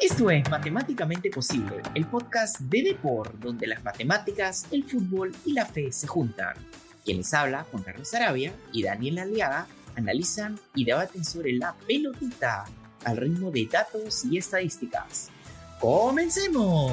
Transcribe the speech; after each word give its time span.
Esto 0.00 0.30
es 0.30 0.48
Matemáticamente 0.48 1.28
Posible, 1.28 1.82
el 1.92 2.06
podcast 2.06 2.60
de 2.60 2.84
Depor, 2.84 3.36
donde 3.40 3.66
las 3.66 3.82
matemáticas, 3.82 4.64
el 4.70 4.84
fútbol 4.84 5.34
y 5.44 5.54
la 5.54 5.66
fe 5.66 5.90
se 5.90 6.06
juntan. 6.06 6.54
Quien 7.04 7.16
les 7.16 7.34
habla, 7.34 7.64
Juan 7.64 7.82
Carlos 7.82 8.14
Arabia 8.14 8.54
y 8.72 8.84
Daniel 8.84 9.18
Aliaga, 9.18 9.66
analizan 9.96 10.56
y 10.76 10.84
debaten 10.84 11.24
sobre 11.24 11.52
la 11.52 11.74
pelotita 11.84 12.66
al 13.04 13.16
ritmo 13.16 13.50
de 13.50 13.66
datos 13.66 14.24
y 14.24 14.38
estadísticas. 14.38 15.30
¡Comencemos! 15.80 16.92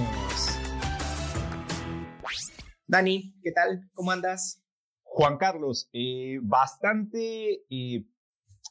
Dani, 2.88 3.36
¿qué 3.44 3.52
tal? 3.52 3.88
¿Cómo 3.94 4.10
andas? 4.10 4.64
Juan 5.04 5.38
Carlos, 5.38 5.90
eh, 5.94 6.40
bastante 6.42 7.66
eh, 7.70 8.04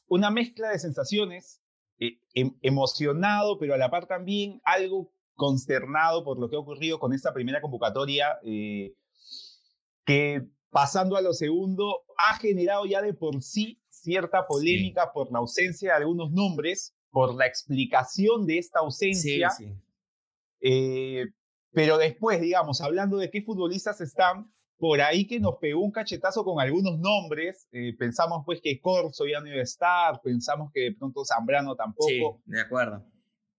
una 0.09 0.29
mezcla 0.29 0.71
de 0.71 0.79
sensaciones, 0.79 1.61
eh, 1.99 2.19
em, 2.33 2.57
emocionado, 2.61 3.57
pero 3.57 3.73
a 3.73 3.77
la 3.77 3.89
par 3.89 4.07
también 4.07 4.61
algo 4.63 5.11
consternado 5.35 6.23
por 6.23 6.39
lo 6.39 6.49
que 6.49 6.55
ha 6.55 6.59
ocurrido 6.59 6.99
con 6.99 7.13
esta 7.13 7.33
primera 7.33 7.61
convocatoria, 7.61 8.39
que 10.05 10.47
pasando 10.69 11.17
a 11.17 11.21
lo 11.21 11.33
segundo, 11.33 12.03
ha 12.17 12.37
generado 12.37 12.85
ya 12.85 13.01
de 13.01 13.13
por 13.13 13.41
sí 13.41 13.81
cierta 13.89 14.45
polémica 14.47 15.11
por 15.13 15.31
la 15.31 15.39
ausencia 15.39 15.89
de 15.91 15.97
algunos 15.97 16.31
nombres, 16.31 16.95
por 17.11 17.33
la 17.35 17.47
explicación 17.47 18.45
de 18.45 18.59
esta 18.59 18.79
ausencia. 18.79 19.49
pero 21.71 21.97
después, 21.97 22.39
digamos, 22.39 22.81
hablando 22.81 23.17
de 23.17 23.29
qué 23.29 23.41
futbolistas 23.41 23.99
están, 23.99 24.51
por 24.77 25.01
ahí 25.01 25.25
que 25.25 25.39
nos 25.39 25.55
pegó 25.59 25.81
un 25.81 25.91
cachetazo 25.91 26.43
con 26.43 26.59
algunos 26.59 26.99
nombres. 26.99 27.67
Eh, 27.71 27.95
pensamos 27.97 28.43
pues 28.45 28.59
que 28.61 28.79
Corso 28.81 29.25
ya 29.25 29.39
no 29.39 29.47
iba 29.47 29.59
a 29.59 29.63
estar, 29.63 30.21
pensamos 30.21 30.71
que 30.73 30.81
de 30.81 30.95
pronto 30.95 31.23
Zambrano 31.25 31.75
tampoco. 31.75 32.07
Sí, 32.07 32.21
de 32.45 32.61
acuerdo. 32.61 33.05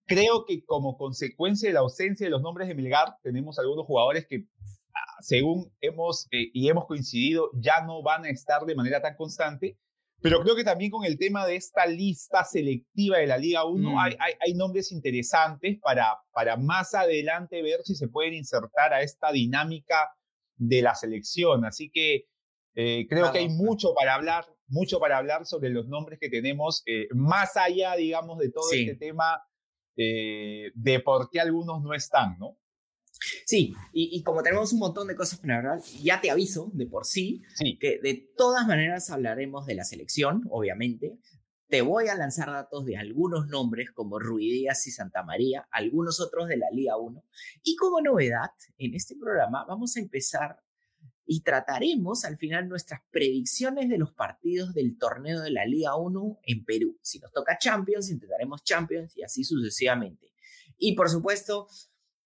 Creo 0.07 0.45
que 0.47 0.65
como 0.65 0.97
consecuencia 0.97 1.69
de 1.69 1.74
la 1.74 1.80
ausencia 1.80 2.27
de 2.27 2.30
los 2.30 2.43
nombres 2.43 2.69
de 2.69 2.74
Milgar, 2.74 3.16
tenemos 3.23 3.59
algunos 3.59 3.87
jugadores 3.87 4.26
que, 4.26 4.46
ah, 4.95 5.16
según 5.21 5.73
hemos 5.80 6.29
eh, 6.30 6.51
y 6.52 6.68
hemos 6.68 6.87
coincidido, 6.87 7.51
ya 7.54 7.80
no 7.85 8.02
van 8.02 8.24
a 8.24 8.30
estar 8.30 8.65
de 8.65 8.74
manera 8.74 9.01
tan 9.01 9.16
constante. 9.16 9.79
Pero 10.23 10.41
creo 10.41 10.57
que 10.57 10.65
también 10.65 10.91
con 10.91 11.04
el 11.04 11.19
tema 11.19 11.46
de 11.46 11.57
esta 11.57 11.87
lista 11.87 12.43
selectiva 12.45 13.19
de 13.19 13.26
la 13.26 13.37
Liga 13.37 13.65
1 13.65 13.91
mm. 13.91 13.98
hay, 13.98 14.16
hay, 14.19 14.32
hay, 14.41 14.54
nombres 14.54 14.91
interesantes 14.91 15.79
para, 15.80 16.19
para 16.32 16.57
más 16.57 16.95
adelante 16.95 17.60
ver 17.63 17.80
si 17.85 17.95
se 17.95 18.09
pueden 18.09 18.32
insertar 18.32 18.95
a 18.95 19.02
esta 19.02 19.30
dinámica 19.30 20.10
de 20.57 20.82
la 20.82 20.95
selección. 20.95 21.65
Así 21.65 21.90
que 21.90 22.26
eh, 22.74 23.07
creo 23.09 23.32
que 23.32 23.38
hay 23.38 23.49
mucho 23.49 23.95
para 23.95 24.15
hablar, 24.15 24.45
mucho 24.68 24.98
para 24.98 25.18
hablar 25.18 25.46
sobre 25.46 25.71
los 25.71 25.88
nombres 25.88 26.18
que 26.18 26.29
tenemos, 26.29 26.82
eh, 26.87 27.09
más 27.15 27.57
allá, 27.57 27.96
digamos, 27.96 28.38
de 28.38 28.51
todo 28.51 28.71
este 28.73 28.96
tema 28.96 29.43
eh, 29.96 30.73
de 30.74 31.01
por 31.01 31.30
qué 31.30 31.40
algunos 31.40 31.82
no 31.82 31.95
están, 31.95 32.37
¿no? 32.38 32.59
Sí, 33.46 33.74
y, 33.95 34.23
como 34.23 34.43
tenemos 34.43 34.74
un 34.74 34.79
montón 34.79 35.09
de 35.09 35.16
cosas 35.16 35.38
para 35.38 35.57
hablar, 35.57 35.80
ya 36.02 36.21
te 36.21 36.30
aviso 36.30 36.70
de 36.74 36.87
por 36.87 37.07
sí, 37.07 37.43
sí, 37.54 37.79
que 37.79 37.98
de 37.98 38.30
todas 38.37 38.66
maneras 38.66 39.09
hablaremos 39.10 39.65
de 39.65 39.74
la 39.74 39.85
selección, 39.85 40.43
obviamente, 40.51 41.18
te 41.69 41.83
voy 41.83 42.09
a 42.09 42.15
lanzar 42.15 42.51
datos 42.51 42.85
de 42.85 42.97
algunos 42.97 43.49
nombres 43.49 43.91
como 43.91 44.19
Ruidías 44.19 44.87
y 44.87 44.91
Santa 44.91 45.23
María, 45.23 45.67
algunos 45.71 46.21
otros 46.21 46.49
de 46.49 46.57
la 46.57 46.71
Liga 46.71 46.97
1. 46.97 47.25
Y 47.63 47.77
como 47.77 48.01
novedad, 48.01 48.51
en 48.79 48.95
este 48.95 49.17
programa 49.17 49.65
vamos 49.67 49.97
a 49.97 50.01
empezar 50.01 50.61
y 51.27 51.43
trataremos 51.43 52.25
al 52.25 52.39
final 52.39 52.69
nuestras 52.69 53.01
predicciones 53.11 53.89
de 53.89 53.99
los 53.99 54.13
partidos 54.13 54.75
del 54.75 54.97
torneo 54.97 55.41
de 55.41 55.51
la 55.51 55.67
Liga 55.67 55.97
1 55.97 56.39
en 56.45 56.65
Perú. 56.65 56.99
Si 57.03 57.19
nos 57.19 57.33
toca 57.33 57.59
Champions, 57.59 58.11
intentaremos 58.11 58.63
Champions 58.63 59.17
y 59.17 59.25
así 59.25 59.43
sucesivamente. 59.43 60.33
Y 60.79 60.95
por 60.95 61.11
supuesto, 61.11 61.67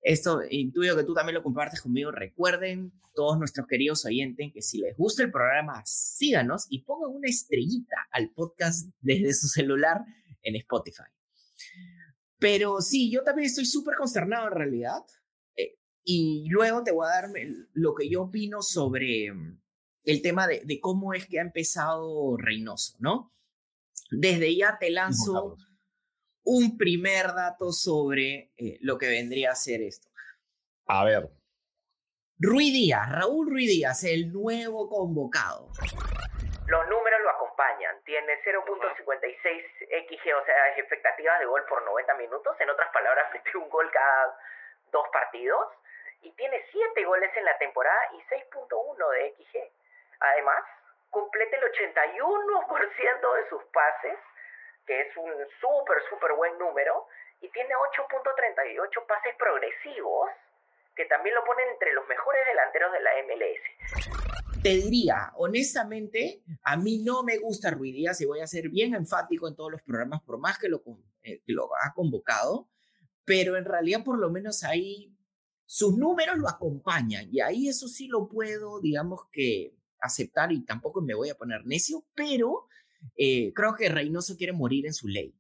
esto 0.03 0.43
intuyo 0.49 0.97
que 0.97 1.05
tú 1.05 1.15
también 1.15 1.35
lo 1.35 1.43
compartes 1.43 1.83
conmigo. 1.83 2.11
Recuerden, 2.11 2.93
todos 3.15 3.39
nuestros 3.39 3.67
queridos 3.67 4.05
oyentes, 4.07 4.53
que 4.53 4.63
si 4.63 4.79
les 4.79 4.97
gusta 4.97 5.23
el 5.23 5.31
programa, 5.31 5.83
síganos 5.85 6.67
y 6.71 6.83
pongan 6.83 7.15
una 7.15 7.29
estrellita 7.29 7.97
al 8.11 8.31
podcast 8.31 8.89
desde 9.01 9.35
su 9.35 9.49
celular 9.49 10.05
en 10.43 10.57
Spotify. 10.57 11.03
Pero 12.39 12.81
sí, 12.81 13.11
yo 13.11 13.23
también 13.23 13.47
estoy 13.47 13.67
súper 13.67 13.97
consternado 13.97 14.49
en 14.49 14.55
realidad. 14.55 15.05
Eh, 15.57 15.79
y 16.03 16.47
luego 16.49 16.83
te 16.83 16.93
voy 16.93 17.07
a 17.07 17.11
dar 17.11 17.31
lo 17.75 17.95
que 17.95 18.09
yo 18.09 18.23
opino 18.23 18.63
sobre 18.63 19.33
mm, 19.33 19.61
el 20.05 20.23
tema 20.23 20.47
de, 20.47 20.63
de, 20.65 20.81
cómo 20.81 21.13
es 21.13 21.27
que 21.27 21.39
ha 21.39 21.43
empezado 21.43 22.39
Reynoso, 22.39 22.97
¿no? 23.01 23.35
Desde 24.11 24.57
ya 24.57 24.79
te 24.81 24.91
lanzo 24.91 25.57
un 26.45 26.77
primer 26.79 27.27
dato 27.35 27.73
sobre 27.73 28.51
eh, 28.57 28.79
lo 28.81 28.99
que 28.99 29.09
vendría 29.09 29.53
a 29.53 29.55
ser 29.55 29.83
esto. 29.83 30.09
A 30.87 31.05
ver. 31.05 31.29
Rui 32.41 32.73
Díaz, 32.73 33.13
Raúl 33.13 33.51
Rui 33.51 33.67
Díaz, 33.67 34.03
el 34.05 34.33
nuevo 34.33 34.89
convocado. 34.89 35.69
Los 36.67 36.89
números 36.89 37.21
lo 37.23 37.31
acompañan. 37.31 38.03
Tiene 38.05 38.33
0.56 38.43 38.97
XG, 38.97 40.35
o 40.35 40.45
sea, 40.47 40.69
expectativas 40.77 41.39
de 41.39 41.47
gol 41.47 41.63
por 41.69 41.85
90 41.85 42.15
minutos. 42.15 42.57
En 42.61 42.71
otras 42.71 42.91
palabras, 42.93 43.27
metió 43.33 43.61
un 43.61 43.69
gol 43.69 43.91
cada 43.93 44.39
dos 44.91 45.07
partidos. 45.13 45.69
Y 46.23 46.33
tiene 46.33 46.65
7 46.73 47.05
goles 47.05 47.31
en 47.37 47.45
la 47.45 47.59
temporada 47.59 48.01
y 48.15 48.23
6.1 48.33 49.11
de 49.11 49.35
XG. 49.37 49.59
Además, 50.21 50.65
completa 51.11 51.57
el 51.57 51.63
81% 51.65 53.35
de 53.35 53.49
sus 53.49 53.65
pases 53.73 54.19
que 54.91 55.03
es 55.03 55.17
un 55.17 55.31
súper, 55.63 56.03
súper 56.11 56.35
buen 56.35 56.59
número, 56.59 57.07
y 57.41 57.49
tiene 57.53 57.71
8.38 57.95 59.07
pases 59.07 59.37
progresivos, 59.39 60.29
que 60.97 61.05
también 61.05 61.37
lo 61.37 61.45
ponen 61.45 61.69
entre 61.71 61.93
los 61.93 62.09
mejores 62.09 62.43
delanteros 62.45 62.91
de 62.91 63.01
la 63.01 63.11
MLS. 63.23 64.63
Te 64.65 64.71
diría, 64.71 65.31
honestamente, 65.37 66.43
a 66.65 66.77
mí 66.77 67.05
no 67.05 67.23
me 67.23 67.39
gusta 67.39 67.71
Ruidías 67.71 68.21
y 68.21 68.27
voy 68.27 68.41
a 68.41 68.49
ser 68.49 68.69
bien 68.69 68.97
enfático 68.97 69.47
en 69.47 69.55
todos 69.55 69.71
los 69.71 69.83
programas, 69.83 70.23
por 70.23 70.41
más 70.41 70.59
que 70.59 70.69
lo, 70.69 70.83
eh, 71.23 71.41
que 71.47 71.53
lo 71.53 71.71
ha 71.77 71.95
convocado, 71.95 72.69
pero 73.25 73.57
en 73.57 73.67
realidad 73.67 74.03
por 74.05 74.19
lo 74.19 74.29
menos 74.29 74.65
ahí 74.65 75.17
sus 75.67 75.97
números 75.97 76.37
lo 76.37 76.49
acompañan 76.49 77.29
y 77.31 77.41
ahí 77.41 77.69
eso 77.69 77.87
sí 77.87 78.09
lo 78.09 78.29
puedo, 78.29 78.81
digamos 78.81 79.29
que 79.31 79.77
aceptar 80.01 80.51
y 80.51 80.65
tampoco 80.65 81.01
me 81.01 81.15
voy 81.15 81.31
a 81.31 81.37
poner 81.37 81.65
necio, 81.65 82.03
pero 82.17 82.67
eh, 83.17 83.53
creo 83.55 83.75
que 83.75 83.89
Reynoso 83.89 84.37
quiere 84.37 84.53
morir 84.53 84.87
en 84.87 84.95
su 84.95 85.09
ley. 85.09 85.35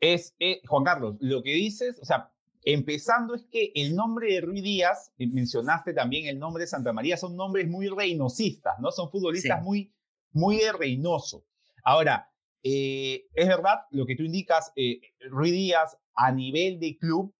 Es, 0.00 0.34
eh, 0.38 0.62
Juan 0.66 0.82
Carlos, 0.82 1.16
lo 1.20 1.42
que 1.42 1.52
dices, 1.52 1.98
o 2.00 2.04
sea, 2.04 2.32
empezando 2.64 3.34
es 3.34 3.44
que 3.44 3.70
el 3.74 3.94
nombre 3.94 4.32
de 4.32 4.40
Ruiz 4.40 4.62
Díaz, 4.62 5.12
mencionaste 5.18 5.92
también 5.92 6.26
el 6.26 6.38
nombre 6.38 6.62
de 6.62 6.68
Santa 6.68 6.92
María, 6.92 7.16
son 7.16 7.36
nombres 7.36 7.68
muy 7.68 7.88
reinosistas, 7.88 8.78
¿no? 8.80 8.90
Son 8.90 9.10
futbolistas 9.10 9.62
muy, 9.62 9.92
muy 10.32 10.58
de 10.58 10.72
Reynoso. 10.72 11.44
Ahora, 11.84 12.30
eh, 12.62 13.26
es 13.34 13.46
verdad 13.46 13.80
lo 13.90 14.06
que 14.06 14.16
tú 14.16 14.22
indicas, 14.22 14.72
eh, 14.74 15.00
Ruiz 15.28 15.52
Díaz 15.52 15.98
a 16.14 16.32
nivel 16.32 16.80
de 16.80 16.98
club 16.98 17.34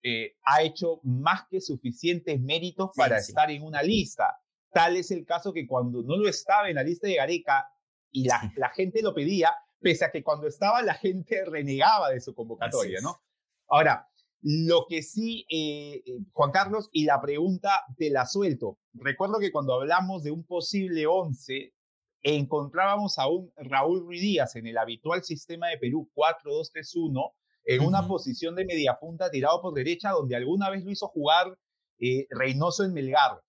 ha 0.44 0.62
hecho 0.62 1.00
más 1.02 1.46
que 1.50 1.60
suficientes 1.60 2.40
méritos 2.40 2.90
para 2.94 3.18
estar 3.18 3.50
en 3.50 3.62
una 3.62 3.82
lista. 3.82 4.40
Tal 4.72 4.96
es 4.96 5.10
el 5.10 5.26
caso 5.26 5.52
que 5.52 5.66
cuando 5.66 6.02
no 6.02 6.16
lo 6.16 6.28
estaba 6.28 6.68
en 6.70 6.76
la 6.76 6.82
lista 6.82 7.06
de 7.06 7.16
Gareca, 7.16 7.68
y 8.10 8.26
la, 8.26 8.52
la 8.56 8.70
gente 8.70 9.02
lo 9.02 9.14
pedía, 9.14 9.54
pese 9.80 10.04
a 10.04 10.10
que 10.10 10.22
cuando 10.22 10.46
estaba 10.46 10.82
la 10.82 10.94
gente 10.94 11.44
renegaba 11.46 12.10
de 12.10 12.20
su 12.20 12.34
convocatoria, 12.34 13.00
¿no? 13.00 13.20
Ahora, 13.68 14.08
lo 14.42 14.86
que 14.88 15.02
sí, 15.02 15.46
eh, 15.50 16.02
eh, 16.06 16.18
Juan 16.32 16.50
Carlos, 16.50 16.88
y 16.92 17.04
la 17.04 17.20
pregunta 17.20 17.84
te 17.96 18.10
la 18.10 18.26
suelto. 18.26 18.78
Recuerdo 18.94 19.38
que 19.38 19.52
cuando 19.52 19.74
hablamos 19.74 20.22
de 20.22 20.30
un 20.30 20.44
posible 20.44 21.06
11, 21.06 21.74
encontrábamos 22.22 23.18
a 23.18 23.28
un 23.28 23.52
Raúl 23.56 24.00
Ruiz 24.00 24.22
Díaz 24.22 24.56
en 24.56 24.66
el 24.66 24.78
habitual 24.78 25.22
sistema 25.24 25.68
de 25.68 25.78
Perú 25.78 26.10
4-2-3-1, 26.14 27.32
en 27.64 27.82
una 27.82 28.06
posición 28.08 28.54
de 28.54 28.64
media 28.64 28.98
punta 28.98 29.30
tirado 29.30 29.60
por 29.60 29.74
derecha, 29.74 30.10
donde 30.10 30.36
alguna 30.36 30.70
vez 30.70 30.84
lo 30.84 30.90
hizo 30.90 31.08
jugar 31.08 31.56
eh, 31.98 32.26
Reynoso 32.30 32.84
en 32.84 32.94
Melgar. 32.94 33.40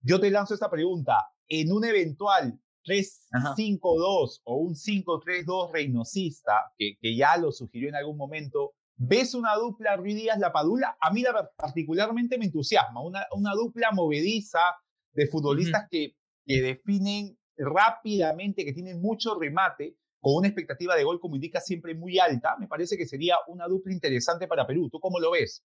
Yo 0.00 0.20
te 0.20 0.30
lanzo 0.30 0.54
esta 0.54 0.70
pregunta. 0.70 1.28
En 1.48 1.72
un 1.72 1.84
eventual 1.84 2.58
3-5-2 2.84 4.40
o 4.44 4.56
un 4.56 4.74
5-3-2 4.74 5.72
reinosista, 5.72 6.52
que, 6.76 6.96
que, 7.00 7.16
ya 7.16 7.36
lo 7.36 7.52
sugirió 7.52 7.88
en 7.88 7.94
algún 7.94 8.16
momento, 8.16 8.72
¿ves 8.96 9.34
una 9.34 9.54
dupla 9.56 9.96
Ruiz 9.96 10.16
Díaz-Lapadula? 10.16 10.96
A 11.00 11.12
mí 11.12 11.24
particularmente 11.56 12.38
me 12.38 12.46
entusiasma, 12.46 13.02
una, 13.02 13.26
una 13.32 13.54
dupla 13.54 13.90
movediza 13.92 14.60
de 15.12 15.26
futbolistas 15.26 15.86
que, 15.90 16.14
que 16.44 16.60
definen 16.60 17.38
rápidamente, 17.56 18.64
que 18.64 18.72
tienen 18.72 19.00
mucho 19.00 19.38
remate, 19.38 19.96
con 20.20 20.36
una 20.36 20.48
expectativa 20.48 20.94
de 20.94 21.02
gol, 21.02 21.18
como 21.18 21.34
indica, 21.34 21.60
siempre 21.60 21.96
muy 21.96 22.18
alta, 22.18 22.56
me 22.58 22.68
parece 22.68 22.96
que 22.96 23.06
sería 23.06 23.36
una 23.48 23.66
dupla 23.66 23.92
interesante 23.92 24.46
para 24.46 24.66
Perú. 24.66 24.88
¿Tú 24.88 25.00
cómo 25.00 25.18
lo 25.18 25.32
ves? 25.32 25.64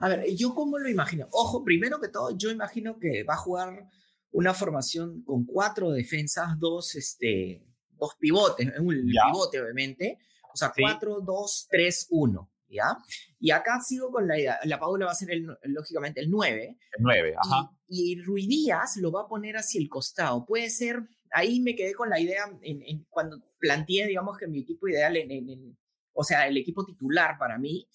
A 0.00 0.08
ver, 0.08 0.24
yo 0.36 0.54
cómo 0.54 0.78
lo 0.78 0.88
imagino. 0.88 1.26
Ojo, 1.32 1.64
primero 1.64 2.00
que 2.00 2.08
todo, 2.08 2.36
yo 2.36 2.50
imagino 2.50 2.98
que 2.98 3.24
va 3.24 3.34
a 3.34 3.38
jugar 3.38 3.88
una 4.34 4.52
formación 4.52 5.22
con 5.22 5.44
cuatro 5.44 5.90
defensas, 5.90 6.58
dos, 6.58 6.94
este, 6.96 7.64
dos 7.92 8.14
pivotes, 8.18 8.68
un 8.78 9.06
pivote 9.06 9.60
obviamente, 9.60 10.18
o 10.52 10.56
sea, 10.56 10.72
cuatro, 10.76 11.20
dos, 11.20 11.66
tres, 11.70 12.06
uno. 12.10 12.50
¿ya? 12.68 12.98
Y 13.38 13.50
acá 13.52 13.80
sigo 13.80 14.10
con 14.10 14.26
la 14.26 14.38
idea, 14.38 14.58
la 14.64 14.80
Padula 14.80 15.06
va 15.06 15.12
a 15.12 15.14
ser 15.14 15.28
lógicamente 15.62 16.20
el 16.20 16.30
9. 16.30 16.76
El 16.98 17.02
9, 17.02 17.34
ajá. 17.38 17.70
Y, 17.86 18.12
y 18.12 18.22
Ruidías 18.22 18.96
lo 18.96 19.12
va 19.12 19.22
a 19.22 19.28
poner 19.28 19.56
hacia 19.56 19.80
el 19.80 19.88
costado. 19.88 20.44
Puede 20.44 20.70
ser, 20.70 21.02
ahí 21.30 21.60
me 21.60 21.76
quedé 21.76 21.94
con 21.94 22.10
la 22.10 22.18
idea 22.18 22.44
en, 22.62 23.04
cuando 23.08 23.40
planteé, 23.58 24.08
digamos, 24.08 24.36
que 24.36 24.48
mi 24.48 24.60
equipo 24.60 24.88
ideal, 24.88 25.16
en, 25.16 25.78
o 26.12 26.24
sea, 26.24 26.48
el 26.48 26.56
equipo 26.56 26.84
titular 26.84 27.38
para 27.38 27.58
mí, 27.58 27.88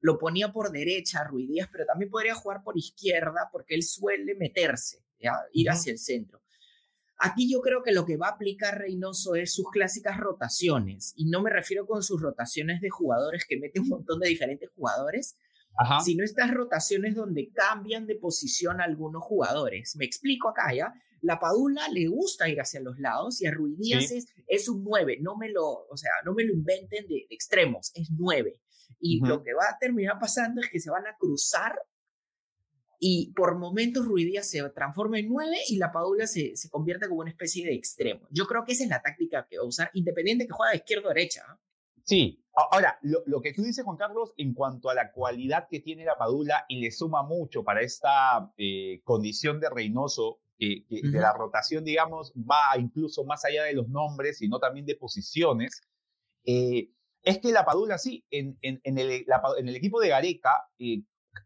lo 0.00 0.18
ponía 0.18 0.52
por 0.52 0.72
derecha 0.72 1.24
Ruidías, 1.24 1.68
pero 1.70 1.86
también 1.86 2.10
podría 2.10 2.34
jugar 2.34 2.62
por 2.64 2.76
izquierda 2.76 3.48
porque 3.52 3.74
él 3.74 3.84
suele 3.84 4.34
meterse, 4.34 5.03
¿ya? 5.03 5.03
Ir 5.52 5.70
hacia 5.70 5.92
el 5.92 5.98
centro. 5.98 6.42
Aquí 7.18 7.50
yo 7.50 7.60
creo 7.60 7.82
que 7.82 7.92
lo 7.92 8.04
que 8.04 8.16
va 8.16 8.28
a 8.28 8.32
aplicar 8.32 8.78
Reynoso 8.78 9.34
es 9.34 9.54
sus 9.54 9.70
clásicas 9.70 10.18
rotaciones, 10.18 11.14
y 11.16 11.26
no 11.26 11.42
me 11.42 11.50
refiero 11.50 11.86
con 11.86 12.02
sus 12.02 12.20
rotaciones 12.20 12.80
de 12.80 12.90
jugadores 12.90 13.44
que 13.48 13.58
mete 13.58 13.80
un 13.80 13.88
montón 13.88 14.20
de 14.20 14.28
diferentes 14.28 14.70
jugadores, 14.74 15.36
sino 16.04 16.24
estas 16.24 16.52
rotaciones 16.52 17.14
donde 17.14 17.50
cambian 17.52 18.06
de 18.06 18.16
posición 18.16 18.80
algunos 18.80 19.22
jugadores. 19.22 19.96
Me 19.96 20.04
explico 20.04 20.48
acá, 20.48 20.72
¿ya? 20.74 20.94
La 21.20 21.38
Padula 21.38 21.88
le 21.88 22.06
gusta 22.06 22.48
ir 22.48 22.60
hacia 22.60 22.80
los 22.80 22.98
lados 22.98 23.40
y 23.40 23.46
a 23.46 23.50
Ruidías 23.50 24.12
es, 24.46 24.68
un 24.68 24.84
9, 24.84 25.18
no 25.20 25.36
me 25.36 25.48
lo, 25.48 25.86
o 25.88 25.96
sea, 25.96 26.10
no 26.24 26.34
me 26.34 26.44
lo 26.44 26.52
inventen 26.52 27.08
de, 27.08 27.26
extremos, 27.30 27.90
es 27.94 28.10
9. 28.10 28.60
Y 29.00 29.20
lo 29.20 29.42
que 29.42 29.54
va 29.54 29.64
a 29.64 29.78
terminar 29.78 30.18
pasando 30.20 30.60
es 30.60 30.68
que 30.68 30.80
se 30.80 30.90
van 30.90 31.06
a 31.06 31.16
cruzar 31.16 31.78
y 33.00 33.32
por 33.34 33.56
momentos 33.58 34.04
Ruidías 34.04 34.48
se 34.48 34.68
transforma 34.70 35.18
en 35.18 35.28
9 35.28 35.56
y 35.68 35.76
la 35.76 35.92
Padula 35.92 36.26
se, 36.26 36.56
se, 36.56 36.68
convierte 36.68 37.08
como 37.08 37.20
una 37.20 37.30
especie 37.30 37.66
de 37.66 37.74
extremo. 37.74 38.26
Yo 38.30 38.46
creo 38.46 38.64
que 38.64 38.72
esa 38.72 38.84
es 38.84 38.90
la 38.90 39.02
táctica 39.02 39.46
que 39.48 39.58
va 39.58 39.64
a 39.64 39.66
usar, 39.66 39.90
independiente 39.94 40.46
que 40.46 40.52
juega 40.52 40.72
de 40.72 40.78
izquierda 40.78 41.06
o 41.06 41.08
derecha. 41.08 41.42
Sí, 42.04 42.44
ahora, 42.54 42.98
lo, 43.02 43.40
que 43.40 43.54
tú 43.54 43.62
dices, 43.62 43.84
Juan 43.84 43.96
Carlos, 43.96 44.34
en 44.36 44.52
cuanto 44.52 44.90
a 44.90 44.94
la 44.94 45.10
cualidad 45.12 45.68
que 45.70 45.80
tiene 45.80 46.04
la 46.04 46.18
Padula 46.18 46.66
y 46.68 46.80
le 46.80 46.90
suma 46.90 47.22
mucho 47.22 47.64
para 47.64 47.80
esta 47.80 48.52
eh, 48.58 49.00
condición 49.04 49.58
de 49.58 49.70
Reynoso, 49.70 50.40
que, 50.58 50.84
de 50.88 51.18
la 51.18 51.32
rotación, 51.32 51.84
digamos, 51.84 52.32
va 52.36 52.78
incluso 52.78 53.24
más 53.24 53.44
allá 53.44 53.64
de 53.64 53.72
los 53.72 53.88
nombres, 53.88 54.38
sino 54.38 54.58
también 54.58 54.86
de 54.86 54.96
posiciones, 54.96 55.82
eh, 56.44 56.90
es 57.22 57.38
que 57.38 57.52
la 57.52 57.64
Padula, 57.64 57.96
sí, 57.96 58.24
en, 58.30 58.58
en, 58.60 58.80
en, 58.84 58.98
el, 58.98 59.26
en 59.58 59.68
el, 59.68 59.76
equipo 59.76 60.00
de 60.00 60.10
Gareca, 60.10 60.68
eh, 60.78 61.02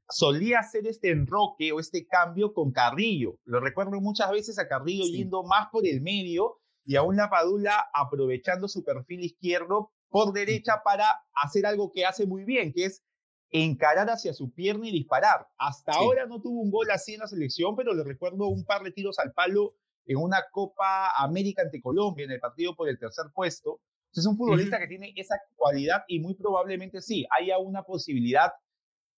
solía 0.08 0.61
hacer 0.61 0.87
este 0.87 1.11
enroque 1.11 1.73
o 1.73 1.81
este 1.81 2.06
cambio 2.06 2.52
con 2.52 2.73
Carrillo. 2.73 3.38
Lo 3.44 3.61
recuerdo 3.61 4.00
muchas 4.00 4.31
veces 4.31 4.58
a 4.58 4.69
Carrillo 4.69 5.05
yendo 5.05 5.43
más 5.44 5.69
por 5.70 5.87
el 5.87 6.00
medio 6.00 6.58
y 6.85 6.96
aún 6.96 7.17
la 7.17 7.29
Padula 7.29 7.88
aprovechando 7.93 8.69
su 8.69 8.85
perfil 8.85 9.25
izquierdo 9.25 9.93
por 10.08 10.32
derecha 10.32 10.82
para 10.85 11.05
hacer 11.35 11.67
algo 11.67 11.93
que 11.93 12.06
hace 12.06 12.26
muy 12.26 12.44
bien, 12.44 12.73
que 12.73 12.87
es 12.87 13.02
encarar 13.50 14.08
hacia 14.08 14.32
su 14.32 14.52
pierna 14.52 14.88
y 14.88 14.93
disparar. 14.93 15.46
Hasta 15.58 15.93
ahora 15.93 16.26
no 16.26 16.41
tuvo 16.41 16.61
un 16.61 16.70
gol 16.70 16.91
así 16.91 17.14
en 17.14 17.20
la 17.20 17.26
selección, 17.26 17.76
pero 17.76 17.94
le 17.94 18.05
recuerdo 18.05 18.46
un 18.46 18.64
par 18.64 18.82
de 18.82 18.93
tiros 18.93 19.19
al 19.19 19.32
palo 19.32 19.75
en 20.06 20.17
una 20.17 20.44
Copa 20.50 21.11
América 21.17 21.62
ante 21.62 21.81
Colombia, 21.81 22.25
en 22.25 22.32
el 22.32 22.41
partido 22.41 22.75
por 22.75 22.88
el 22.88 22.99
tercer 22.99 23.26
puesto. 23.34 23.81
Es 24.12 24.26
un 24.26 24.37
futbolista 24.37 24.79
que 24.79 24.88
tiene 24.88 25.12
esa 25.17 25.37
cualidad 25.55 26.05
y 26.08 26.20
muy 26.20 26.34
probablemente 26.34 27.02
sí, 27.02 27.26
haya 27.38 27.58
una 27.58 27.82
posibilidad 27.82 28.50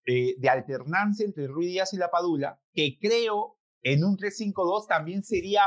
eh, 0.06 0.34
de 0.38 0.48
alternancia 0.48 1.24
entre 1.24 1.46
Ruiz 1.46 1.68
Díaz 1.68 1.92
y 1.92 1.96
La 1.96 2.10
Padula, 2.10 2.60
que 2.72 2.98
creo 3.00 3.58
en 3.82 4.04
un 4.04 4.16
3-5-2 4.16 4.86
también 4.86 5.22
sería 5.22 5.62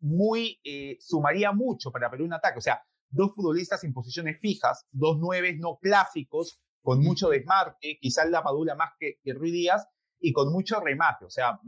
muy, 0.00 0.60
eh, 0.64 0.96
sumaría 1.00 1.52
mucho 1.52 1.90
para 1.90 2.10
Perú 2.10 2.24
un 2.24 2.34
ataque. 2.34 2.58
O 2.58 2.62
sea, 2.62 2.82
dos 3.08 3.34
futbolistas 3.34 3.82
en 3.84 3.92
posiciones 3.92 4.38
fijas, 4.40 4.86
dos 4.90 5.18
nueves 5.18 5.58
no 5.58 5.78
clásicos, 5.80 6.60
con 6.82 7.02
mucho 7.02 7.28
desmarque, 7.28 7.98
quizás 8.00 8.30
La 8.30 8.42
Padula 8.42 8.74
más 8.76 8.92
que, 8.98 9.18
que 9.22 9.34
Ruiz 9.34 9.52
Díaz, 9.52 9.86
y 10.20 10.32
con 10.32 10.52
mucho 10.52 10.80
remate. 10.80 11.24
O 11.24 11.30
sea, 11.30 11.60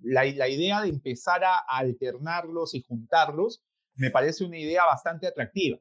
la, 0.00 0.24
la 0.24 0.48
idea 0.48 0.80
de 0.80 0.88
empezar 0.88 1.44
a 1.44 1.58
alternarlos 1.58 2.74
y 2.74 2.82
juntarlos 2.82 3.62
me 3.96 4.10
parece 4.10 4.44
una 4.44 4.58
idea 4.58 4.84
bastante 4.84 5.26
atractiva. 5.26 5.78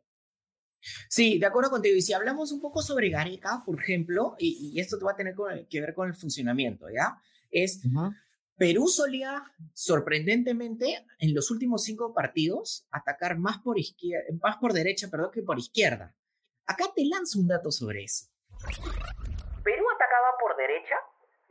Sí, 1.10 1.40
de 1.40 1.46
acuerdo 1.46 1.70
contigo. 1.70 1.96
Y 1.96 2.02
si 2.02 2.14
hablamos 2.14 2.52
un 2.52 2.62
poco 2.62 2.82
sobre 2.82 3.10
Gareca, 3.10 3.62
por 3.66 3.80
ejemplo, 3.80 4.36
y, 4.38 4.80
esto 4.80 4.98
te 4.98 5.06
va 5.06 5.12
a 5.12 5.16
tener 5.16 5.36
que 5.70 5.82
ver 5.82 5.94
con 5.94 6.08
el 6.08 6.16
funcionamiento, 6.16 6.88
¿ya? 6.90 7.18
Es 7.52 7.82
Perú 8.58 8.88
solía, 8.88 9.44
sorprendentemente, 9.74 11.06
en 11.18 11.34
los 11.34 11.50
últimos 11.50 11.84
cinco 11.84 12.14
partidos, 12.14 12.88
atacar 12.92 13.38
más 13.38 13.58
por, 13.60 13.80
izquierda, 13.80 14.26
más 14.42 14.58
por 14.58 14.74
derecha 14.74 15.10
perdón, 15.10 15.32
que 15.32 15.42
por 15.42 15.58
izquierda. 15.58 16.14
Acá 16.66 16.86
te 16.96 17.04
lanzo 17.06 17.40
un 17.40 17.48
dato 17.48 17.72
sobre 17.72 18.04
eso. 18.04 18.28
Perú 19.64 19.86
atacaba 19.96 20.38
por 20.40 20.56
derecha 20.56 20.96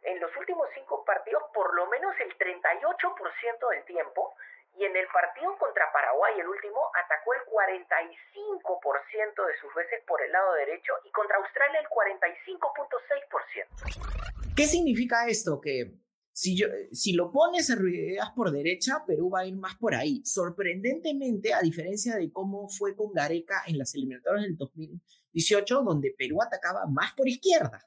en 0.05 0.21
los 0.21 0.31
últimos 0.39 0.67
cinco 0.75 1.05
partidos 1.05 1.43
por 1.53 1.75
lo 1.75 1.89
menos 1.91 2.15
el 2.21 2.31
38% 2.39 3.71
del 3.71 3.85
tiempo 3.85 4.35
y 4.79 4.85
en 4.85 4.97
el 4.97 5.07
partido 5.13 5.57
contra 5.59 5.93
Paraguay, 5.93 6.41
el 6.41 6.49
último, 6.49 6.81
atacó 7.05 7.35
el 7.35 7.41
45% 7.47 9.47
de 9.47 9.57
sus 9.61 9.75
veces 9.75 10.03
por 10.07 10.23
el 10.23 10.33
lado 10.33 10.55
derecho 10.55 10.95
y 11.05 11.11
contra 11.11 11.37
Australia 11.37 11.81
el 11.81 11.87
45.6%. 11.87 14.55
¿Qué 14.57 14.65
significa 14.65 15.27
esto? 15.27 15.61
Que 15.61 15.93
si, 16.33 16.57
yo, 16.57 16.69
si 16.93 17.13
lo 17.13 17.31
pones 17.31 17.69
en 17.71 17.79
ruidas 17.79 18.31
por 18.35 18.51
derecha, 18.51 19.05
Perú 19.07 19.31
va 19.31 19.41
a 19.41 19.47
ir 19.47 19.57
más 19.57 19.77
por 19.77 19.95
ahí. 19.95 20.23
Sorprendentemente, 20.25 21.53
a 21.53 21.61
diferencia 21.61 22.17
de 22.17 22.33
cómo 22.33 22.69
fue 22.69 22.97
con 22.97 23.13
Gareca 23.13 23.63
en 23.67 23.77
las 23.79 23.95
eliminatorias 23.95 24.45
del 24.45 24.57
2018, 24.57 25.83
donde 25.83 26.15
Perú 26.17 26.41
atacaba 26.43 26.87
más 26.87 27.13
por 27.13 27.29
izquierda, 27.29 27.87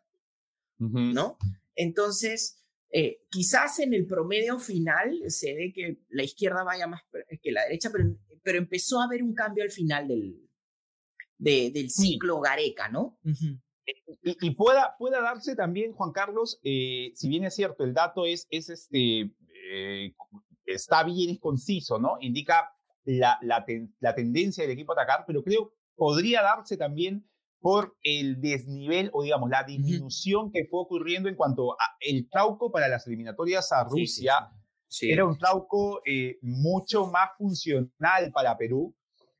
¿no? 0.77 1.39
Entonces, 1.75 2.63
eh, 2.97 3.23
quizás 3.29 3.79
en 3.79 3.93
el 3.93 4.07
promedio 4.07 4.57
final 4.57 5.19
se 5.27 5.53
ve 5.53 5.73
que 5.73 5.97
la 6.11 6.23
izquierda 6.23 6.63
vaya 6.63 6.87
más 6.87 7.01
que 7.41 7.51
la 7.51 7.63
derecha, 7.63 7.89
pero, 7.91 8.05
pero 8.41 8.57
empezó 8.57 9.01
a 9.01 9.03
haber 9.03 9.21
un 9.21 9.33
cambio 9.33 9.65
al 9.65 9.69
final 9.69 10.07
del, 10.07 10.49
del 11.37 11.89
ciclo 11.89 12.39
Gareca, 12.39 12.87
¿no? 12.87 13.19
y, 14.23 14.51
pueda, 14.51 14.95
pueda 14.97 15.19
darse 15.19 15.57
también, 15.57 15.91
Juan 15.91 16.13
Carlos, 16.13 16.57
eh, 16.63 17.11
si 17.15 17.27
bien 17.27 17.43
es 17.43 17.55
cierto, 17.55 17.83
el 17.83 17.93
dato 17.93 18.25
es, 18.25 18.47
es 18.49 18.69
este, 18.69 19.29
eh, 19.69 20.13
está 20.65 21.03
bien, 21.03 21.31
es 21.31 21.39
conciso, 21.41 21.99
¿no? 21.99 22.15
Indica 22.21 22.73
la, 23.03 23.37
la, 23.41 23.65
la 23.99 24.15
tendencia 24.15 24.63
del 24.63 24.71
equipo 24.71 24.93
a 24.93 24.95
atacar, 24.95 25.25
pero 25.27 25.43
creo 25.43 25.73
podría 25.97 26.41
darse 26.43 26.77
también 26.77 27.29
por 27.65 27.97
el 28.03 28.39
desnivel 28.41 29.09
o 29.11 29.23
digamos 29.23 29.49
la 29.49 29.63
disminución 29.63 30.51
que 30.51 30.67
fue 30.69 30.81
ocurriendo 30.81 31.29
en 31.29 31.35
cuanto 31.35 31.73
a 31.73 31.97
el 31.99 32.29
trauco 32.29 32.71
para 32.71 32.87
las 32.87 33.07
eliminatorias 33.07 33.71
a 33.71 33.83
Rusia. 33.85 34.51
Era 35.01 35.25
un 35.25 35.35
trauco 35.35 35.99
eh, 36.05 36.37
mucho 36.43 37.07
más 37.07 37.31
funcional 37.39 38.31
para 38.31 38.55
Perú, 38.55 38.93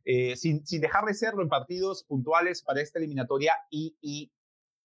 eh, 0.04 0.36
sin, 0.38 0.66
sin, 0.66 0.82
dejar 0.82 1.06
de 1.06 1.14
serlo 1.14 1.44
en 1.44 1.50
partidos 1.50 2.04
puntuales 2.04 2.64
para 2.64 2.82
esta 2.82 2.98
eliminatoria 2.98 3.54
y, 3.70 3.96
y 4.02 4.32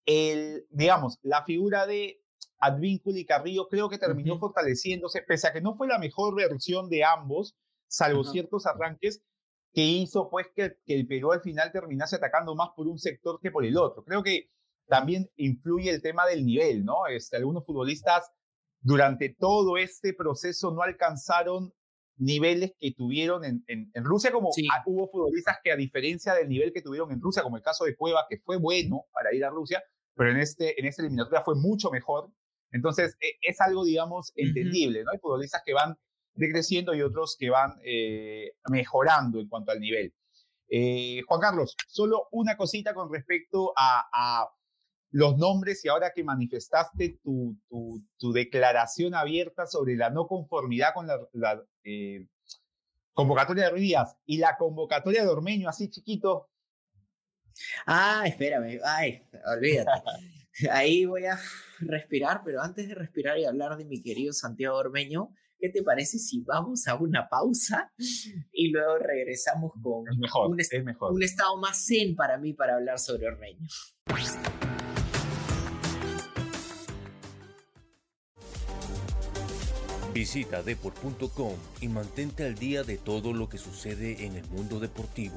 el, 0.04 0.66
digamos, 0.68 1.18
la 1.22 1.42
figura 1.42 1.86
de 1.86 2.20
Advíncula 2.58 3.20
y 3.20 3.24
Carrillo 3.24 3.68
creo 3.68 3.88
que 3.88 3.96
terminó 3.96 4.38
fortaleciéndose, 4.38 5.22
pese 5.22 5.48
a 5.48 5.52
que 5.54 5.62
no 5.62 5.74
fue 5.76 5.88
la 5.88 5.98
mejor 5.98 6.34
versión 6.34 6.90
de 6.90 7.04
ambos, 7.04 7.56
salvo 7.88 8.22
ciertos 8.22 8.66
arranques, 8.66 9.22
que 9.72 9.82
hizo 9.82 10.28
pues 10.28 10.48
que, 10.54 10.76
el 10.86 11.06
Perú 11.06 11.32
al 11.32 11.42
final 11.42 11.70
terminase 11.72 12.16
atacando 12.16 12.54
más 12.54 12.70
por 12.76 12.88
un 12.88 12.98
sector 12.98 13.38
que 13.40 13.50
por 13.50 13.64
el 13.64 13.76
otro. 13.76 14.04
Creo 14.04 14.22
que 14.22 14.50
también 14.86 15.30
influye 15.36 15.90
el 15.90 16.02
tema 16.02 16.26
del 16.26 16.44
nivel, 16.44 16.84
¿no? 16.84 17.06
Este, 17.06 17.36
algunos 17.36 17.64
futbolistas 17.64 18.30
durante 18.80 19.34
todo 19.38 19.76
este 19.76 20.14
proceso 20.14 20.72
no 20.72 20.82
alcanzaron 20.82 21.72
niveles 22.16 22.74
que 22.78 22.92
tuvieron 22.92 23.44
en, 23.44 23.64
en, 23.66 24.04
Rusia, 24.04 24.30
como 24.30 24.50
hubo 24.86 25.08
futbolistas 25.08 25.58
que 25.64 25.72
a 25.72 25.76
diferencia 25.76 26.34
del 26.34 26.48
nivel 26.48 26.72
que 26.72 26.82
tuvieron 26.82 27.10
en 27.12 27.20
Rusia, 27.20 27.42
como 27.42 27.56
el 27.56 27.62
caso 27.62 27.84
de 27.84 27.96
Cueva, 27.96 28.26
que 28.28 28.38
fue 28.38 28.58
bueno 28.58 29.06
para 29.12 29.34
ir 29.34 29.44
a 29.44 29.50
Rusia, 29.50 29.82
pero 30.14 30.30
en, 30.30 30.38
este, 30.38 30.78
en 30.78 30.86
esta 30.86 31.02
eliminatoria 31.02 31.42
fue 31.42 31.54
mucho 31.54 31.90
mejor. 31.90 32.30
Entonces, 32.72 33.16
e, 33.20 33.38
es 33.40 33.60
algo, 33.60 33.84
digamos, 33.84 34.32
entendible, 34.36 35.02
¿no? 35.02 35.12
Hay 35.12 35.18
futbolistas 35.18 35.62
que 35.64 35.72
van 35.72 35.96
decreciendo 36.34 36.94
y 36.94 37.02
otros 37.02 37.36
que 37.38 37.50
van 37.50 37.78
eh, 37.84 38.52
mejorando 38.68 39.40
en 39.40 39.48
cuanto 39.48 39.72
al 39.72 39.80
nivel. 39.80 40.14
Eh, 40.68 41.22
Juan 41.26 41.40
Carlos, 41.40 41.76
solo 41.88 42.28
una 42.30 42.56
cosita 42.56 42.94
con 42.94 43.12
respecto 43.12 43.72
a, 43.76 44.48
los 45.12 45.36
nombres 45.38 45.84
y 45.84 45.88
ahora 45.88 46.12
que 46.14 46.22
manifestaste 46.22 47.18
tu, 47.20 47.56
tu, 48.16 48.32
declaración 48.32 49.16
abierta 49.16 49.66
sobre 49.66 49.96
la 49.96 50.08
no 50.08 50.28
conformidad 50.28 50.94
con 50.94 51.08
la, 51.08 51.64
eh, 51.82 52.28
convocatoria 53.12 53.64
de 53.64 53.70
Ruiz 53.70 53.82
Díaz 53.82 54.16
y 54.24 54.38
la 54.38 54.56
convocatoria 54.56 55.22
de 55.22 55.28
Ormeño, 55.28 55.68
así 55.68 55.90
chiquito. 55.90 56.48
Ah, 57.86 58.22
espérame, 58.24 58.78
ay, 58.84 59.26
olvídate. 59.52 59.90
Ahí 60.70 61.06
voy 61.06 61.26
a 61.26 61.38
respirar, 61.80 62.42
pero 62.44 62.62
antes 62.62 62.86
de 62.88 62.94
respirar 62.94 63.38
y 63.38 63.44
hablar 63.44 63.76
de 63.76 63.84
mi 63.84 64.02
querido 64.02 64.32
Santiago 64.32 64.76
Ormeño, 64.76 65.34
¿Qué 65.60 65.68
te 65.68 65.82
parece 65.82 66.18
si 66.18 66.40
vamos 66.40 66.88
a 66.88 66.94
una 66.94 67.28
pausa 67.28 67.92
y 68.50 68.70
luego 68.70 68.96
regresamos 68.96 69.72
con 69.82 70.06
un, 70.08 71.22
estado 71.22 71.58
más 71.58 71.86
zen 71.86 72.16
para 72.16 72.38
mí 72.38 72.54
para 72.54 72.76
hablar 72.76 72.98
sobre 72.98 73.26
ormeño? 73.26 73.68
Visita 80.14 80.62
deport.com 80.62 81.54
y 81.82 81.88
mantente 81.88 82.46
al 82.46 82.54
día 82.54 82.82
de 82.82 82.96
todo 82.96 83.34
lo 83.34 83.50
que 83.50 83.58
sucede 83.58 84.24
en 84.24 84.36
el 84.36 84.48
mundo 84.48 84.80
deportivo. 84.80 85.36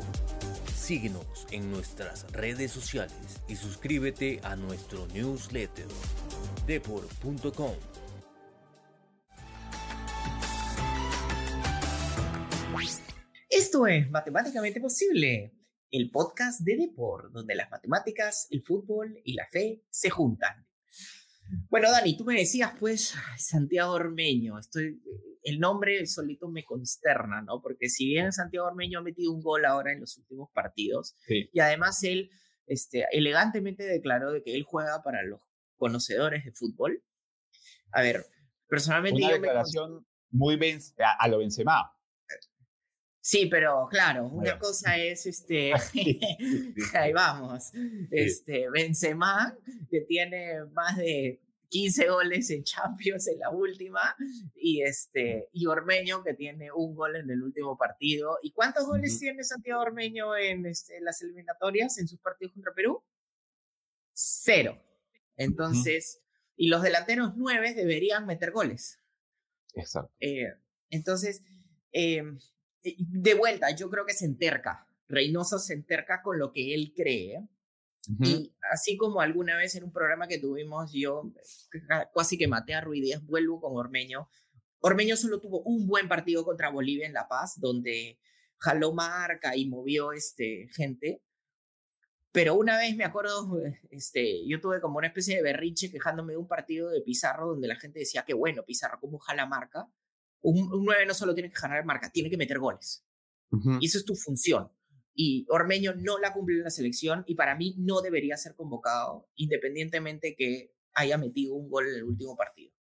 Síguenos 0.74 1.48
en 1.51 1.70
nuestras 1.70 2.32
redes 2.32 2.72
sociales 2.72 3.42
y 3.50 3.58
suscríbete 3.58 4.39
a 4.44 4.56
nuestro 4.56 5.06
newsletter 5.08 5.88
deport.com 6.65 7.75
Esto 13.74 13.88
es 13.88 14.08
Matemáticamente 14.12 14.80
Posible, 14.80 15.51
el 15.89 16.12
podcast 16.12 16.62
de 16.62 16.77
Deport, 16.77 17.32
donde 17.32 17.56
las 17.56 17.72
matemáticas, 17.72 18.46
el 18.51 18.62
fútbol 18.62 19.20
y 19.25 19.34
la 19.34 19.48
fe 19.48 19.82
se 19.89 20.12
juntan. 20.12 20.68
Bueno, 21.72 21.89
Dani, 21.89 22.15
tú 22.15 22.24
me 22.24 22.36
decías, 22.38 22.72
pues, 22.80 23.15
Santiago 23.36 23.94
Ormeño, 23.94 24.60
estoy, 24.60 25.01
el 25.42 25.60
nombre 25.60 26.06
solito 26.06 26.50
me 26.50 26.63
consterna, 26.63 27.42
¿no? 27.42 27.63
Porque 27.63 27.89
si 27.89 28.06
bien 28.06 28.32
Santiago 28.32 28.68
Ormeño 28.68 29.00
ha 29.00 29.01
metido 29.01 29.32
un 29.32 29.42
gol 29.42 29.65
ahora 29.65 29.92
en 29.92 30.01
los 30.01 30.20
últimos 30.20 30.51
partidos, 30.53 31.15
y 31.27 31.60
además 31.60 32.03
él 32.03 32.30
este, 32.68 33.08
elegantemente 33.12 33.86
declaró 33.86 34.32
de 34.32 34.44
que 34.44 34.53
él 34.53 34.62
juega 34.62 35.01
para 35.01 35.24
los 35.24 35.42
conocedores 35.77 36.46
de 36.46 36.51
fútbol. 36.51 37.03
A 37.92 38.03
ver, 38.03 38.24
personalmente... 38.68 39.24
Una 39.24 39.34
declaración 39.34 40.06
muy 40.30 40.60
a, 41.00 41.24
a 41.24 41.27
lo 41.27 41.39
Benzema. 41.39 41.92
Sí, 43.25 43.46
pero 43.46 43.88
claro, 43.89 44.27
una 44.27 44.60
cosa 44.60 44.98
es 44.98 45.25
este, 45.25 45.72
ahí 46.94 47.13
vamos, 47.13 47.72
este, 48.12 48.70
Benzema, 48.70 49.58
que 49.89 50.01
tiene 50.01 50.65
más 50.74 50.98
de 50.98 51.39
15 51.70 52.10
goles 52.10 52.50
en 52.50 52.65
Champions 52.65 53.30
en 53.30 53.39
la 53.39 53.50
última, 53.50 54.13
y 54.53 54.82
este, 54.82 55.48
y 55.53 55.68
Ormeño, 55.68 56.22
que 56.22 56.34
tiene 56.34 56.70
un 56.74 56.96
gol 56.96 57.15
en 57.15 57.30
el 57.30 57.42
último 57.42 57.77
partido. 57.77 58.39
¿Y 58.44 58.51
cuántos 58.51 58.86
goles 58.86 59.18
tiene 59.18 59.46
Santiago 59.46 59.82
Ormeño 59.82 60.36
en 60.36 60.65
este, 60.65 61.00
las 61.00 61.22
eliminatorias, 61.22 61.98
en 62.00 62.10
sus 62.10 62.20
partidos 62.20 62.51
contra 62.51 62.74
Perú? 62.74 63.01
Cero. 64.12 64.84
Entonces, 65.38 66.22
y 66.58 66.68
los 66.68 66.82
delanteros 66.82 67.32
nueve 67.38 67.74
deberían 67.74 68.25
meter 68.25 68.51
goles. 68.51 69.00
Exacto. 69.75 70.13
Eh, 70.20 70.53
entonces, 70.89 71.42
eh, 71.94 72.22
de 72.84 73.34
vuelta, 73.34 73.72
yo 73.75 73.90
creo 73.90 74.06
que 74.06 74.13
se 74.13 74.25
enterca. 74.25 74.88
Reynoso 75.08 75.60
se 75.60 75.74
enterca 75.74 76.22
con 76.22 76.40
lo 76.40 76.52
que 76.52 76.74
él 76.74 76.94
cree. 76.96 77.48
Y 78.20 78.54
así 78.70 78.98
como 78.98 79.22
alguna 79.22 79.56
vez 79.56 79.75
en 79.75 79.86
un 79.86 79.94
programa 79.94 80.28
que 80.28 80.38
tuvimos, 80.38 80.92
yo 80.92 81.32
casi 82.13 82.38
que 82.38 82.50
maté 82.50 82.74
a 82.74 82.82
Ruidías, 82.82 83.25
vuelvo 83.25 83.62
con 83.62 83.78
Ormeño. 83.78 84.30
Ormeño 84.80 85.16
solo 85.16 85.40
tuvo 85.40 85.62
un 85.62 85.88
buen 85.88 86.10
partido 86.10 86.44
contra 86.44 86.70
Bolivia 86.70 87.08
en 87.08 87.13
La 87.13 87.30
Paz, 87.30 87.54
donde 87.62 88.20
jaló 88.58 88.94
marca 88.94 89.56
y 89.56 89.68
movió 89.68 90.12
este, 90.12 90.68
gente. 90.74 91.22
Pero 92.34 92.56
una 92.56 92.78
vez 92.78 92.96
me 92.96 93.06
acuerdo, 93.06 93.48
este, 93.92 94.46
yo 94.48 94.60
tuve 94.60 94.82
como 94.82 94.98
una 94.98 95.08
especie 95.08 95.36
de 95.38 95.44
berrinche 95.44 95.92
quejándome 95.92 96.34
de 96.34 96.40
un 96.40 96.48
partido 96.48 96.90
de 96.90 97.02
Pizarro 97.02 97.48
donde 97.48 97.68
la 97.68 97.75
gente 97.75 98.00
decía 98.00 98.25
que 98.25 98.34
bueno, 98.34 98.63
Pizarro, 98.63 99.00
¿cómo 99.00 99.20
jala 99.20 99.46
marca? 99.46 99.88
Un, 100.44 100.70
9 100.86 101.06
no 101.06 101.14
solo 101.14 101.34
tiene 101.34 101.50
que 101.50 101.60
ganar 101.60 101.84
marca, 101.86 102.12
tiene 102.12 102.30
que 102.30 102.38
meter 102.38 102.60
goles. 102.60 103.06
Y 103.80 103.86
esa 103.86 104.00
es 104.00 104.06
tu 104.06 104.16
función. 104.16 104.72
Y 105.14 105.46
Ormeño 105.50 105.94
no 105.96 106.18
la 106.18 106.34
cumple 106.34 106.56
en 106.58 106.64
la 106.64 106.72
selección 106.72 107.24
y 107.28 107.36
para 107.36 107.56
mí 107.56 107.76
no 107.78 108.02
debería 108.02 108.36
ser 108.36 108.56
convocado, 108.56 109.30
independientemente 109.36 110.36
que 110.36 110.74
haya 110.96 111.18
metido 111.18 111.54
un 111.54 111.70
gol 111.70 111.88
en 111.88 111.96
el 111.96 112.04
último 112.04 112.36
partido. 112.36 112.74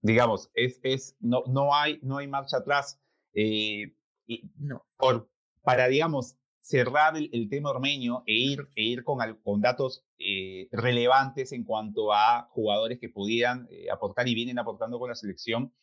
Digamos, 0.00 0.50
es, 0.54 0.80
es, 0.82 1.16
no, 1.20 1.42
no, 1.48 1.74
hay, 1.74 1.98
no 2.02 2.18
hay 2.18 2.28
marcha 2.28 2.58
atrás. 2.58 3.00
Eh, 3.34 3.96
y 4.26 4.50
no. 4.56 4.86
Por, 4.96 5.30
para, 5.62 5.88
digamos, 5.88 6.36
cerrar 6.62 7.14
el, 7.16 7.48
tema 7.50 7.70
ormeño 7.70 8.22
e 8.24 8.34
ir, 8.34 8.68
e 8.76 8.84
ir 8.84 9.02
con, 9.02 9.18
con 9.42 9.60
datos 9.60 10.04
eh, 10.18 10.68
relevantes 10.70 11.50
en 11.50 11.64
cuanto 11.64 12.12
a 12.12 12.48
jugadores 12.52 13.00
que 13.00 13.08
pudieran 13.08 13.66
eh, 13.68 13.90
aportar 13.90 14.28
y 14.28 14.34
vienen 14.34 14.60
aportando 14.60 15.00
con 15.00 15.08
la 15.08 15.16
selección. 15.16 15.74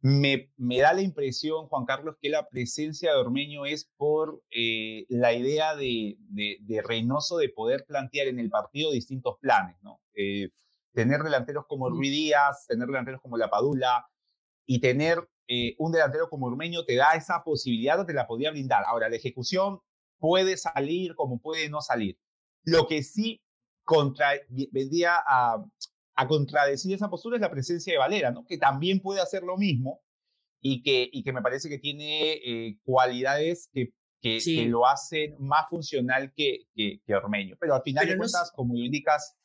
Me, 0.00 0.52
me, 0.56 0.78
da 0.78 0.92
la 0.92 1.02
impresión, 1.02 1.66
Juan 1.66 1.84
Carlos, 1.84 2.14
que 2.22 2.28
la 2.28 2.48
presencia 2.48 3.10
de 3.10 3.18
Ormeño 3.18 3.66
es 3.66 3.90
por 3.96 4.40
eh, 4.52 5.04
la 5.08 5.32
idea 5.32 5.74
de, 5.74 6.16
de, 6.28 6.82
Reynoso 6.82 7.36
de 7.36 7.48
poder 7.48 7.84
plantear 7.84 8.28
en 8.28 8.38
el 8.38 8.48
partido 8.48 8.92
distintos 8.92 9.38
planes, 9.40 9.76
¿no? 9.82 10.00
tener 10.94 11.22
delanteros 11.22 11.64
como 11.66 11.90
Ruiz 11.90 12.10
Díaz, 12.10 12.66
tener 12.66 12.86
delanteros 12.86 13.20
como 13.20 13.36
La 13.36 13.50
Padula 13.50 14.08
y 14.66 14.80
tener 14.80 15.28
un 15.78 15.92
delantero 15.92 16.28
como 16.28 16.46
Ormeño 16.46 16.84
te 16.84 16.96
da 16.96 17.12
esa 17.12 17.42
posibilidad, 17.44 18.04
te 18.04 18.12
la 18.12 18.26
podía 18.26 18.50
brindar. 18.50 18.82
Ahora, 18.84 19.08
la 19.08 19.16
ejecución 19.16 19.80
puede 20.18 20.56
salir 20.56 21.14
como 21.14 21.40
puede 21.40 21.68
no 21.68 21.80
salir. 21.80 22.18
Lo 22.64 22.86
que 22.86 23.02
sí 23.02 23.42
contra, 23.84 24.32
vendría 24.70 25.16
a, 25.16 25.64
a 26.14 26.26
contradecir 26.26 26.92
esa 26.92 27.08
postura 27.08 27.36
es 27.36 27.40
la 27.40 27.50
presencia 27.50 27.92
de 27.92 27.98
Valera, 27.98 28.32
¿no? 28.32 28.44
que 28.44 28.58
también 28.58 29.00
puede 29.00 29.20
hacer 29.20 29.44
lo 29.44 29.56
mismo 29.56 30.00
y 30.60 30.82
que, 30.82 31.08
y 31.12 31.22
que 31.22 31.32
me 31.32 31.42
parece 31.42 31.68
que 31.68 31.78
tiene 31.78 32.32
eh, 32.32 32.78
cualidades 32.82 33.70
que, 33.72 33.92
que, 34.20 34.66
lo 34.66 34.86
hacen 34.86 35.36
más 35.38 35.68
funcional 35.68 36.32
que, 36.34 36.64
que, 36.74 37.00
Ormeño. 37.14 37.56
Pero 37.60 37.74
al 37.76 37.82
final 37.82 38.06
de 38.06 38.16
cuentas, 38.16 38.50
como 38.54 38.74
indicas, 38.74 39.36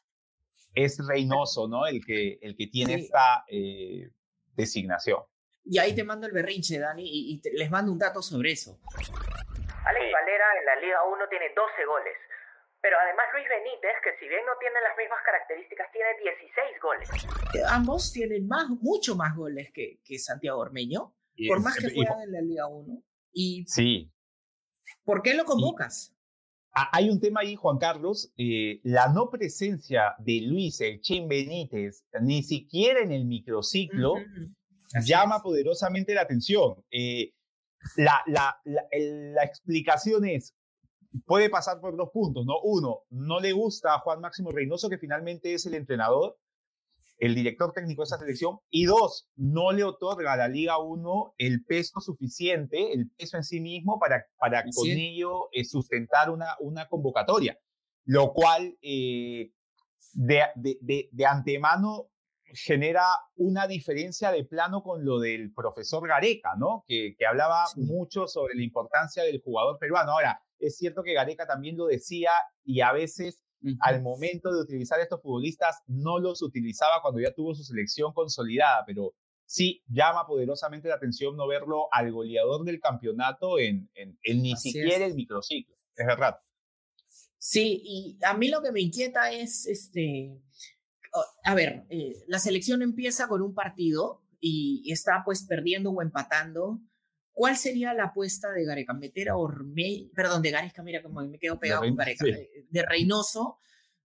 es 0.73 0.97
Reynoso 1.07 1.67
¿no? 1.67 1.85
el, 1.85 2.03
que, 2.03 2.39
el 2.41 2.55
que 2.55 2.65
tiene 2.65 2.95
esta 2.95 3.45
eh, 3.47 4.09
designación. 4.55 5.19
Y 5.65 5.79
ahí 5.79 5.95
te 5.95 6.03
mando 6.03 6.27
el 6.27 6.33
berrinche, 6.33 6.79
Dani, 6.79 7.03
y, 7.05 7.41
les 7.53 7.71
mando 7.71 7.91
un 7.91 7.99
dato 7.99 8.21
sobre 8.21 8.51
eso. 8.51 8.79
Alex 8.95 10.11
Valera 10.11 10.45
en 10.59 10.65
la 10.65 10.75
Liga 10.81 11.03
1 11.05 11.29
tiene 11.29 11.45
12 11.55 11.85
goles. 11.85 12.15
Pero 12.81 12.97
además 12.99 13.25
Luis 13.31 13.47
Benítez, 13.47 13.95
que 14.03 14.19
si 14.19 14.27
bien 14.27 14.45
no 14.45 14.51
tiene 14.59 14.75
las 14.81 14.97
mismas 14.97 15.19
características, 15.23 15.89
tiene 15.93 16.09
16 16.21 16.81
goles. 16.81 17.09
Ambos 17.71 18.11
tienen 18.11 18.45
más, 18.45 18.67
mucho 18.81 19.15
más 19.15 19.35
goles 19.37 19.71
que, 19.73 20.01
que 20.03 20.19
Santiago 20.19 20.59
Ormeño, 20.59 21.15
por 21.47 21.61
más 21.61 21.77
que 21.77 21.93
juegan 21.93 22.19
en 22.23 22.31
la 22.33 22.41
Liga 22.41 22.67
1. 22.67 23.01
Y 23.31 23.63
sí. 23.67 24.11
¿Por 25.05 25.21
qué 25.21 25.33
lo 25.33 25.45
convocas? 25.45 26.13
Hay 26.73 27.09
un 27.09 27.21
tema 27.21 27.41
ahí, 27.41 27.55
Juan 27.55 27.77
Carlos, 27.77 28.33
eh, 28.35 28.79
la 28.83 29.07
no 29.07 29.29
presencia 29.29 30.15
de 30.17 30.41
Luis 30.41 30.81
El 30.81 31.01
Chen 31.01 31.27
Benítez, 31.27 32.03
ni 32.19 32.41
siquiera 32.41 32.99
en 33.01 33.11
el 33.11 33.25
microciclo, 33.25 34.15
llama 35.01 35.41
poderosamente 35.41 36.13
la 36.13 36.21
atención. 36.21 36.83
Eh, 36.91 37.33
la, 37.97 38.21
la, 38.27 38.57
la, 38.65 39.43
explicación 39.43 40.25
es, 40.25 40.55
puede 41.25 41.49
pasar 41.49 41.79
por 41.79 41.97
dos 41.97 42.09
puntos, 42.11 42.45
¿no? 42.45 42.59
Uno, 42.63 43.01
no 43.09 43.39
le 43.39 43.51
gusta 43.51 43.95
a 43.95 43.99
Juan 43.99 44.21
Máximo 44.21 44.51
Reynoso, 44.51 44.89
que 44.89 44.97
finalmente 44.97 45.53
es 45.53 45.65
el 45.65 45.75
entrenador, 45.75 46.37
el 47.19 47.35
director 47.35 47.71
técnico 47.73 48.01
de 48.01 48.05
esa 48.05 48.17
selección, 48.17 48.59
y 48.69 48.85
dos, 48.85 49.29
no 49.35 49.71
le 49.71 49.83
otorga 49.83 50.33
a 50.33 50.37
la 50.37 50.47
Liga 50.47 50.79
1 50.79 51.35
el 51.37 51.63
peso 51.65 51.99
suficiente, 51.99 52.93
el 52.93 53.09
peso 53.11 53.37
en 53.37 53.43
sí 53.43 53.59
mismo 53.59 53.99
para, 53.99 54.25
para 54.37 54.63
con 54.63 54.87
ello 54.87 55.49
eh, 55.51 55.63
sustentar 55.63 56.29
una, 56.29 56.55
una 56.59 56.87
convocatoria, 56.87 57.57
lo 58.05 58.33
cual 58.33 58.77
eh, 58.81 59.51
de, 60.13 60.43
de, 60.55 61.09
de, 61.11 61.25
antemano 61.25 62.09
genera 62.53 63.03
una 63.35 63.67
diferencia 63.67 64.31
de 64.31 64.45
plano 64.45 64.83
con 64.83 65.03
lo 65.03 65.19
del 65.19 65.51
profesor 65.53 66.07
Gareca, 66.07 66.51
¿no? 66.57 66.83
Que, 66.87 67.15
que 67.17 67.25
hablaba 67.25 67.65
mucho 67.75 68.27
sobre 68.27 68.55
la 68.55 68.63
importancia 68.63 69.23
del 69.23 69.41
jugador 69.41 69.77
peruano. 69.79 70.11
Ahora, 70.11 70.41
es 70.59 70.77
cierto 70.77 71.03
que 71.03 71.13
Gareca 71.13 71.45
también 71.45 71.77
lo 71.77 71.87
decía 71.87 72.31
y 72.63 72.81
a 72.81 72.91
veces 72.93 73.43
al 73.79 74.01
momento 74.01 74.53
de 74.53 74.61
utilizar 74.61 74.99
estos 74.99 75.21
futbolistas 75.21 75.81
no 75.87 76.19
los 76.19 76.41
utilizaba 76.41 77.01
cuando 77.01 77.21
ya 77.21 77.33
tuvo 77.33 77.55
su 77.55 77.63
selección 77.63 78.13
consolidada, 78.13 78.83
pero 78.85 79.15
sí 79.45 79.81
llama 79.87 80.25
poderosamente 80.27 80.89
la 80.89 80.95
atención 80.95 81.35
no 81.35 81.47
verlo 81.47 81.87
al 81.91 82.11
goleador 82.11 82.65
del 82.65 82.79
campeonato 82.79 83.59
en, 83.59 83.89
en, 83.93 84.17
ni 84.41 84.55
siquiera 84.55 85.05
el 85.05 85.15
microciclo. 85.15 85.75
Es 85.95 86.05
verdad. 86.05 86.39
Sí, 87.37 87.81
y 87.83 88.17
a 88.23 88.33
mí 88.33 88.49
lo 88.49 88.61
que 88.61 88.71
me 88.71 88.81
inquieta 88.81 89.31
es 89.31 89.65
este 89.67 90.41
a 91.43 91.55
ver, 91.55 91.83
eh, 91.89 92.23
la 92.27 92.39
selección 92.39 92.81
empieza 92.81 93.27
con 93.27 93.41
un 93.41 93.53
partido 93.53 94.21
y, 94.39 94.91
está 94.91 95.21
pues 95.23 95.45
perdiendo 95.47 95.91
o 95.91 96.01
empatando. 96.01 96.79
¿Cuál 97.31 97.55
sería 97.55 97.93
la 97.93 98.05
apuesta 98.05 98.51
de 98.51 98.65
Gareca? 98.65 98.93
Meter 98.93 99.29
a 99.29 99.37
Ormeño, 99.37 100.09
perdón, 100.15 100.41
de 100.41 100.51
Gareca, 100.51 100.83
mira 100.83 101.01
cómo 101.01 101.21
me 101.21 101.39
quedo 101.39 101.59
pegado 101.59 101.81
con 101.81 101.95
Gareca, 101.95 102.25
de 102.25 102.85
Reynoso. 102.85 103.59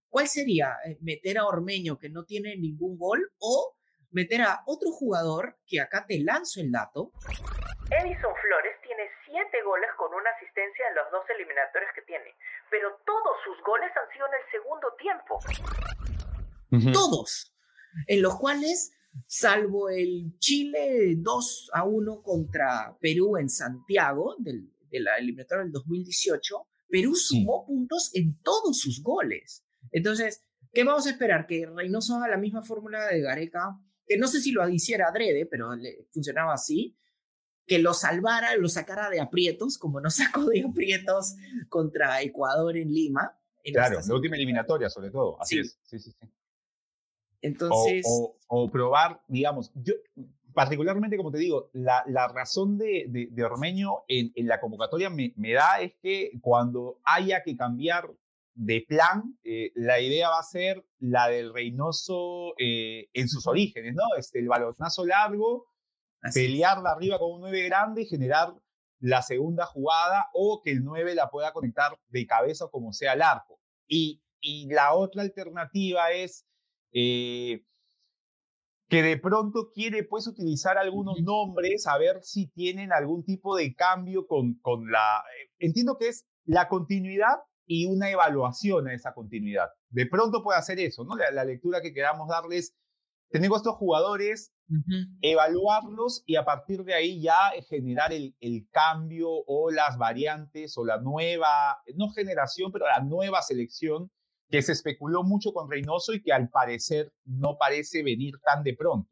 ¿Cuál 0.09 0.27
sería? 0.27 0.77
Eh, 0.85 0.97
¿Meter 1.01 1.37
a 1.37 1.45
Ormeño 1.45 1.99
que 1.99 2.09
no 2.09 2.25
tiene 2.25 2.55
ningún 2.57 2.97
gol 2.97 3.31
o 3.39 3.75
meter 4.11 4.41
a 4.41 4.63
otro 4.65 4.89
jugador 4.91 5.57
que 5.67 5.79
acá 5.79 6.05
te 6.07 6.19
lanzo 6.19 6.61
el 6.61 6.71
dato? 6.71 7.11
Edison 7.91 8.33
Flores 8.41 8.75
tiene 8.81 9.03
siete 9.25 9.61
goles 9.63 9.89
con 9.97 10.11
una 10.13 10.29
asistencia 10.31 10.87
en 10.89 10.95
los 10.95 11.11
dos 11.11 11.23
eliminatorios 11.29 11.91
que 11.93 12.01
tiene, 12.01 12.33
pero 12.71 12.89
todos 13.05 13.37
sus 13.43 13.61
goles 13.63 13.91
han 13.95 14.09
sido 14.13 14.25
en 14.25 14.33
el 14.33 14.51
segundo 14.51 14.87
tiempo 14.97 15.39
todos, 16.93 17.53
en 18.07 18.21
los 18.21 18.37
cuales 18.37 18.91
salvo 19.25 19.89
el 19.89 20.37
Chile 20.39 21.15
2 21.17 21.71
a 21.73 21.83
1 21.83 22.21
contra 22.21 22.97
Perú 22.99 23.37
en 23.37 23.49
Santiago, 23.49 24.35
del, 24.39 24.71
de 24.89 24.99
la 24.99 25.17
eliminatoria 25.17 25.63
del 25.63 25.71
2018, 25.71 26.67
Perú 26.89 27.15
sumó 27.15 27.65
puntos 27.65 28.11
en 28.13 28.39
todos 28.41 28.79
sus 28.79 29.01
goles. 29.01 29.63
Entonces, 29.91 30.43
¿qué 30.73 30.83
vamos 30.83 31.05
a 31.07 31.11
esperar? 31.11 31.45
Que 31.45 31.65
Reynoso 31.65 32.15
haga 32.15 32.27
la 32.27 32.37
misma 32.37 32.63
fórmula 32.63 33.07
de 33.07 33.21
Gareca, 33.21 33.79
que 34.05 34.17
no 34.17 34.27
sé 34.27 34.41
si 34.41 34.51
lo 34.51 34.67
hiciera 34.67 35.09
adrede, 35.09 35.45
pero 35.45 35.75
le 35.75 36.07
funcionaba 36.11 36.53
así, 36.53 36.97
que 37.65 37.77
lo 37.79 37.93
salvara, 37.93 38.55
lo 38.55 38.67
sacara 38.67 39.09
de 39.09 39.21
aprietos, 39.21 39.77
como 39.77 40.01
nos 40.01 40.15
sacó 40.15 40.45
de 40.45 40.65
aprietos 40.67 41.35
contra 41.69 42.21
Ecuador 42.21 42.75
en 42.75 42.91
Lima. 42.91 43.39
claro, 43.63 43.99
la 44.05 44.15
última 44.15 44.35
eliminatoria 44.35 44.89
sobre 44.89 45.11
todo, 45.11 45.39
así 45.39 45.59
es. 45.59 45.79
Sí, 45.83 45.99
sí, 45.99 46.11
sí. 46.11 46.27
Entonces... 47.41 48.05
O, 48.51 48.67
probar, 48.71 49.21
digamos, 49.27 49.71
yo 49.75 49.93
particularmente, 50.55 51.17
como 51.17 51.31
te 51.31 51.37
digo, 51.37 51.69
la, 51.73 52.03
la 52.07 52.27
razón 52.27 52.79
de, 52.79 53.05
de, 53.07 53.43
Ormeño 53.43 54.03
en, 54.07 54.31
en, 54.35 54.47
la 54.47 54.59
convocatoria 54.59 55.09
me, 55.11 55.33
me, 55.35 55.53
da 55.53 55.79
es 55.81 55.93
que 56.01 56.31
cuando 56.41 56.99
haya 57.03 57.43
que 57.43 57.55
cambiar 57.55 58.09
de 58.55 58.83
plan, 58.85 59.37
eh, 59.43 59.71
la 59.75 60.01
idea 60.01 60.29
va 60.29 60.39
a 60.39 60.43
ser 60.43 60.83
la 60.99 61.29
del 61.29 61.53
Reynoso 61.53 62.55
eh, 62.57 63.07
en 63.13 63.29
sus 63.29 63.47
orígenes, 63.47 63.95
¿no? 63.95 64.03
Este, 64.17 64.39
el 64.39 64.49
balonazo 64.49 65.05
largo, 65.05 65.67
pelearla 66.33 66.91
arriba 66.91 67.19
con 67.19 67.35
un 67.35 67.41
9 67.41 67.63
grande 67.63 68.01
y 68.01 68.05
generar 68.07 68.53
la 68.99 69.21
segunda 69.21 69.65
jugada 69.65 70.27
o 70.33 70.61
que 70.61 70.71
el 70.71 70.83
9 70.83 71.15
la 71.15 71.29
pueda 71.29 71.53
conectar 71.53 71.97
de 72.09 72.27
cabeza 72.27 72.67
como 72.69 72.91
sea 72.91 73.13
el 73.13 73.21
arco. 73.21 73.61
Y, 73.87 74.21
y 74.41 74.67
la 74.67 74.93
otra 74.93 75.21
alternativa 75.21 76.11
es 76.11 76.45
eh, 76.91 77.63
que 78.89 79.03
de 79.03 79.17
pronto 79.17 79.71
quiere 79.71 80.03
pues 80.03 80.27
utilizar 80.27 80.77
algunos 80.77 81.21
nombres 81.21 81.85
a 81.85 81.97
ver 81.97 82.23
si 82.23 82.47
tienen 82.47 82.91
algún 82.91 83.23
tipo 83.23 83.55
de 83.55 83.75
cambio 83.75 84.25
con, 84.25 84.55
con 84.61 84.91
la... 84.91 85.19
Eh, 85.19 85.51
entiendo 85.59 85.97
que 85.97 86.07
es 86.07 86.25
la 86.45 86.67
continuidad 86.67 87.37
y 87.67 87.85
una 87.85 88.09
evaluación 88.09 88.87
a 88.87 88.93
esa 88.93 89.13
continuidad. 89.13 89.67
De 89.89 90.07
pronto 90.07 90.41
puede 90.41 90.57
hacer 90.57 90.79
eso, 90.79 91.03
¿no? 91.03 91.15
La, 91.15 91.45
lectura 91.45 91.81
que 91.81 91.93
queramos 91.93 92.27
darles, 92.27 92.75
tenemos 93.29 93.59
estos 93.59 93.75
jugadores, 93.75 94.51
evaluarlos 95.21 96.23
y 96.25 96.35
a 96.35 96.45
partir 96.45 96.83
de 96.83 96.95
ahí 96.95 97.21
ya 97.21 97.51
generar 97.69 98.11
el, 98.11 98.35
el, 98.39 98.67
cambio 98.71 99.29
o 99.29 99.69
las 99.69 99.99
variantes 99.99 100.75
o 100.79 100.85
la 100.85 100.99
nueva, 100.99 101.77
no 101.95 102.09
generación, 102.09 102.71
pero 102.71 102.87
la 102.87 103.01
nueva 103.01 103.43
selección 103.43 104.11
que 104.49 104.61
se 104.61 104.71
especuló 104.71 105.23
mucho 105.23 105.53
con 105.53 105.69
Reynoso 105.69 106.13
y 106.13 106.21
que 106.21 106.33
al 106.33 106.49
parecer 106.49 107.13
no 107.25 107.57
parece 107.57 108.03
venir 108.03 108.35
tan 108.43 108.63
de 108.63 108.75
pronto. 108.75 109.09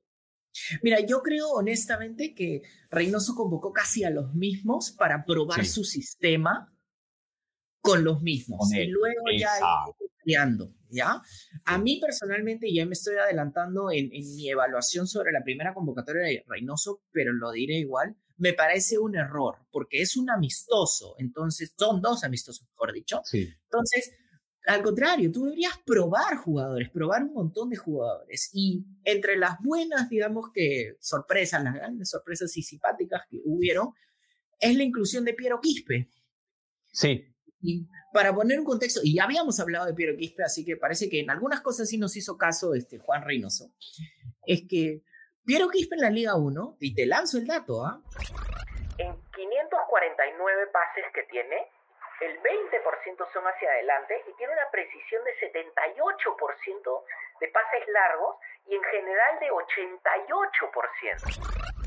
Mira, 0.81 0.99
yo 1.01 1.21
creo 1.21 1.49
honestamente 1.51 2.33
que 2.33 2.63
Reynoso 2.89 3.35
convocó 3.35 3.71
casi 3.71 4.03
a 4.03 4.09
los 4.09 4.33
mismos 4.33 4.91
para 4.91 5.23
probar 5.23 5.65
su 5.65 5.83
sistema 5.83 6.73
con 7.81 8.03
los 8.03 8.21
mismos 8.21 8.73
y 8.73 8.87
luego 8.87 9.25
ya 9.37 9.49
ir 10.25 10.37
¿ya? 10.89 11.21
A 11.65 11.77
mí 11.77 11.99
personalmente 12.01 12.73
ya 12.73 12.85
me 12.85 12.93
estoy 12.93 13.15
adelantando 13.15 13.91
en, 13.91 14.09
en, 14.11 14.35
mi 14.35 14.49
evaluación 14.49 15.07
sobre 15.07 15.31
la 15.31 15.43
primera 15.43 15.73
convocatoria 15.73 16.23
de 16.23 16.43
Reynoso, 16.47 17.01
pero 17.11 17.31
lo 17.31 17.51
diré 17.51 17.75
igual, 17.75 18.17
me 18.37 18.53
parece 18.53 18.97
un 18.97 19.15
error 19.15 19.57
porque 19.71 20.01
es 20.01 20.17
un 20.17 20.29
amistoso, 20.29 21.15
entonces 21.17 21.73
son 21.77 22.01
dos 22.01 22.23
amistosos, 22.23 22.67
mejor 22.71 22.93
dicho. 22.93 23.21
Sí. 23.23 23.47
Entonces, 23.63 24.11
al 24.67 24.83
contrario, 24.83 25.31
tú 25.31 25.45
deberías 25.45 25.77
probar 25.85 26.35
jugadores, 26.35 26.89
probar 26.89 27.23
un 27.23 27.33
montón 27.33 27.69
de 27.69 27.77
jugadores. 27.77 28.49
Y 28.53 28.85
entre 29.05 29.37
las 29.37 29.57
buenas, 29.61 30.09
digamos 30.09 30.51
que 30.53 30.97
sorpresas, 30.99 31.63
las 31.63 31.73
grandes 31.73 32.09
sorpresas 32.09 32.55
y 32.57 32.61
simpáticas 32.61 33.21
que 33.29 33.39
hubieron, 33.45 33.93
es 34.59 34.75
la 34.75 34.83
inclusión 34.83 35.23
de 35.23 35.33
Piero 35.33 35.61
Quispe. 35.61 36.09
Sí. 36.91 37.33
Y 37.61 37.87
para 38.11 38.35
poner 38.35 38.59
un 38.59 38.65
contexto, 38.65 38.99
y 39.03 39.15
ya 39.15 39.23
habíamos 39.23 39.57
hablado 39.61 39.85
de 39.85 39.93
Piero 39.93 40.17
Quispe, 40.17 40.43
así 40.43 40.65
que 40.65 40.75
parece 40.75 41.09
que 41.09 41.21
en 41.21 41.29
algunas 41.29 41.61
cosas 41.61 41.87
sí 41.87 41.97
nos 41.97 42.15
hizo 42.17 42.37
caso 42.37 42.73
este 42.73 42.97
Juan 42.97 43.23
Reynoso, 43.23 43.71
es 44.45 44.63
que 44.67 45.01
Piero 45.45 45.69
Quispe 45.69 45.95
en 45.95 46.01
la 46.01 46.09
Liga 46.09 46.35
1, 46.35 46.77
y 46.81 46.93
te 46.93 47.05
lanzo 47.05 47.37
el 47.37 47.47
dato, 47.47 47.85
¿ah? 47.85 48.03
En 48.97 49.13
549 49.13 50.67
pases 50.73 51.05
que 51.13 51.23
tiene, 51.31 51.55
el 52.21 52.41
20% 52.41 53.27
son 53.33 53.43
hacia 53.45 53.69
adelante 53.69 54.23
y 54.27 54.33
tiene 54.37 54.53
una 54.53 54.69
precisión 54.71 55.23
de 55.23 55.35
78% 55.37 57.03
de 57.39 57.47
pases 57.49 57.87
largos 57.93 58.37
y 58.67 58.73
en 58.75 58.83
general 58.83 59.39
de 59.39 59.51
88%. 59.51 61.77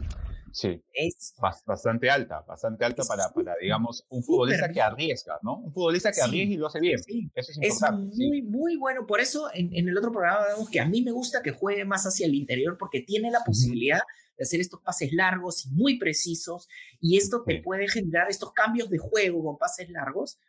Sí, 0.52 0.82
es 0.92 1.36
bastante 1.64 2.10
alta, 2.10 2.40
bastante 2.40 2.84
alta 2.84 3.04
para, 3.06 3.32
para 3.32 3.54
digamos, 3.60 4.04
un 4.08 4.20
futbolista 4.22 4.68
que 4.68 4.80
arriesga, 4.80 5.38
¿no? 5.42 5.54
Un 5.56 5.72
futbolista 5.72 6.10
que 6.10 6.20
arriesga 6.20 6.54
y 6.54 6.56
lo 6.56 6.66
hace 6.66 6.80
bien. 6.80 6.98
Eso 7.34 7.52
es 7.52 7.62
importante. 7.62 8.12
Es 8.12 8.18
muy, 8.18 8.42
muy 8.42 8.76
bueno. 8.76 9.06
Por 9.06 9.20
eso 9.20 9.48
en, 9.54 9.72
en, 9.72 9.88
el 9.88 9.96
otro 9.96 10.10
programa 10.10 10.44
vemos 10.46 10.68
que 10.68 10.80
a 10.80 10.86
mí 10.86 11.02
me 11.02 11.12
gusta 11.12 11.40
que 11.42 11.52
juegue 11.52 11.84
más 11.84 12.02
hacia 12.04 12.26
el 12.26 12.34
interior 12.34 12.76
porque 12.78 13.00
tiene 13.00 13.30
la 13.30 13.44
posibilidad 13.44 14.00
de 14.40 14.44
hacer 14.44 14.60
estos 14.60 14.80
pases 14.80 15.12
largos 15.12 15.66
y 15.66 15.70
muy 15.70 15.98
precisos 15.98 16.66
y 16.98 17.18
esto 17.18 17.44
te 17.46 17.60
puede 17.62 17.88
generar 17.88 18.30
estos 18.30 18.52
cambios 18.54 18.88
de 18.88 18.96
juego 18.96 19.44
con 19.44 19.58
pases 19.58 19.90
largos, 19.90 20.40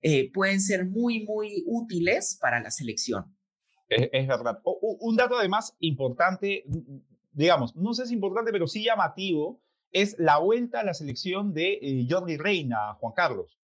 eh, 0.00 0.32
pueden 0.32 0.62
ser 0.62 0.86
muy, 0.86 1.24
muy 1.26 1.62
útiles 1.66 2.38
para 2.40 2.58
la 2.60 2.70
selección. 2.70 3.36
Es, 3.90 4.26
verdad. 4.26 4.60
un 4.64 5.16
dato 5.16 5.36
además 5.36 5.76
importante, 5.78 6.64
digamos, 7.32 7.76
no 7.76 7.92
sé 7.92 8.04
si 8.04 8.08
es 8.08 8.12
importante, 8.12 8.50
pero 8.50 8.66
sí 8.66 8.82
llamativo, 8.82 9.62
es 9.92 10.16
la 10.18 10.38
vuelta 10.38 10.80
a 10.80 10.84
la 10.84 10.94
selección 10.94 11.52
de 11.52 11.78
eh, 11.82 12.06
Jordi 12.08 12.38
Reina, 12.38 12.94
Juan 12.94 13.12
Carlos. 13.14 13.58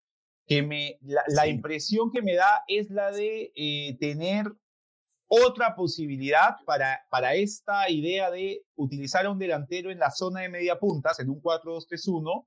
Que 0.46 0.62
me, 0.62 0.98
la, 1.00 1.48
impresión 1.48 2.10
que 2.12 2.20
me 2.20 2.34
da 2.34 2.64
es 2.68 2.90
la 2.90 3.10
de 3.10 3.50
eh, 3.56 3.96
tener 3.98 4.52
otra 5.26 5.74
posibilidad 5.74 6.56
para, 6.64 7.00
para 7.10 7.34
esta 7.34 7.90
idea 7.90 8.30
de 8.30 8.62
utilizar 8.76 9.26
a 9.26 9.30
un 9.30 9.38
delantero 9.38 9.90
en 9.90 9.98
la 9.98 10.10
zona 10.10 10.40
de 10.40 10.48
media 10.48 10.78
puntas, 10.78 11.18
en 11.20 11.30
un 11.30 11.42
4-2-3-1, 11.42 12.46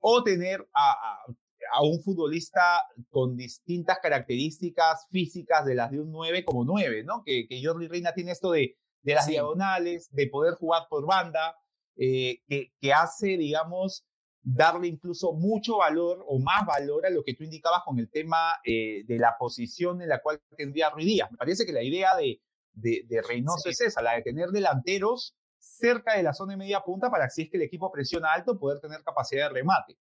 o 0.00 0.22
tener 0.22 0.66
a, 0.74 1.24
a, 1.72 1.82
un 1.82 2.02
futbolista 2.02 2.82
con 3.10 3.36
distintas 3.36 3.98
características 4.00 5.06
físicas 5.10 5.64
de 5.64 5.74
las 5.74 5.90
de 5.90 6.00
un 6.00 6.10
9 6.10 6.44
como 6.44 6.64
9, 6.64 7.04
¿no? 7.04 7.22
Que, 7.24 7.46
que 7.48 7.64
Jordi 7.64 7.88
Reina 7.88 8.12
tiene 8.12 8.32
esto 8.32 8.50
de, 8.50 8.76
de 9.02 9.14
las 9.14 9.26
diagonales, 9.26 10.08
de 10.12 10.26
poder 10.28 10.54
jugar 10.54 10.86
por 10.88 11.06
banda, 11.06 11.56
eh, 11.96 12.40
que, 12.46 12.72
que 12.80 12.92
hace, 12.92 13.36
digamos, 13.36 14.04
darle 14.48 14.86
incluso 14.86 15.32
mucho 15.32 15.78
valor 15.78 16.24
o 16.28 16.38
más 16.38 16.64
valor 16.64 17.04
a 17.04 17.10
lo 17.10 17.24
que 17.24 17.34
tú 17.34 17.42
indicabas 17.42 17.82
con 17.84 17.98
el 17.98 18.08
tema 18.08 18.54
eh, 18.64 19.02
de 19.04 19.18
la 19.18 19.36
posición 19.36 20.00
en 20.00 20.08
la 20.08 20.22
cual 20.22 20.40
tendría 20.56 20.88
Ruiz 20.90 21.06
Díaz. 21.06 21.32
Me 21.32 21.36
parece 21.36 21.66
que 21.66 21.72
la 21.72 21.82
idea 21.82 22.14
de, 22.14 22.40
de, 22.72 23.22
Reynoso 23.22 23.68
es 23.68 23.80
esa, 23.80 24.02
la 24.02 24.12
de 24.12 24.22
tener 24.22 24.50
delanteros 24.50 25.36
cerca 25.58 26.16
de 26.16 26.22
la 26.22 26.32
zona 26.32 26.52
de 26.52 26.58
media 26.58 26.80
punta 26.80 27.10
para 27.10 27.24
que 27.24 27.30
si 27.32 27.42
es 27.42 27.50
que 27.50 27.56
el 27.56 27.64
equipo 27.64 27.90
presiona 27.90 28.32
alto 28.32 28.56
poder 28.56 28.78
tener 28.78 29.02
capacidad 29.02 29.48
de 29.48 29.54
remate. 29.54 29.98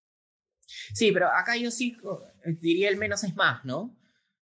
Sí, 0.94 1.12
pero 1.12 1.28
acá 1.28 1.58
yo 1.58 1.72
sí 1.72 1.98
diría 2.60 2.90
el 2.90 2.98
menos 2.98 3.24
es 3.24 3.36
más, 3.36 3.66
¿no? 3.66 3.98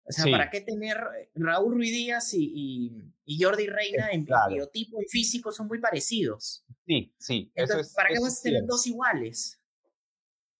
O 0.05 0.11
sea, 0.11 0.31
¿para 0.31 0.49
qué 0.49 0.61
tener 0.61 0.97
Raúl 1.35 1.75
Ruiz 1.75 1.91
Díaz 1.91 2.33
y, 2.33 3.11
y, 3.25 3.43
Jordi 3.43 3.67
Reina 3.67 4.09
en 4.11 4.25
biotipo 4.25 5.01
y 5.01 5.05
físico 5.07 5.51
son 5.51 5.67
muy 5.67 5.79
parecidos? 5.79 6.65
Sí, 6.85 7.13
sí. 7.19 7.51
¿Para 7.95 8.09
qué 8.09 8.19
vas 8.19 8.39
a 8.39 8.43
tener 8.43 8.63
dos 8.65 8.87
iguales? 8.87 9.58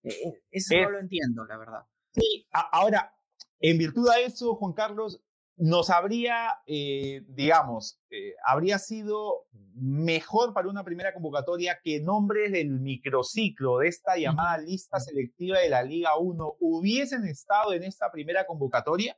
Eh, 0.03 0.09
eh, 0.09 0.43
eso 0.51 0.75
no 0.75 0.91
lo 0.91 0.99
entiendo, 0.99 1.45
la 1.45 1.57
verdad. 1.57 1.85
Sí, 2.11 2.47
ahora, 2.51 3.13
en 3.59 3.77
virtud 3.77 4.09
de 4.09 4.25
eso, 4.25 4.55
Juan 4.55 4.73
Carlos, 4.73 5.21
nos 5.57 5.89
habría, 5.89 6.61
eh, 6.65 7.21
digamos, 7.27 7.99
habría 8.45 8.79
sido 8.79 9.47
mejor 9.73 10.53
para 10.53 10.69
una 10.69 10.85
primera 10.85 11.13
convocatoria 11.13 11.79
que 11.83 11.99
nombres 11.99 12.53
del 12.53 12.79
microciclo 12.79 13.79
de 13.79 13.89
esta 13.89 14.17
llamada 14.17 14.57
lista 14.57 15.01
selectiva 15.01 15.59
de 15.59 15.69
la 15.69 15.83
Liga 15.83 16.17
1 16.17 16.55
hubiesen 16.61 17.25
estado 17.25 17.73
en 17.73 17.83
esta 17.83 18.09
primera 18.09 18.45
convocatoria 18.45 19.17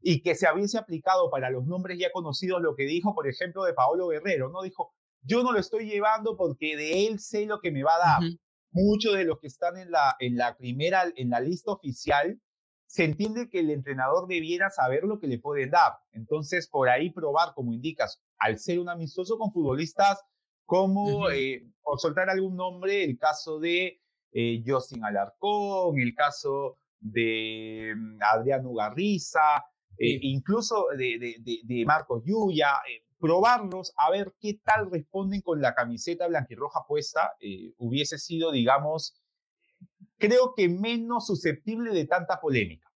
y 0.00 0.22
que 0.22 0.36
se 0.36 0.46
hubiese 0.52 0.78
aplicado 0.78 1.28
para 1.28 1.50
los 1.50 1.66
nombres 1.66 1.98
ya 1.98 2.12
conocidos 2.12 2.62
lo 2.62 2.76
que 2.76 2.84
dijo, 2.84 3.12
por 3.14 3.28
ejemplo, 3.28 3.64
de 3.64 3.74
Paolo 3.74 4.08
Guerrero, 4.08 4.48
¿no? 4.48 4.62
Dijo, 4.62 4.94
yo 5.22 5.42
no 5.42 5.52
lo 5.52 5.58
estoy 5.58 5.86
llevando 5.86 6.36
porque 6.36 6.76
de 6.76 7.06
él 7.06 7.18
sé 7.18 7.46
lo 7.46 7.60
que 7.60 7.72
me 7.72 7.82
va 7.82 7.96
a 7.96 7.98
dar 7.98 8.22
muchos 8.72 9.14
de 9.14 9.24
los 9.24 9.38
que 9.40 9.46
están 9.46 9.76
en 9.76 9.90
la, 9.90 10.16
en 10.18 10.36
la 10.36 10.56
primera, 10.56 11.04
en 11.16 11.30
la 11.30 11.40
lista 11.40 11.72
oficial, 11.72 12.40
se 12.86 13.04
entiende 13.04 13.48
que 13.48 13.60
el 13.60 13.70
entrenador 13.70 14.26
debiera 14.26 14.68
saber 14.70 15.04
lo 15.04 15.20
que 15.20 15.28
le 15.28 15.38
pueden 15.38 15.70
dar. 15.70 15.92
Entonces, 16.12 16.68
por 16.68 16.88
ahí 16.88 17.10
probar, 17.10 17.54
como 17.54 17.72
indicas, 17.72 18.20
al 18.38 18.58
ser 18.58 18.80
un 18.80 18.88
amistoso 18.88 19.38
con 19.38 19.52
futbolistas 19.52 20.20
como, 20.64 21.30
eh, 21.30 21.66
por 21.82 22.00
soltar 22.00 22.30
algún 22.30 22.56
nombre, 22.56 23.04
el 23.04 23.16
caso 23.18 23.60
de 23.60 24.00
eh, 24.32 24.62
Justin 24.66 25.04
Alarcón, 25.04 26.00
el 26.00 26.14
caso 26.14 26.78
de 26.98 27.94
mm, 27.96 28.18
Adriano 28.22 28.72
Garriza, 28.72 29.64
eh, 29.96 30.18
incluso 30.22 30.86
de, 30.96 31.36
de, 31.40 31.60
de, 31.62 31.84
Marcos 31.84 32.22
Yuya, 32.24 32.74
probarlos 33.20 33.92
a 33.96 34.10
ver 34.10 34.34
qué 34.40 34.60
tal 34.64 34.90
responden 34.90 35.42
con 35.42 35.60
la 35.60 35.74
camiseta 35.74 36.26
blanquirroja 36.26 36.80
puesta, 36.88 37.34
eh, 37.40 37.74
hubiese 37.76 38.18
sido, 38.18 38.50
digamos, 38.50 39.22
creo 40.16 40.54
que 40.56 40.68
menos 40.68 41.26
susceptible 41.26 41.92
de 41.92 42.06
tanta 42.06 42.40
polémica. 42.40 42.90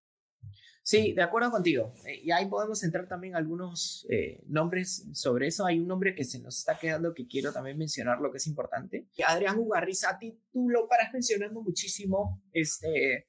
Sí, 0.82 1.14
de 1.14 1.22
acuerdo 1.22 1.52
contigo. 1.52 1.94
Eh, 2.06 2.22
y 2.24 2.32
ahí 2.32 2.48
podemos 2.48 2.84
entrar 2.84 3.08
también 3.08 3.36
algunos 3.36 4.06
eh, 4.10 4.42
nombres 4.48 5.08
sobre 5.14 5.48
eso. 5.48 5.66
Hay 5.66 5.80
un 5.80 5.88
nombre 5.88 6.14
que 6.16 6.26
se 6.26 6.40
nos 6.40 6.58
está 6.58 6.78
quedando 6.78 7.14
que 7.14 7.28
quiero 7.28 7.54
también 7.54 7.78
mencionar, 7.78 8.20
lo 8.20 8.32
que 8.32 8.38
es 8.38 8.48
importante. 8.48 9.08
Adrián 9.26 9.60
Ugarrizati, 9.60 10.38
tú 10.52 10.70
lo 10.70 10.88
paras 10.88 11.14
mencionando 11.14 11.62
muchísimo 11.62 12.42
este, 12.52 13.28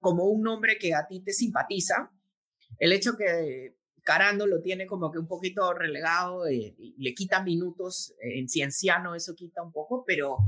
como 0.00 0.24
un 0.24 0.42
nombre 0.42 0.78
que 0.78 0.94
a 0.94 1.06
ti 1.06 1.20
te 1.20 1.32
simpatiza. 1.32 2.10
El 2.78 2.92
hecho 2.92 3.14
que 3.16 3.76
Carando 4.04 4.46
lo 4.46 4.60
tiene 4.60 4.86
como 4.86 5.12
que 5.12 5.18
un 5.18 5.28
poquito 5.28 5.72
relegado, 5.74 6.46
eh, 6.46 6.74
y 6.76 6.94
le 6.98 7.14
quita 7.14 7.42
minutos, 7.42 8.14
eh, 8.20 8.38
en 8.38 8.48
Cienciano 8.48 9.14
eso 9.14 9.34
quita 9.36 9.62
un 9.62 9.72
poco, 9.72 10.04
pero 10.04 10.38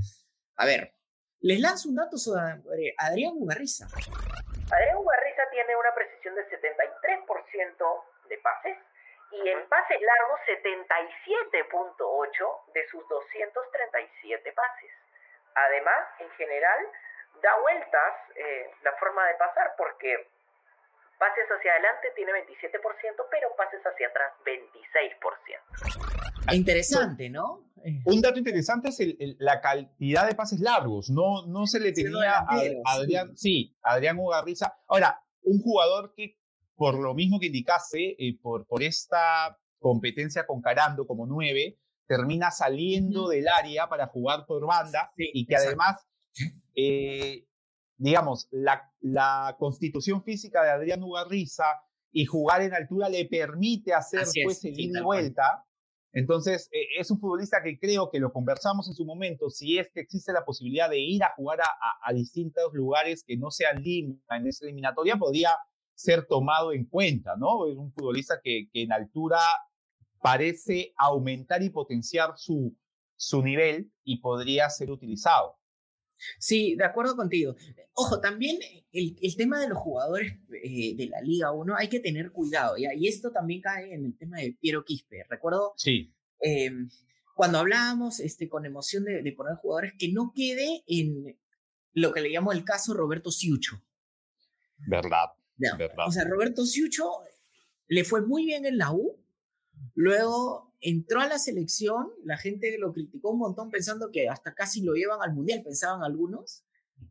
a 0.57 0.67
ver, 0.67 0.93
les 1.41 1.61
lanzo 1.61 1.89
un 1.89 1.97
dato 1.97 2.17
sobre 2.17 2.95
Adrián 2.99 3.35
Ugarriza. 3.37 3.87
Adrián 3.87 4.97
Ugarriza 4.97 5.43
tiene 5.51 5.77
una 5.77 5.95
precisión 5.95 6.35
del 6.35 6.49
73% 6.49 8.05
de 8.29 8.39
pases 8.39 8.79
y 9.31 9.49
en 9.49 9.69
pases 9.69 10.01
largos 10.01 10.41
77.8 10.47 12.73
de 12.73 12.89
sus 12.89 13.09
237 13.09 14.53
pases. 14.53 14.91
Además, 15.55 16.09
en 16.21 16.31
general, 16.31 16.79
da 17.43 17.59
vueltas 17.61 18.15
eh, 18.37 18.71
la 18.83 18.93
forma 18.95 19.27
de 19.27 19.35
pasar 19.35 19.75
porque 19.77 20.31
Pases 21.19 21.45
hacia 21.49 21.73
adelante 21.73 22.09
tiene 22.17 22.33
27%, 22.33 23.27
pero 23.31 23.49
pases 23.57 23.81
hacia 23.83 24.09
atrás 24.09 24.33
26%. 24.45 26.55
Interesante, 26.55 27.31
¿no? 27.31 27.71
Eh. 27.85 28.01
Un 28.05 28.21
dato 28.21 28.39
interesante 28.39 28.89
es 28.89 28.99
la 29.39 29.61
cantidad 29.61 30.27
de 30.27 30.35
pases 30.35 30.61
largos. 30.61 31.11
No, 31.11 31.47
no 31.47 31.67
se 31.67 31.81
le 31.81 31.93
tenía 31.93 32.39
a, 32.39 32.61
Adrián, 32.85 33.37
sí. 33.37 33.77
Adrián 33.83 34.19
Ugarriza. 34.19 34.75
Ahora, 34.87 35.23
un 35.43 35.61
jugador 35.61 36.15
que, 36.15 36.39
por 36.75 36.99
lo 36.99 37.15
mismo 37.15 37.39
que 37.39 37.47
indicaste, 37.47 38.17
eh, 38.19 38.39
por, 38.43 38.67
por 38.67 38.83
esta 38.83 39.59
competencia 39.79 40.47
con 40.47 40.63
Carando 40.63 41.07
como 41.07 41.27
nueve, 41.27 41.79
termina 42.07 42.51
saliendo 42.51 43.29
del 43.29 43.49
área 43.49 43.89
para 43.89 44.07
jugar 44.07 44.47
por 44.47 44.67
banda 44.67 45.13
y 45.17 45.47
que 45.47 45.57
además 45.57 46.07
eh, 46.75 47.47
digamos, 48.05 48.49
la, 48.51 48.93
la 49.01 49.57
constitución 49.59 50.23
física 50.23 50.63
de 50.63 50.71
Adrián 50.71 51.03
Ugarriza 51.03 51.65
y 52.13 52.27
jugar 52.27 52.61
en 52.61 52.75
altura 52.75 53.09
le 53.09 53.25
permite 53.25 53.95
hacer 53.95 54.27
pues 54.45 54.63
ida 54.63 55.01
y 55.01 55.03
vuelta. 55.03 55.65
Entonces, 56.13 56.69
e, 56.71 57.01
es 57.01 57.11
un 57.11 57.19
futbolista 57.19 57.63
que 57.63 57.79
creo 57.79 58.11
que 58.11 58.21
lo 58.21 58.31
conversamos 58.31 58.89
en 58.89 58.95
su 58.95 59.07
momento, 59.07 59.49
si 59.49 59.79
es 59.79 59.91
que 59.91 60.01
existe 60.01 60.35
la 60.35 60.45
posibilidad 60.45 60.91
de 60.91 60.99
ir 60.99 61.25
a 61.25 61.33
jugar 61.35 61.61
a, 61.63 61.67
a, 62.03 62.13
distintos 62.13 62.75
lugares 62.75 63.25
que 63.27 63.39
no 63.39 63.51
sean 63.51 63.83
Lima 63.83 64.17
en 64.31 64.47
esa 64.49 64.67
eliminatoria, 64.67 65.17
podría 65.17 65.57
ser 65.95 66.27
tomado 66.27 66.73
en 66.73 66.85
cuenta, 66.85 67.37
¿no? 67.37 67.67
Es 67.67 67.77
un 67.77 67.91
futbolista 67.91 68.39
que, 68.45 68.69
que 68.71 68.83
en 68.83 68.93
altura 68.93 69.39
parece 70.21 70.93
aumentar 70.99 71.63
y 71.63 71.71
potenciar 71.71 72.35
su, 72.37 72.77
su 73.17 73.43
nivel 73.43 73.91
y 74.05 74.21
podría 74.21 74.69
ser 74.69 74.91
utilizado. 74.91 75.57
Sí, 76.39 76.75
de 76.77 76.85
acuerdo 76.85 77.17
contigo. 77.17 77.55
Ojo, 77.95 78.21
también 78.21 78.59
el, 78.93 79.17
el 79.21 79.37
tema 79.37 79.61
de 79.61 79.69
los 79.69 79.79
jugadores 79.79 80.33
eh, 80.63 80.95
de 80.97 81.07
la 81.09 81.21
Liga 81.21 81.53
1 81.53 81.77
hay 81.77 81.89
que 81.89 82.01
tener 82.01 82.33
cuidado, 82.33 82.77
¿ya? 82.77 82.95
y 82.95 83.09
esto 83.09 83.31
también 83.31 83.61
cae 83.61 83.95
en 83.95 84.05
el 84.05 84.17
tema 84.17 84.39
de 84.39 84.57
Piero 84.61 84.85
Quispe. 84.85 85.25
Recuerdo 85.29 85.75
sí. 85.77 86.15
Eh, 86.41 86.71
cuando 87.35 87.59
hablábamos 87.59 88.21
este, 88.21 88.49
con 88.49 88.65
emoción 88.65 89.05
de, 89.05 89.23
de, 89.23 89.33
poner 89.33 89.57
jugadores 89.57 89.93
que 89.99 90.13
no 90.13 90.33
quede 90.35 90.85
en 90.87 91.37
lo 91.93 92.13
que 92.13 92.21
le 92.21 92.29
llamo 92.29 92.53
el 92.53 92.65
caso 92.65 92.95
Roberto 92.95 93.31
Siucho. 93.31 93.83
Verdad, 94.77 95.29
verdad. 95.57 96.07
O 96.07 96.11
sea, 96.11 96.25
Roberto 96.25 96.65
Siucho 96.65 97.05
le 97.87 98.05
fue 98.05 98.23
muy 98.23 98.45
bien 98.45 98.67
en 98.67 98.79
la 98.79 98.93
U, 98.93 99.24
luego 99.95 100.75
entró 100.81 101.21
a 101.21 101.29
la 101.29 101.39
selección, 101.39 102.09
la 102.25 102.37
gente 102.37 102.77
lo 102.79 102.93
criticó 102.93 103.31
un 103.31 103.39
montón 103.39 103.71
pensando 103.71 104.11
que 104.13 104.29
hasta 104.29 104.55
casi 104.55 104.83
lo 104.83 104.95
llevan 104.95 105.21
al 105.23 105.35
mundial, 105.35 105.63
pensaban 105.63 106.03
algunos, 106.03 106.65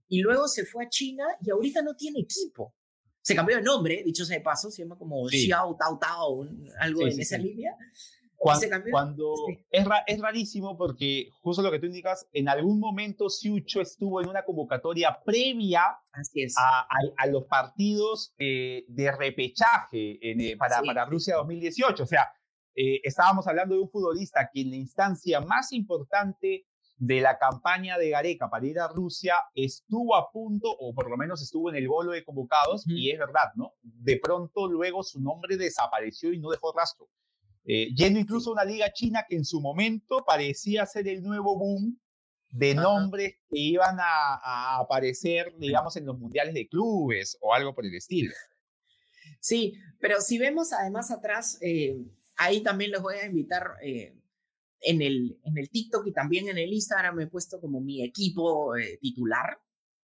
y 0.07 0.21
luego 0.21 0.47
se 0.47 0.65
fue 0.65 0.85
a 0.85 0.89
China 0.89 1.25
y 1.41 1.49
ahorita 1.49 1.81
no 1.81 1.95
tiene 1.95 2.19
equipo. 2.19 2.75
Se 3.21 3.35
cambió 3.35 3.55
de 3.55 3.63
nombre, 3.63 4.03
dicho 4.03 4.25
sea 4.25 4.37
de 4.37 4.43
paso, 4.43 4.69
se 4.69 4.83
llama 4.83 4.97
como 4.97 5.27
Xiao 5.27 5.75
Tao 5.75 5.97
Tao, 5.97 6.47
algo 6.79 7.07
en 7.07 7.19
esa 7.19 7.37
línea. 7.37 7.75
Cuando, 8.91 9.33
es, 9.71 9.85
es, 10.05 10.19
rarísimo 10.19 10.77
porque 10.77 11.29
justo 11.41 11.61
lo 11.61 11.71
que 11.71 11.79
tú 11.79 11.85
indicas, 11.85 12.27
en 12.33 12.49
algún 12.49 12.77
momento 12.77 13.29
Siucho 13.29 13.79
estuvo 13.79 14.21
en 14.21 14.27
una 14.27 14.43
convocatoria 14.43 15.17
previa 15.23 15.83
A, 16.57 16.87
a, 17.17 17.27
los 17.27 17.45
partidos 17.45 18.33
de 18.37 19.15
repechaje 19.17 20.19
eh, 20.21 20.57
para, 20.57 20.81
para 20.81 21.05
Rusia 21.05 21.37
2018. 21.37 22.03
O 22.03 22.05
sea, 22.05 22.33
eh, 22.75 23.01
estábamos 23.03 23.47
hablando 23.47 23.75
de 23.75 23.81
un 23.81 23.89
futbolista 23.89 24.49
que 24.51 24.61
en 24.61 24.71
la 24.71 24.77
instancia 24.77 25.41
más 25.41 25.71
importante 25.71 26.65
de 26.97 27.21
la 27.21 27.37
campaña 27.37 27.97
de 27.97 28.09
Gareca 28.09 28.49
para 28.49 28.65
ir 28.65 28.79
a 28.79 28.87
Rusia 28.87 29.35
estuvo 29.53 30.15
a 30.15 30.31
punto, 30.31 30.69
o 30.69 30.93
por 30.93 31.09
lo 31.09 31.17
menos 31.17 31.41
estuvo 31.41 31.69
en 31.69 31.75
el 31.75 31.87
bolo 31.87 32.11
de 32.11 32.23
convocados, 32.23 32.83
y 32.87 33.11
es 33.11 33.19
verdad, 33.19 33.51
¿no? 33.55 33.73
De 33.81 34.17
pronto 34.17 34.67
luego 34.67 35.03
su 35.03 35.19
nombre 35.19 35.57
desapareció 35.57 36.31
y 36.31 36.39
no 36.39 36.49
dejó 36.49 36.71
rastro. 36.71 37.09
Eh, 37.65 37.93
yendo 37.95 38.19
incluso 38.19 38.49
a 38.49 38.53
una 38.53 38.65
liga 38.65 38.91
china 38.91 39.25
que 39.27 39.35
en 39.35 39.45
su 39.45 39.61
momento 39.61 40.23
parecía 40.25 40.85
ser 40.85 41.07
el 41.07 41.23
nuevo 41.23 41.57
boom 41.57 41.97
de 42.49 42.75
nombres 42.75 43.35
que 43.49 43.59
iban 43.59 43.97
a, 43.99 44.77
aparecer, 44.77 45.53
digamos, 45.57 45.95
en 45.97 46.05
los 46.05 46.19
mundiales 46.19 46.53
de 46.53 46.67
clubes 46.67 47.37
o 47.41 47.53
algo 47.53 47.73
por 47.73 47.85
el 47.85 47.95
estilo. 47.95 48.33
Sí, 49.39 49.73
pero 49.99 50.21
si 50.21 50.37
vemos 50.37 50.71
además 50.71 51.09
atrás, 51.09 51.57
eh, 51.61 51.97
ahí 52.37 52.61
también 52.61 52.91
los 52.91 53.01
voy 53.01 53.15
a 53.15 53.25
invitar 53.25 53.75
eh, 53.81 54.15
en, 54.81 55.01
el, 55.01 55.39
en 55.43 55.57
el 55.57 55.69
TikTok 55.69 56.07
y 56.07 56.13
también 56.13 56.49
en 56.49 56.57
el 56.57 56.71
Instagram 56.71 57.15
me 57.15 57.23
he 57.23 57.27
puesto 57.27 57.59
como 57.59 57.81
mi 57.81 58.03
equipo 58.03 58.75
eh, 58.75 58.97
titular. 59.01 59.59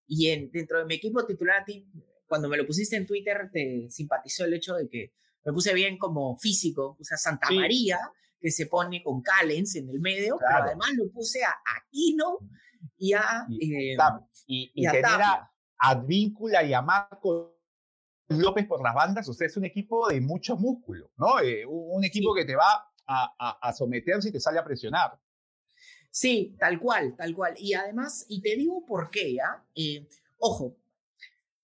Y 0.07 0.29
en, 0.29 0.51
dentro 0.51 0.79
de 0.79 0.85
mi 0.85 0.95
equipo 0.95 1.25
titular, 1.25 1.61
a 1.61 1.65
ti, 1.65 1.85
cuando 2.27 2.49
me 2.49 2.57
lo 2.57 2.65
pusiste 2.65 2.95
en 2.95 3.05
Twitter, 3.05 3.49
te 3.51 3.87
simpatizó 3.89 4.45
el 4.45 4.53
hecho 4.53 4.75
de 4.75 4.89
que 4.89 5.13
me 5.45 5.53
puse 5.53 5.73
bien 5.73 5.97
como 5.97 6.35
físico, 6.37 6.95
puse 6.97 7.13
a 7.13 7.17
Santa 7.17 7.51
María, 7.51 7.99
que 8.39 8.51
se 8.51 8.67
pone 8.67 9.03
con 9.03 9.21
Callens 9.21 9.75
en 9.75 9.89
el 9.89 9.99
medio, 9.99 10.37
pero 10.39 10.63
además 10.63 10.89
lo 10.95 11.09
puse 11.11 11.43
a 11.43 11.55
Aquino 11.77 12.39
y 12.97 13.13
a... 13.13 13.45
Y, 13.49 13.93
eh, 13.93 13.97
y, 14.47 14.71
y, 14.73 14.85
tener 14.87 15.05
a 15.05 15.51
Advíncula 15.77 16.63
y 16.63 16.73
a 16.73 16.81
Marco 16.81 17.58
López 18.29 18.67
por 18.67 18.83
las 18.83 18.93
bandas, 18.93 19.27
o 19.27 19.33
sea, 19.33 19.47
es 19.47 19.57
un 19.57 19.65
equipo 19.65 20.07
de 20.07 20.21
mucho 20.21 20.55
músculo, 20.55 21.11
¿no? 21.17 21.39
Eh, 21.39 21.65
un 21.65 22.03
equipo 22.03 22.33
que 22.33 22.45
te 22.45 22.55
va 22.55 22.87
a, 23.07 23.57
a, 23.59 23.73
someter 23.73 24.21
si 24.21 24.31
te 24.31 24.39
sale 24.39 24.59
a 24.59 24.63
presionar. 24.63 25.19
Sí, 26.11 26.55
tal 26.59 26.79
cual, 26.79 27.15
tal 27.17 27.33
cual. 27.33 27.55
Y 27.57 27.73
además, 27.73 28.25
y 28.29 28.41
te 28.41 28.55
digo 28.55 28.85
por 28.85 29.09
qué, 29.09 29.33
¿ya? 29.33 29.65
Eh, 29.75 30.07
ojo, 30.37 30.77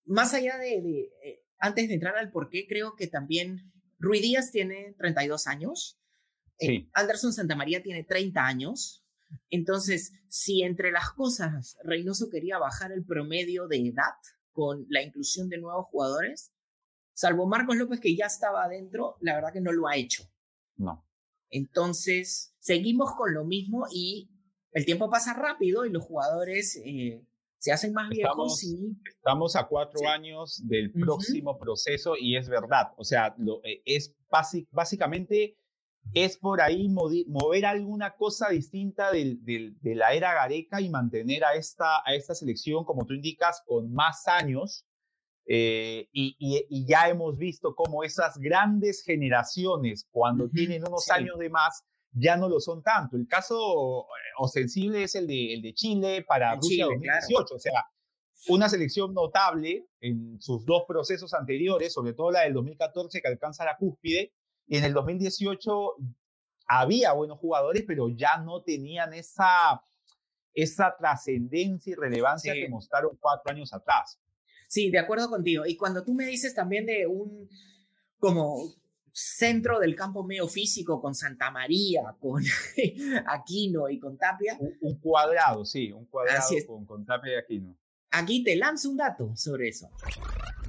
más 0.04 0.34
allá 0.34 0.58
de, 0.58 1.10
eh, 1.22 1.44
antes 1.58 1.86
de 1.86 1.94
entrar 1.94 2.16
al 2.16 2.30
por 2.30 2.50
qué, 2.50 2.66
creo 2.66 2.96
que 2.96 3.06
también 3.06 3.72
Rui 4.00 4.20
Díaz 4.20 4.50
tiene 4.50 4.94
32 4.98 5.46
años, 5.46 6.00
sí. 6.58 6.90
Anderson 6.94 7.32
Santamaría 7.32 7.82
tiene 7.82 8.02
30 8.02 8.44
años, 8.44 9.06
entonces, 9.50 10.12
si 10.28 10.62
entre 10.62 10.90
las 10.90 11.10
cosas 11.10 11.76
Reynoso 11.82 12.28
quería 12.30 12.58
bajar 12.58 12.92
el 12.92 13.04
promedio 13.04 13.68
de 13.68 13.88
edad 13.88 14.14
con 14.52 14.86
la 14.88 15.02
inclusión 15.02 15.48
de 15.48 15.58
nuevos 15.58 15.86
jugadores, 15.86 16.52
Salvo 17.16 17.46
Marcos 17.46 17.76
López, 17.76 17.98
que 17.98 18.14
ya 18.14 18.26
estaba 18.26 18.64
adentro, 18.64 19.16
la 19.22 19.34
verdad 19.34 19.50
que 19.50 19.62
no 19.62 19.72
lo 19.72 19.88
ha 19.88 19.96
hecho. 19.96 20.24
No. 20.76 21.02
Entonces, 21.48 22.54
seguimos 22.58 23.14
con 23.14 23.32
lo 23.32 23.46
mismo 23.46 23.86
y 23.90 24.28
el 24.72 24.84
tiempo 24.84 25.08
pasa 25.08 25.32
rápido 25.32 25.86
y 25.86 25.90
los 25.90 26.04
jugadores 26.04 26.78
eh, 26.84 27.24
se 27.56 27.72
hacen 27.72 27.94
más 27.94 28.10
viejos. 28.10 28.62
y... 28.64 28.98
estamos 29.06 29.56
a 29.56 29.66
cuatro 29.66 30.06
años 30.06 30.60
del 30.66 30.92
próximo 30.92 31.56
proceso 31.56 32.16
y 32.20 32.36
es 32.36 32.50
verdad. 32.50 32.92
O 32.98 33.04
sea, 33.04 33.34
lo, 33.38 33.64
eh, 33.64 33.80
es 33.86 34.14
básicamente 34.70 35.56
es 36.12 36.36
por 36.36 36.60
ahí 36.60 36.86
mover 36.90 37.64
alguna 37.64 38.14
cosa 38.14 38.50
distinta 38.50 39.10
del, 39.10 39.42
de 39.42 39.94
la 39.94 40.12
era 40.12 40.34
Gareca 40.34 40.82
y 40.82 40.90
mantener 40.90 41.44
a 41.44 41.54
esta, 41.54 42.02
a 42.04 42.14
esta 42.14 42.34
selección, 42.34 42.84
como 42.84 43.06
tú 43.06 43.14
indicas, 43.14 43.62
con 43.66 43.90
más 43.90 44.28
años 44.28 44.84
eh, 45.48 46.08
y, 46.12 46.86
ya 46.86 47.08
hemos 47.08 47.38
visto 47.38 47.74
cómo 47.74 48.02
esas 48.02 48.38
grandes 48.38 49.02
generaciones, 49.02 50.08
cuando 50.10 50.48
tienen 50.48 50.82
unos 50.86 51.08
años 51.10 51.38
de 51.38 51.50
más, 51.50 51.84
ya 52.12 52.36
no 52.36 52.48
lo 52.48 52.60
son 52.60 52.82
tanto. 52.82 53.16
El 53.16 53.28
caso 53.28 54.00
eh, 54.02 54.32
ostensible 54.38 55.04
es 55.04 55.14
el 55.14 55.26
de, 55.26 55.54
el 55.54 55.62
de 55.62 55.74
Chile 55.74 56.24
para 56.26 56.56
Rusia 56.56 56.86
2018. 56.86 57.54
O 57.54 57.58
sea, 57.58 57.84
una 58.48 58.68
selección 58.68 59.14
notable 59.14 59.86
en 60.00 60.40
sus 60.40 60.64
dos 60.64 60.84
procesos 60.88 61.32
anteriores, 61.34 61.92
sobre 61.92 62.12
todo 62.12 62.30
la 62.30 62.42
del 62.42 62.54
2014 62.54 63.20
que 63.20 63.28
alcanza 63.28 63.64
la 63.64 63.76
cúspide, 63.76 64.32
y 64.66 64.78
en 64.78 64.84
el 64.84 64.94
2018 64.94 65.94
había 66.66 67.12
buenos 67.12 67.38
jugadores, 67.38 67.84
pero 67.86 68.08
ya 68.08 68.38
no 68.38 68.62
tenían 68.62 69.14
esa, 69.14 69.84
esa 70.54 70.96
trascendencia 70.98 71.92
y 71.92 71.94
relevancia 71.94 72.52
que 72.52 72.68
mostraron 72.68 73.16
cuatro 73.20 73.52
años 73.52 73.72
atrás. 73.72 74.18
Sí, 74.68 74.90
de 74.90 74.98
acuerdo 74.98 75.28
contigo. 75.28 75.64
Y 75.66 75.76
cuando 75.76 76.04
tú 76.04 76.14
me 76.14 76.26
dices 76.26 76.54
también 76.54 76.86
de 76.86 77.06
un 77.06 77.48
como 78.18 78.72
centro 79.12 79.78
del 79.78 79.96
campo 79.96 80.24
medio 80.24 80.46
físico 80.46 81.00
con 81.00 81.14
Santa 81.14 81.50
María, 81.50 82.14
con 82.20 82.42
Aquino 83.26 83.88
y 83.88 83.98
con 83.98 84.18
Tapia. 84.18 84.58
Un, 84.58 85.00
cuadrado, 85.00 85.64
sí, 85.64 85.90
un 85.92 86.04
cuadrado 86.06 86.46
con, 86.66 86.84
con 86.84 87.06
Tapia 87.06 87.32
y 87.32 87.36
Aquino. 87.36 87.76
Aquí 88.10 88.44
te 88.44 88.56
lanzo 88.56 88.90
un 88.90 88.96
dato 88.96 89.34
sobre 89.34 89.68
eso. 89.68 89.88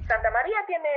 Santa 0.06 0.30
María 0.30 0.56
tiene 0.66 0.88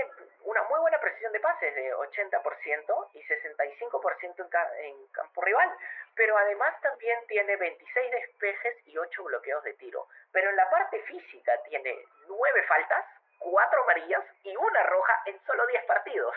una 0.45 0.63
muy 0.69 0.79
buena 0.79 0.99
precisión 0.99 1.31
de 1.33 1.39
pases 1.39 1.75
de 1.75 1.93
80% 1.93 3.09
y 3.13 3.19
65% 3.19 4.35
en, 4.37 4.85
en 4.85 5.07
campo 5.11 5.41
rival, 5.41 5.69
pero 6.15 6.37
además 6.37 6.73
también 6.81 7.17
tiene 7.27 7.55
26 7.55 8.11
despejes 8.11 8.75
y 8.85 8.97
8 8.97 9.23
bloqueos 9.23 9.63
de 9.63 9.73
tiro. 9.73 10.07
Pero 10.31 10.49
en 10.49 10.55
la 10.55 10.69
parte 10.69 11.01
física 11.03 11.53
tiene 11.69 11.95
9 12.27 12.63
faltas, 12.67 13.05
4 13.39 13.83
amarillas 13.83 14.23
y 14.43 14.55
una 14.55 14.83
roja 14.83 15.13
en 15.25 15.39
solo 15.45 15.65
10 15.67 15.85
partidos. 15.85 16.35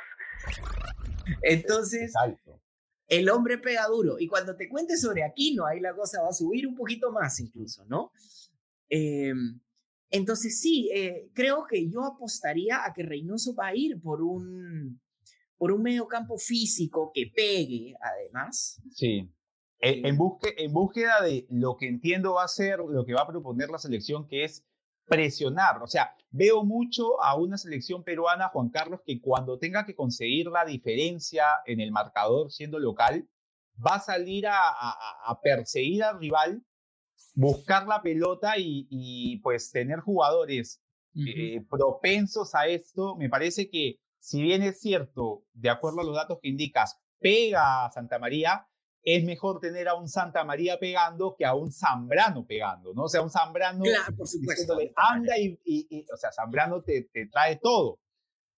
Entonces, 1.43 2.13
el 3.09 3.29
hombre 3.31 3.59
pega 3.59 3.87
duro. 3.87 4.17
Y 4.19 4.29
cuando 4.29 4.57
te 4.57 4.69
cuente 4.69 4.97
sobre 4.97 5.25
Aquino, 5.25 5.67
ahí 5.67 5.81
la 5.81 5.95
cosa 5.95 6.23
va 6.23 6.29
a 6.29 6.33
subir 6.33 6.67
un 6.67 6.75
poquito 6.75 7.11
más 7.13 7.39
incluso, 7.41 7.85
¿no? 7.87 8.13
Eh, 8.89 9.33
entonces 10.11 10.61
sí, 10.61 10.91
eh, 10.95 11.31
creo 11.33 11.67
que 11.69 11.91
yo 11.91 12.05
apostaría 12.05 12.85
a 12.85 12.93
que 12.93 13.03
Reynoso 13.03 13.55
va 13.55 13.69
a 13.69 13.77
ir 13.77 14.01
por 14.01 14.23
un, 14.23 15.01
por 15.57 15.73
un 15.73 15.83
medio 15.83 16.07
campo 16.07 16.39
físico 16.39 17.11
que 17.13 17.33
pegue, 17.35 17.95
además. 18.01 18.81
Sí. 18.93 19.31
En, 19.81 20.07
en, 20.07 20.19
en 20.57 20.73
búsqueda 20.73 21.21
de 21.23 21.47
lo 21.51 21.77
que 21.77 21.89
entiendo 21.89 22.35
va 22.35 22.45
a 22.45 22.49
ser, 22.49 22.79
lo 22.79 23.05
que 23.05 23.13
va 23.13 23.23
a 23.23 23.27
proponer 23.27 23.71
la 23.71 23.79
selección, 23.79 24.27
que 24.27 24.45
es 24.45 24.65
presionar. 25.07 25.83
O 25.83 25.87
sea, 25.87 26.15
veo 26.31 26.65
mucho 26.65 27.23
a 27.23 27.37
una 27.37 27.59
selección 27.59 28.05
peruana, 28.05 28.49
Juan 28.49 28.71
Carlos, 28.71 29.01
que 29.05 29.21
cuando 29.21 29.59
tenga 29.59 29.85
que 29.85 29.95
conseguir 29.95 30.47
la 30.47 30.65
diferencia 30.65 31.45
en 31.67 31.81
el 31.81 31.93
marcador 31.93 32.51
siendo 32.51 32.79
local, 32.79 33.29
va 33.85 33.97
a 33.97 34.01
salir 34.01 34.47
a, 34.47 34.55
a 34.57 35.41
perseguir 35.43 36.05
al 36.05 36.19
rival 36.19 36.65
buscar 37.35 37.87
la 37.87 38.01
pelota 38.01 38.55
y, 38.57 39.39
pues 39.43 39.71
tener 39.71 40.01
jugadores 40.01 40.83
eh, 41.15 41.65
propensos 41.69 42.55
a 42.55 42.67
esto, 42.67 43.17
me 43.17 43.29
parece 43.29 43.69
que 43.69 44.01
si 44.19 44.41
bien 44.41 44.63
es 44.63 44.81
cierto, 44.81 45.45
de 45.53 45.69
acuerdo 45.69 46.01
a 46.01 46.05
los 46.05 46.17
datos 46.17 46.39
que 46.41 46.49
indicas, 46.49 46.99
pega 47.21 47.85
a 47.85 47.91
Santa 47.91 48.19
María, 48.19 48.67
es 49.03 49.23
mejor 49.23 49.61
tener 49.61 49.87
a 49.87 49.95
un 49.95 50.09
Santa 50.09 50.45
María 50.45 50.79
pegando 50.79 51.37
que 51.37 51.45
a 51.45 51.55
un 51.55 51.71
Zambrano 51.71 52.47
pegando, 52.47 52.95
¿no? 52.95 53.03
O 53.03 53.09
sea, 53.09 53.21
un 53.21 53.29
Zambrano 53.29 53.83
claro, 53.83 54.17
por 54.17 54.27
supuesto. 54.27 54.79
anda 54.97 55.35
y, 55.39 56.07
o 56.11 56.17
sea, 56.17 56.33
Zambrano 56.33 56.83
te, 56.83 57.03
te, 57.13 57.27
trae 57.27 57.57
todo. 57.57 58.01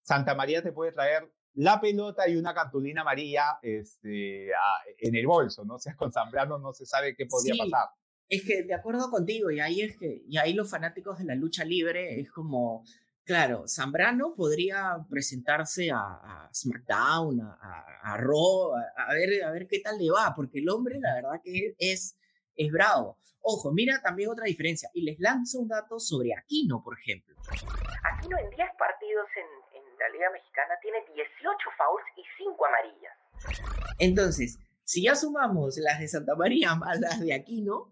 Santa 0.03 0.37
María 0.37 0.63
te 0.63 0.71
puede 0.71 0.93
traer 0.93 1.29
la 1.55 1.81
pelota 1.81 2.29
y 2.29 2.37
una 2.37 2.55
cartulina 2.55 3.01
amarilla 3.01 3.59
este, 3.61 4.51
en 4.99 5.17
el 5.17 5.27
bolso, 5.27 5.65
¿no? 5.65 5.75
O 5.75 5.79
sea, 5.81 5.97
con 5.97 6.13
Zambrano 6.13 6.61
no 6.61 6.73
se 6.73 6.87
sabe 6.87 7.17
qué 7.17 7.27
podría 7.27 7.55
pasar. 7.59 7.89
Es 8.29 8.45
que 8.45 8.65
de 8.65 8.75
acuerdo 8.75 9.09
contigo, 9.11 9.51
y 9.51 9.61
ahí 9.61 9.83
es 9.83 9.97
que, 9.97 10.23
y 10.29 10.37
ahí 10.39 10.53
los 10.53 10.71
fanáticos 10.71 11.19
de 11.19 11.25
la 11.25 11.35
lucha 11.35 11.65
libre 11.65 12.19
es 12.21 12.31
como, 12.31 12.85
claro, 13.25 13.69
Zambrano 13.69 14.35
podría 14.35 14.97
presentarse 15.09 15.91
a, 15.93 16.51
SmackDown, 16.53 17.41
a, 17.41 17.85
a, 18.03 18.17
Raw, 18.17 18.75
a, 18.75 19.15
ver, 19.15 19.45
a 19.45 19.51
ver 19.53 19.69
qué 19.69 19.79
tal 19.81 19.99
le 19.99 20.11
va, 20.11 20.33
porque 20.35 20.59
el 20.59 20.69
hombre, 20.69 20.99
la 20.99 21.15
verdad 21.15 21.41
que 21.43 21.75
es, 21.79 22.19
es 22.57 22.73
bravo. 22.73 23.19
Ojo, 23.43 23.73
mira 23.73 24.01
también 24.03 24.31
otra 24.31 24.47
diferencia, 24.47 24.91
y 24.93 25.03
les 25.03 25.21
lanzo 25.21 25.61
un 25.61 25.69
dato 25.69 26.01
sobre 26.01 26.35
Aquino, 26.35 26.83
por 26.83 26.99
ejemplo. 26.99 27.37
Aquino 27.47 28.39
en 28.39 28.51
10 28.51 28.59
partidos 28.77 29.27
en, 29.37 29.79
en 29.79 29.99
la 30.01 30.09
Liga 30.09 30.31
Mexicana 30.33 30.75
tiene 30.83 30.99
18 31.15 31.59
fouls 31.77 32.05
y 32.17 32.23
5 32.39 32.67
amarillas. 32.67 33.13
Entonces, 34.01 34.59
si 34.83 35.05
ya 35.05 35.15
sumamos 35.15 35.77
las 35.79 36.01
de 36.01 36.09
Santa 36.09 36.35
María 36.35 36.75
más 36.75 37.01
las 37.01 37.21
de 37.21 37.35
Aquino, 37.35 37.91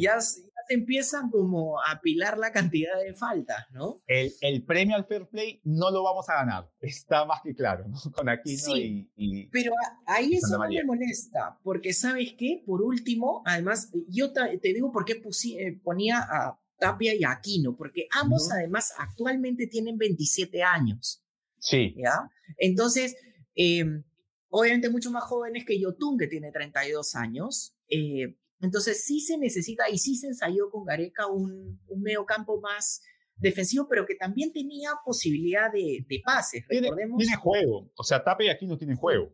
ya, 0.00 0.20
se 0.20 0.74
empiezan 0.74 1.30
como 1.30 1.80
a 1.80 1.92
apilar 1.92 2.38
la 2.38 2.52
cantidad 2.52 2.98
de 3.02 3.14
faltas, 3.14 3.66
¿no? 3.72 4.00
El, 4.06 4.32
el, 4.40 4.62
premio 4.64 4.96
al 4.96 5.04
fair 5.04 5.26
play 5.26 5.60
no 5.64 5.90
lo 5.90 6.02
vamos 6.02 6.28
a 6.28 6.36
ganar, 6.36 6.70
está 6.80 7.24
más 7.24 7.40
que 7.42 7.54
claro, 7.54 7.86
¿no? 7.88 7.98
Con 8.12 8.28
Aquino 8.28 8.76
y, 8.76 9.46
Pero 9.48 9.72
ahí 10.06 10.34
eso 10.34 10.58
no 10.58 10.68
me 10.68 10.84
molesta, 10.84 11.58
porque 11.62 11.92
¿sabes 11.92 12.34
qué? 12.38 12.62
Por 12.66 12.82
último, 12.82 13.42
además, 13.44 13.90
yo 14.08 14.32
te, 14.32 14.58
digo 14.62 14.90
por 14.92 15.04
qué 15.04 15.20
eh, 15.58 15.80
ponía 15.82 16.18
a 16.18 16.58
Tapia 16.78 17.14
y 17.14 17.24
a 17.24 17.32
Aquino, 17.32 17.76
porque 17.76 18.08
ambos 18.12 18.50
además 18.50 18.92
actualmente 18.98 19.66
tienen 19.66 19.98
27 19.98 20.62
años. 20.62 21.22
Sí. 21.58 21.94
¿Ya? 21.96 22.30
Entonces, 22.58 23.16
em, 23.54 24.04
obviamente 24.50 24.90
mucho 24.90 25.10
más 25.10 25.24
jóvenes 25.24 25.64
que 25.64 25.80
Yotun, 25.80 26.18
que 26.18 26.26
tiene 26.26 26.52
32 26.52 27.14
años. 27.14 27.74
Eh, 27.88 28.36
entonces 28.64 29.04
sí 29.04 29.20
se 29.20 29.38
necesita 29.38 29.88
y 29.88 29.98
sí 29.98 30.16
se 30.16 30.28
ensayó 30.28 30.70
con 30.70 30.84
Gareca 30.84 31.26
un, 31.26 31.80
un 31.88 32.02
medio 32.02 32.24
campo 32.24 32.60
más 32.60 33.02
defensivo, 33.36 33.86
pero 33.88 34.06
que 34.06 34.14
también 34.14 34.52
tenía 34.52 34.90
posibilidad 35.04 35.70
de, 35.72 36.04
de 36.08 36.22
pases. 36.24 36.66
Tiene, 36.68 36.90
tiene, 37.18 37.36
juego, 37.36 37.90
o 37.96 38.02
sea, 38.04 38.22
Tape 38.22 38.46
y 38.46 38.50
aquí 38.50 38.66
no 38.66 38.78
tienen 38.78 38.96
juego. 38.96 39.32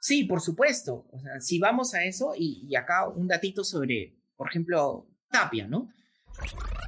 Sí, 0.00 0.24
por 0.24 0.40
supuesto. 0.40 1.06
O 1.10 1.18
sea, 1.18 1.40
si 1.40 1.58
vamos 1.58 1.94
a 1.94 2.04
eso, 2.04 2.34
y, 2.36 2.66
y 2.68 2.76
acá 2.76 3.08
un 3.08 3.26
datito 3.26 3.64
sobre, 3.64 4.14
por 4.36 4.48
ejemplo, 4.48 5.06
Tapia, 5.30 5.66
¿no? 5.66 5.88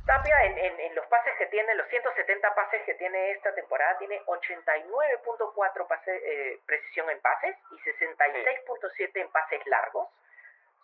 Tapia 0.06 0.36
en, 0.44 0.58
en, 0.58 0.94
los 0.94 1.06
pases 1.06 1.32
que 1.38 1.46
tiene, 1.46 1.74
los 1.74 1.88
170 1.88 2.54
pases 2.54 2.80
que 2.84 2.94
tiene 2.94 3.32
esta 3.32 3.54
temporada, 3.54 3.96
tiene 3.98 4.20
89.4 4.26 5.86
eh, 6.06 6.60
precisión 6.66 7.08
en 7.10 7.20
pases 7.20 7.56
y 7.72 7.76
66.7 7.80 9.20
en 9.20 9.30
pases 9.32 9.60
largos 9.66 10.08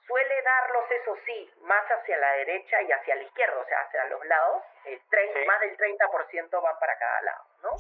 suele 0.07 0.35
darlos, 0.45 0.85
eso 0.91 1.13
sí, 1.27 1.49
más 1.63 1.85
hacia 1.87 2.19
la 2.19 2.33
derecha 2.45 2.77
y 2.83 2.91
hacia 2.93 3.17
la 3.17 3.23
izquierda, 3.23 3.57
o 3.59 3.67
sea, 3.67 3.79
hacia 3.87 4.05
los 4.11 4.25
lados, 4.27 4.63
el 4.87 5.47
más 5.47 5.61
del 5.61 5.77
30% 5.77 6.63
van 6.63 6.79
para 6.81 6.99
cada 6.99 7.23
lado, 7.23 7.45
¿no? 7.63 7.71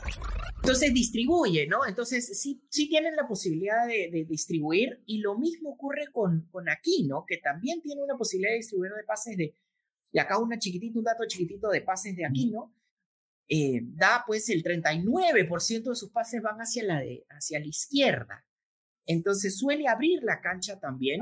Entonces 0.63 0.95
distribuye, 0.95 1.67
¿no? 1.67 1.85
Entonces 1.87 2.41
sí, 2.41 2.65
sí 2.71 2.89
tienen 2.89 3.17
la 3.17 3.27
posibilidad 3.27 3.87
de, 3.87 4.25
distribuir 4.29 5.03
y 5.07 5.21
lo 5.21 5.37
mismo 5.37 5.71
ocurre 5.71 6.07
con, 6.13 6.49
con 6.53 6.69
Aquino, 6.69 7.25
que 7.27 7.39
también 7.39 7.83
tiene 7.83 8.03
una 8.03 8.17
posibilidad 8.17 8.53
de 8.53 8.59
distribuir 8.59 8.93
de 8.93 9.05
pases 9.05 9.37
de, 9.37 9.57
y 10.13 10.19
acá 10.19 10.39
una 10.39 10.59
chiquitito, 10.59 10.99
un 10.99 11.05
dato 11.05 11.25
chiquitito 11.27 11.69
de 11.69 11.81
pases 11.81 12.15
de 12.15 12.27
Aquino, 12.27 12.73
eh, 13.49 13.81
da 13.83 14.23
pues 14.27 14.49
el 14.51 14.63
39% 14.63 15.83
de 15.83 15.95
sus 15.97 16.11
pases 16.11 16.41
van 16.41 16.59
hacia 16.59 16.85
la, 16.85 17.01
de, 17.01 17.27
hacia 17.31 17.59
la 17.59 17.67
izquierda. 17.67 18.47
Entonces 19.05 19.59
suele 19.59 19.89
abrir 19.89 20.23
la 20.23 20.41
cancha 20.41 20.79
también 20.79 21.21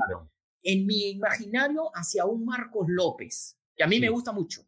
en 0.63 0.85
mi 0.85 1.09
imaginario 1.11 1.91
hacia 1.93 2.25
un 2.25 2.45
Marcos 2.45 2.85
López, 2.87 3.57
que 3.75 3.83
a 3.83 3.87
mí 3.87 3.99
me 3.99 4.09
gusta 4.09 4.31
mucho. 4.31 4.61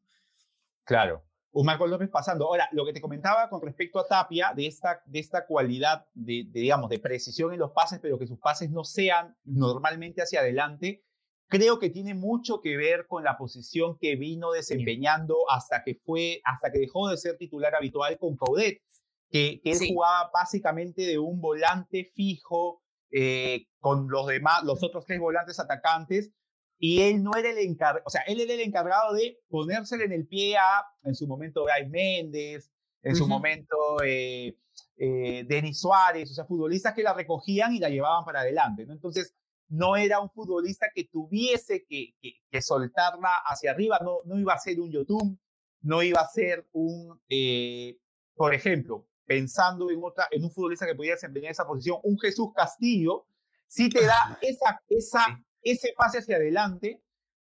Claro, 0.84 1.23
un 1.53 1.65
Marcos 1.65 1.89
López 1.89 2.10
pasando. 2.10 2.45
Ahora, 2.45 2.67
lo 2.71 2.86
que 2.86 2.93
te 2.93 3.01
comentaba 3.01 3.49
con 3.49 3.62
respecto 3.62 3.99
a 3.99 4.08
Tapia, 4.08 4.53
de 4.56 4.67
esta, 4.67 5.01
de 5.06 5.19
esta 5.19 5.45
cualidad 5.45 6.06
de, 6.13 6.47
digamos, 6.49 6.89
de 6.89 6.99
precisión 6.99 7.53
en 7.53 7.60
los 7.60 7.71
pases, 7.71 7.99
pero 8.01 8.17
que 8.17 8.27
sus 8.27 8.39
pases 8.39 8.71
no 8.71 8.84
sean 8.84 9.38
normalmente 9.43 10.21
hacia 10.21 10.39
adelante, 10.39 11.03
creo 11.47 11.77
que 11.77 11.89
tiene 11.89 12.15
mucho 12.15 12.60
que 12.60 12.75
ver 12.75 13.06
con 13.08 13.23
la 13.23 13.38
posición 13.38 13.97
que 13.99 14.15
vino 14.15 14.51
desempeñando 14.51 15.49
hasta 15.49 15.84
que 15.84 15.95
fue, 15.95 16.41
hasta 16.43 16.71
que 16.71 16.79
dejó 16.79 17.10
de 17.10 17.17
ser 17.17 17.38
titular 17.38 17.75
habitual 17.75 18.17
con 18.17 18.36
Caudet, 18.36 18.82
que, 19.29 19.62
que 19.63 19.71
él 19.71 19.79
jugaba 19.89 20.32
básicamente 20.34 21.03
de 21.03 21.19
un 21.19 21.39
volante 21.39 22.12
fijo, 22.15 22.83
eh, 23.13 23.67
con 23.80 24.10
los 24.10 24.28
demás, 24.28 24.63
los 24.63 24.84
otros 24.84 25.06
tres 25.06 25.19
volantes 25.19 25.60
atacantes, 25.60 26.32
y 26.80 27.02
él 27.02 27.23
no 27.23 27.36
era 27.38 27.52
el 27.52 27.60
encargado, 27.60 28.04
o 28.06 28.10
sea, 28.10 28.21
él 28.23 28.41
era 28.41 28.54
el 28.54 28.62
encargado 28.62 29.13
de 29.13 29.39
ponérsele 29.47 30.06
en 30.06 30.12
el 30.12 30.28
pie 30.28 30.58
a, 30.58 30.84
en 31.04 31.15
su 31.15 31.28
momento, 31.28 31.63
Bray 31.63 31.88
Méndez, 31.88 32.71
en 33.04 33.15
su 33.15 33.28
momento, 33.28 33.76
eh, 34.04 34.58
eh, 34.97 35.45
Denis 35.47 35.80
Suárez, 35.80 36.32
o 36.32 36.34
sea, 36.34 36.45
futbolistas 36.45 36.93
que 36.93 37.04
la 37.04 37.13
recogían 37.13 37.73
y 37.73 37.80
la 37.80 37.89
llevaban 37.89 38.26
para 38.26 38.41
adelante, 38.41 38.86
¿no? 38.86 38.93
Entonces, 38.93 39.36
no 39.69 39.95
era 39.95 40.19
un 40.19 40.30
futbolista 40.30 40.88
que 40.93 41.06
tuviese 41.06 41.86
que, 41.88 42.15
que, 42.21 42.62
soltarla 42.62 43.38
hacia 43.45 43.71
arriba, 43.71 43.99
no, 44.04 44.17
no 44.26 44.39
iba 44.39 44.54
a 44.54 44.60
ser 44.60 44.80
un 44.80 44.91
Yotun, 44.91 45.39
no 45.82 46.02
iba 46.04 46.21
a 46.21 46.28
ser 46.28 46.67
un, 46.71 47.21
eh, 47.30 47.97
por 48.36 48.54
ejemplo, 48.54 49.08
pensando 49.25 49.89
en, 49.89 50.03
otra, 50.03 50.27
en 50.31 50.43
un 50.43 50.51
futbolista 50.51 50.86
que 50.86 50.95
pudiera 50.95 51.15
desempeñar 51.15 51.51
esa 51.51 51.65
posición, 51.65 51.97
un 52.03 52.19
Jesús 52.19 52.49
Castillo, 52.55 53.25
sí 53.67 53.89
te 53.89 54.05
da 54.05 54.38
esa, 54.41 54.81
esa, 54.89 55.43
ese 55.62 55.93
pase 55.97 56.19
hacia 56.19 56.36
adelante, 56.36 57.01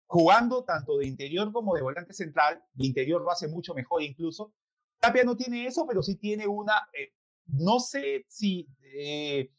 jugando 0.06 0.64
tanto 0.64 0.98
de 0.98 1.06
interior 1.06 1.52
como 1.52 1.74
de 1.74 1.82
volante 1.82 2.12
central, 2.12 2.62
de 2.72 2.86
interior 2.86 3.22
lo 3.22 3.30
hace 3.30 3.48
mucho 3.48 3.74
mejor 3.74 4.02
incluso. 4.02 4.52
Tapia 4.98 5.22
no 5.22 5.36
tiene 5.36 5.66
eso, 5.66 5.86
pero 5.86 6.02
sí 6.02 6.16
tiene 6.16 6.46
una, 6.46 6.88
eh, 6.92 7.12
no 7.46 7.78
sé 7.78 8.24
si, 8.28 8.66
eh, 8.82 9.50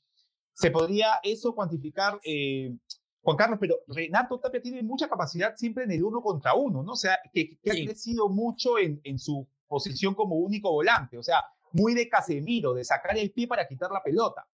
se 0.54 0.72
podría 0.72 1.20
eso 1.24 1.56
cuantificar, 1.56 2.20
eh, 2.24 2.76
Juan 3.22 3.38
Carlos, 3.38 3.60
pero 3.62 3.76
Renato 3.88 4.40
Tapia 4.40 4.62
tiene 4.62 4.82
mucha 4.82 5.08
capacidad 5.08 5.56
siempre 5.56 5.84
en 5.84 5.92
el 5.92 6.04
uno 6.04 6.22
contra 6.22 6.54
uno, 6.56 6.84
¿no? 6.84 6.94
O 6.94 6.98
sea, 6.98 7.20
que, 7.32 7.58
ha 7.70 7.72
crecido 7.72 8.28
mucho 8.30 8.78
en, 8.78 9.00
en 9.04 9.20
su 9.20 9.48
posición 9.68 10.16
como 10.16 10.36
único 10.36 10.72
volante, 10.72 11.18
o 11.18 11.24
sea, 11.24 11.44
muy 11.74 11.94
de 11.94 12.10
Casemiro, 12.10 12.74
de 12.74 12.84
sacar 12.84 13.18
el 13.18 13.32
pie 13.32 13.48
para 13.48 13.68
quitar 13.68 13.92
la 13.92 14.04
pelota. 14.04 14.48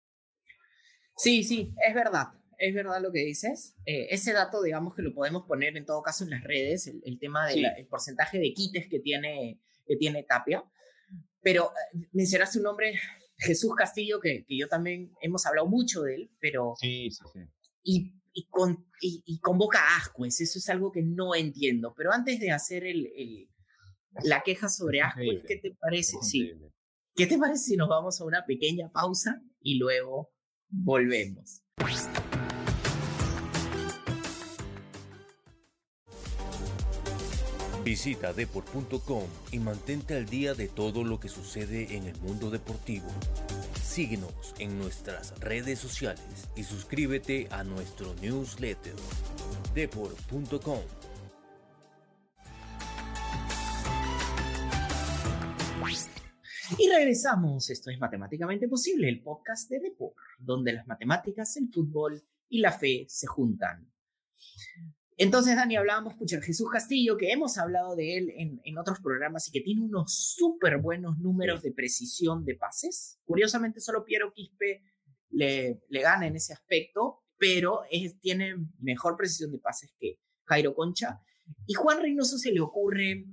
Sí, 1.18 1.44
sí, 1.44 1.74
es 1.88 1.96
verdad, 1.96 2.28
es 2.58 2.74
verdad 2.74 3.02
lo 3.02 3.12
que 3.12 3.20
dices. 3.20 3.76
Eh, 3.86 4.08
ese 4.10 4.34
dato, 4.34 4.62
digamos 4.62 4.96
que 4.96 5.02
lo 5.02 5.14
podemos 5.14 5.46
poner 5.46 5.78
en 5.78 5.86
todo 5.86 6.02
caso 6.02 6.24
en 6.24 6.32
las 6.32 6.44
redes, 6.44 6.88
el, 6.88 7.20
tema 7.20 7.48
del 7.48 7.88
porcentaje 7.90 8.40
de 8.40 8.54
quites 8.54 8.88
que 8.90 9.00
tiene, 9.00 9.62
que 9.86 9.96
tiene 9.96 10.24
Tapia. 10.24 10.64
Pero 11.42 11.72
eh, 11.94 12.08
mencionaste 12.12 12.58
un 12.58 12.66
nombre, 12.66 13.00
Jesús 13.38 13.74
Castillo, 13.76 14.20
que, 14.20 14.46
que, 14.46 14.58
yo 14.58 14.68
también 14.68 15.14
hemos 15.22 15.46
hablado 15.46 15.68
mucho 15.68 16.02
de 16.02 16.16
él, 16.16 16.32
pero... 16.40 16.74
Sí, 16.80 17.10
sí, 17.12 17.24
sí. 17.32 17.40
Y, 17.84 18.22
y, 18.34 18.48
con, 18.50 18.86
y, 19.00 19.40
convoca 19.40 19.80
a 19.80 19.98
Ascuez, 19.98 20.42
eso 20.42 20.60
es 20.60 20.70
algo 20.70 20.92
que 20.92 21.02
no 21.02 21.36
entiendo. 21.36 21.94
Pero 21.96 22.12
antes 22.12 22.40
de 22.40 22.52
hacer 22.52 22.84
el, 22.84 23.06
el 23.16 23.50
la 24.24 24.42
queja 24.42 24.70
sobre 24.70 25.02
Ascuez, 25.02 25.44
¿qué 25.48 25.58
te 25.58 25.72
parece? 25.80 26.18
Sí. 26.22 26.52
¿Qué 27.18 27.28
te 27.28 27.38
parece 27.38 27.64
si 27.64 27.78
nos 27.78 27.88
vamos 27.88 28.20
a 28.20 28.26
una 28.26 28.46
pequeña 28.46 28.90
pausa 28.92 29.42
y 29.62 29.78
luego 29.78 30.34
volvemos? 30.68 31.64
Visita 37.86 38.34
deport.com 38.34 39.24
y 39.54 39.60
mantente 39.60 40.18
al 40.18 40.26
día 40.26 40.56
de 40.56 40.68
todo 40.68 41.06
lo 41.06 41.22
que 41.22 41.30
sucede 41.30 41.96
en 41.96 42.04
el 42.04 42.20
mundo 42.20 42.50
deportivo. 42.50 43.08
Síguenos 43.82 44.54
en 44.60 44.78
nuestras 44.78 45.40
redes 45.40 45.80
sociales 45.80 46.50
y 46.58 46.64
suscríbete 46.64 47.48
a 47.50 47.64
nuestro 47.64 48.14
newsletter 48.16 48.96
deport.com. 49.74 50.82
Y 56.78 56.90
regresamos, 56.90 57.70
esto 57.70 57.92
es 57.92 58.00
Matemáticamente 58.00 58.68
Posible, 58.68 59.08
el 59.08 59.22
podcast 59.22 59.70
de 59.70 59.80
Deport, 59.80 60.16
donde 60.40 60.74
las 60.74 60.88
matemáticas, 60.88 61.56
el 61.58 61.70
fútbol 61.72 62.22
y 62.50 62.60
la 62.60 62.72
fe 62.72 63.06
se 63.08 63.28
juntan. 63.28 63.92
Entonces, 65.18 65.56
Dani, 65.56 65.76
hablábamos, 65.76 66.14
escucha, 66.14 66.42
Jesús 66.42 66.70
Castillo, 66.70 67.18
que 67.18 67.32
hemos 67.32 67.58
hablado 67.58 67.96
de 67.96 68.18
él 68.18 68.34
en, 68.36 68.78
otros 68.78 69.00
programas 69.00 69.48
y 69.48 69.52
que 69.52 69.62
tiene 69.62 69.82
unos 69.82 70.14
súper 70.36 70.80
buenos 70.80 71.20
números 71.20 71.62
de 71.62 71.72
precisión 71.72 72.44
de 72.44 72.56
pases. 72.56 73.20
Curiosamente, 73.26 73.80
solo 73.80 74.04
Piero 74.04 74.34
Quispe 74.34 74.84
le, 75.30 75.82
le 75.88 76.02
gana 76.02 76.28
en 76.28 76.36
ese 76.36 76.54
aspecto, 76.54 77.24
pero 77.38 77.84
tiene 78.20 78.56
mejor 78.80 79.16
precisión 79.16 79.52
de 79.52 79.60
pases 79.60 79.94
que 80.00 80.20
Jairo 80.46 80.74
Concha. 80.74 81.22
Y 81.68 81.76
Juan 81.76 82.02
Reynoso 82.02 82.38
se 82.38 82.52
le 82.52 82.60
ocurre 82.60 83.26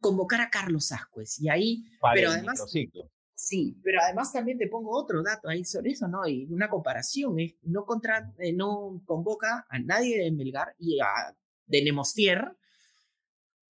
convocar 0.00 0.40
a 0.40 0.50
Carlos 0.50 0.90
Ascuez. 0.92 1.40
Y 1.40 1.48
ahí, 1.48 1.84
pero 2.14 2.30
además, 2.30 2.64
Sí, 3.42 3.80
pero 3.82 4.02
además 4.02 4.34
también 4.34 4.58
te 4.58 4.66
pongo 4.66 4.90
otro 4.90 5.22
dato 5.22 5.48
ahí 5.48 5.64
sobre 5.64 5.92
eso, 5.92 6.06
¿no? 6.06 6.28
Y 6.28 6.46
una 6.50 6.68
comparación, 6.68 7.40
es 7.40 7.54
no, 7.62 7.86
contra, 7.86 8.30
eh, 8.38 8.52
no 8.52 9.00
convoca 9.06 9.66
a 9.66 9.78
nadie 9.78 10.22
de 10.22 10.30
Melgar 10.30 10.74
y 10.78 11.00
a 11.00 11.34
de 11.64 11.82
Nemostier, 11.82 12.54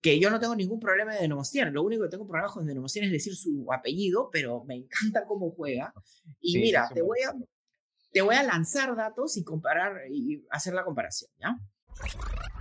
que 0.00 0.18
yo 0.18 0.28
no 0.28 0.40
tengo 0.40 0.56
ningún 0.56 0.80
problema 0.80 1.14
de 1.14 1.28
Nemostier, 1.28 1.70
lo 1.70 1.84
único 1.84 2.02
que 2.02 2.08
tengo 2.08 2.26
problema 2.26 2.52
con 2.52 2.66
Nemostier 2.66 3.04
es 3.04 3.12
decir 3.12 3.36
su 3.36 3.64
apellido, 3.72 4.28
pero 4.32 4.64
me 4.64 4.74
encanta 4.74 5.24
cómo 5.24 5.52
juega. 5.52 5.94
Y 6.40 6.58
mira, 6.58 6.90
te 6.92 7.02
voy, 7.02 7.20
a, 7.22 7.32
te 8.10 8.22
voy 8.22 8.34
a 8.34 8.42
lanzar 8.42 8.96
datos 8.96 9.36
y 9.36 9.44
comparar 9.44 10.00
y 10.10 10.44
hacer 10.50 10.74
la 10.74 10.84
comparación, 10.84 11.30
¿ya? 11.38 11.56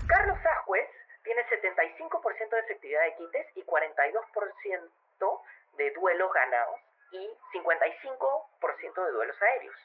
Carlos 0.05 0.37
Ajuez 0.61 0.88
tiene 1.29 1.45
75% 1.45 2.49
de 2.49 2.59
efectividad 2.59 3.03
de 3.03 3.13
quites 3.13 3.45
y 3.55 3.63
42% 3.63 5.41
de 5.73 5.91
duelos 5.91 6.33
ganados 6.33 6.79
y 7.11 7.37
55% 7.53 9.05
de 9.05 9.11
duelos 9.11 9.39
aéreos. 9.39 9.75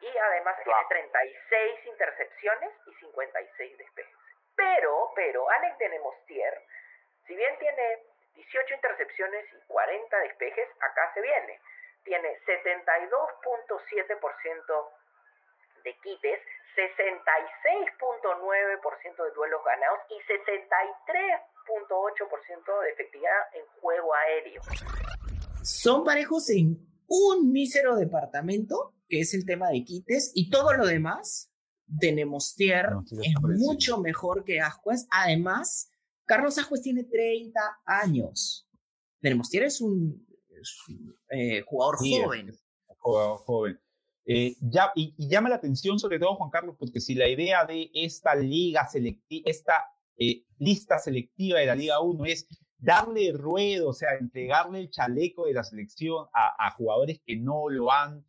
Y 0.00 0.16
además 0.16 0.56
tiene 0.62 0.78
36 0.88 1.86
intercepciones 1.86 2.70
y 2.86 2.94
56 2.94 3.78
despejes. 3.78 4.14
Pero, 4.54 5.10
pero, 5.16 5.50
Alex 5.50 5.76
de 5.78 5.88
Nemostier, 5.88 6.62
si 7.26 7.34
bien 7.34 7.58
tiene 7.58 8.04
18 8.36 8.74
intercepciones 8.74 9.52
y 9.54 9.60
40 9.66 10.16
despejes, 10.20 10.68
acá 10.78 11.12
se 11.14 11.20
viene. 11.20 11.60
Tiene 12.04 12.38
72.7% 12.46 14.90
de 15.84 15.94
quites, 16.02 16.40
66.9% 16.74 19.24
de 19.24 19.30
duelos 19.30 19.62
ganados 19.64 20.00
y 20.10 20.18
63.8% 20.26 22.80
de 22.82 22.90
efectividad 22.90 23.54
en 23.54 23.64
juego 23.80 24.12
aéreo 24.14 24.60
son 25.64 26.04
parejos 26.04 26.50
en 26.50 26.78
un 27.06 27.50
mísero 27.50 27.96
departamento, 27.96 28.94
que 29.08 29.20
es 29.20 29.34
el 29.34 29.46
tema 29.46 29.70
de 29.70 29.82
quites, 29.82 30.30
y 30.34 30.50
todo 30.50 30.74
lo 30.74 30.86
demás 30.86 31.50
de 31.86 32.12
Nemostier 32.12 32.86
es 33.22 33.34
mucho 33.42 33.98
mejor 33.98 34.44
que 34.44 34.60
Ascuez. 34.60 35.06
Además, 35.10 35.90
Carlos 36.26 36.58
Ascuez 36.58 36.82
tiene 36.82 37.04
30 37.04 37.60
años. 37.86 38.68
Nemostier 39.22 39.64
es 39.64 39.80
un, 39.80 40.26
eh, 41.30 41.62
jugador 41.62 41.96
joven. 41.98 42.52
jugador 42.98 43.38
joven. 43.38 43.80
Eh, 44.26 44.56
ya, 44.60 44.90
y, 44.94 45.14
llama 45.28 45.50
la 45.50 45.56
atención 45.56 45.98
sobre 45.98 46.18
todo, 46.18 46.36
Juan 46.36 46.50
Carlos, 46.50 46.76
porque 46.78 47.00
si 47.00 47.14
la 47.14 47.28
idea 47.28 47.64
de 47.66 47.90
esta 47.92 48.34
liga 48.34 48.86
selectiva, 48.86 49.50
esta 49.50 49.84
eh, 50.16 50.44
lista 50.58 50.98
selectiva 50.98 51.58
de 51.58 51.66
la 51.66 51.74
Liga 51.74 52.00
1 52.00 52.24
es 52.26 52.46
darle 52.78 53.32
ruedo, 53.32 53.90
o 53.90 53.92
sea, 53.92 54.14
entregarle 54.18 54.80
el 54.80 54.90
chaleco 54.90 55.46
de 55.46 55.54
la 55.54 55.64
selección 55.64 56.26
a, 56.32 56.70
jugadores 56.72 57.20
que 57.24 57.36
no 57.36 57.68
lo 57.68 57.92
han, 57.92 58.24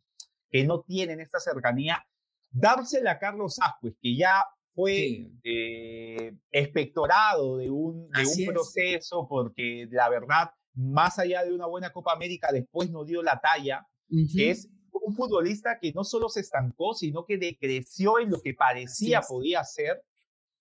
que 0.50 0.64
no 0.64 0.82
tienen 0.82 1.20
esta 1.20 1.40
cercanía, 1.40 2.06
dársela 2.50 3.12
a 3.12 3.18
Carlos 3.18 3.58
Ascuez, 3.60 3.94
que 4.00 4.16
ya 4.16 4.44
fue 4.74 5.30
eh, 5.42 6.36
espectorado 6.50 7.56
de 7.56 7.70
un, 7.70 8.08
un 8.08 8.46
proceso, 8.46 9.26
porque 9.28 9.88
la 9.90 10.08
verdad, 10.10 10.50
más 10.74 11.18
allá 11.18 11.42
de 11.42 11.54
una 11.54 11.66
buena 11.66 11.92
Copa 11.92 12.12
América, 12.12 12.50
después 12.52 12.90
no 12.90 13.04
dio 13.04 13.22
la 13.22 13.40
talla, 13.40 13.86
es 14.08 14.68
un 15.06 15.14
futbolista 15.14 15.78
que 15.78 15.92
no 15.92 16.02
solo 16.02 16.28
se 16.28 16.40
estancó, 16.40 16.92
sino 16.92 17.24
que 17.24 17.38
decreció 17.38 18.18
en 18.18 18.28
lo 18.28 18.40
que 18.40 18.54
parecía 18.54 19.20
podía 19.20 19.62
ser. 19.62 20.02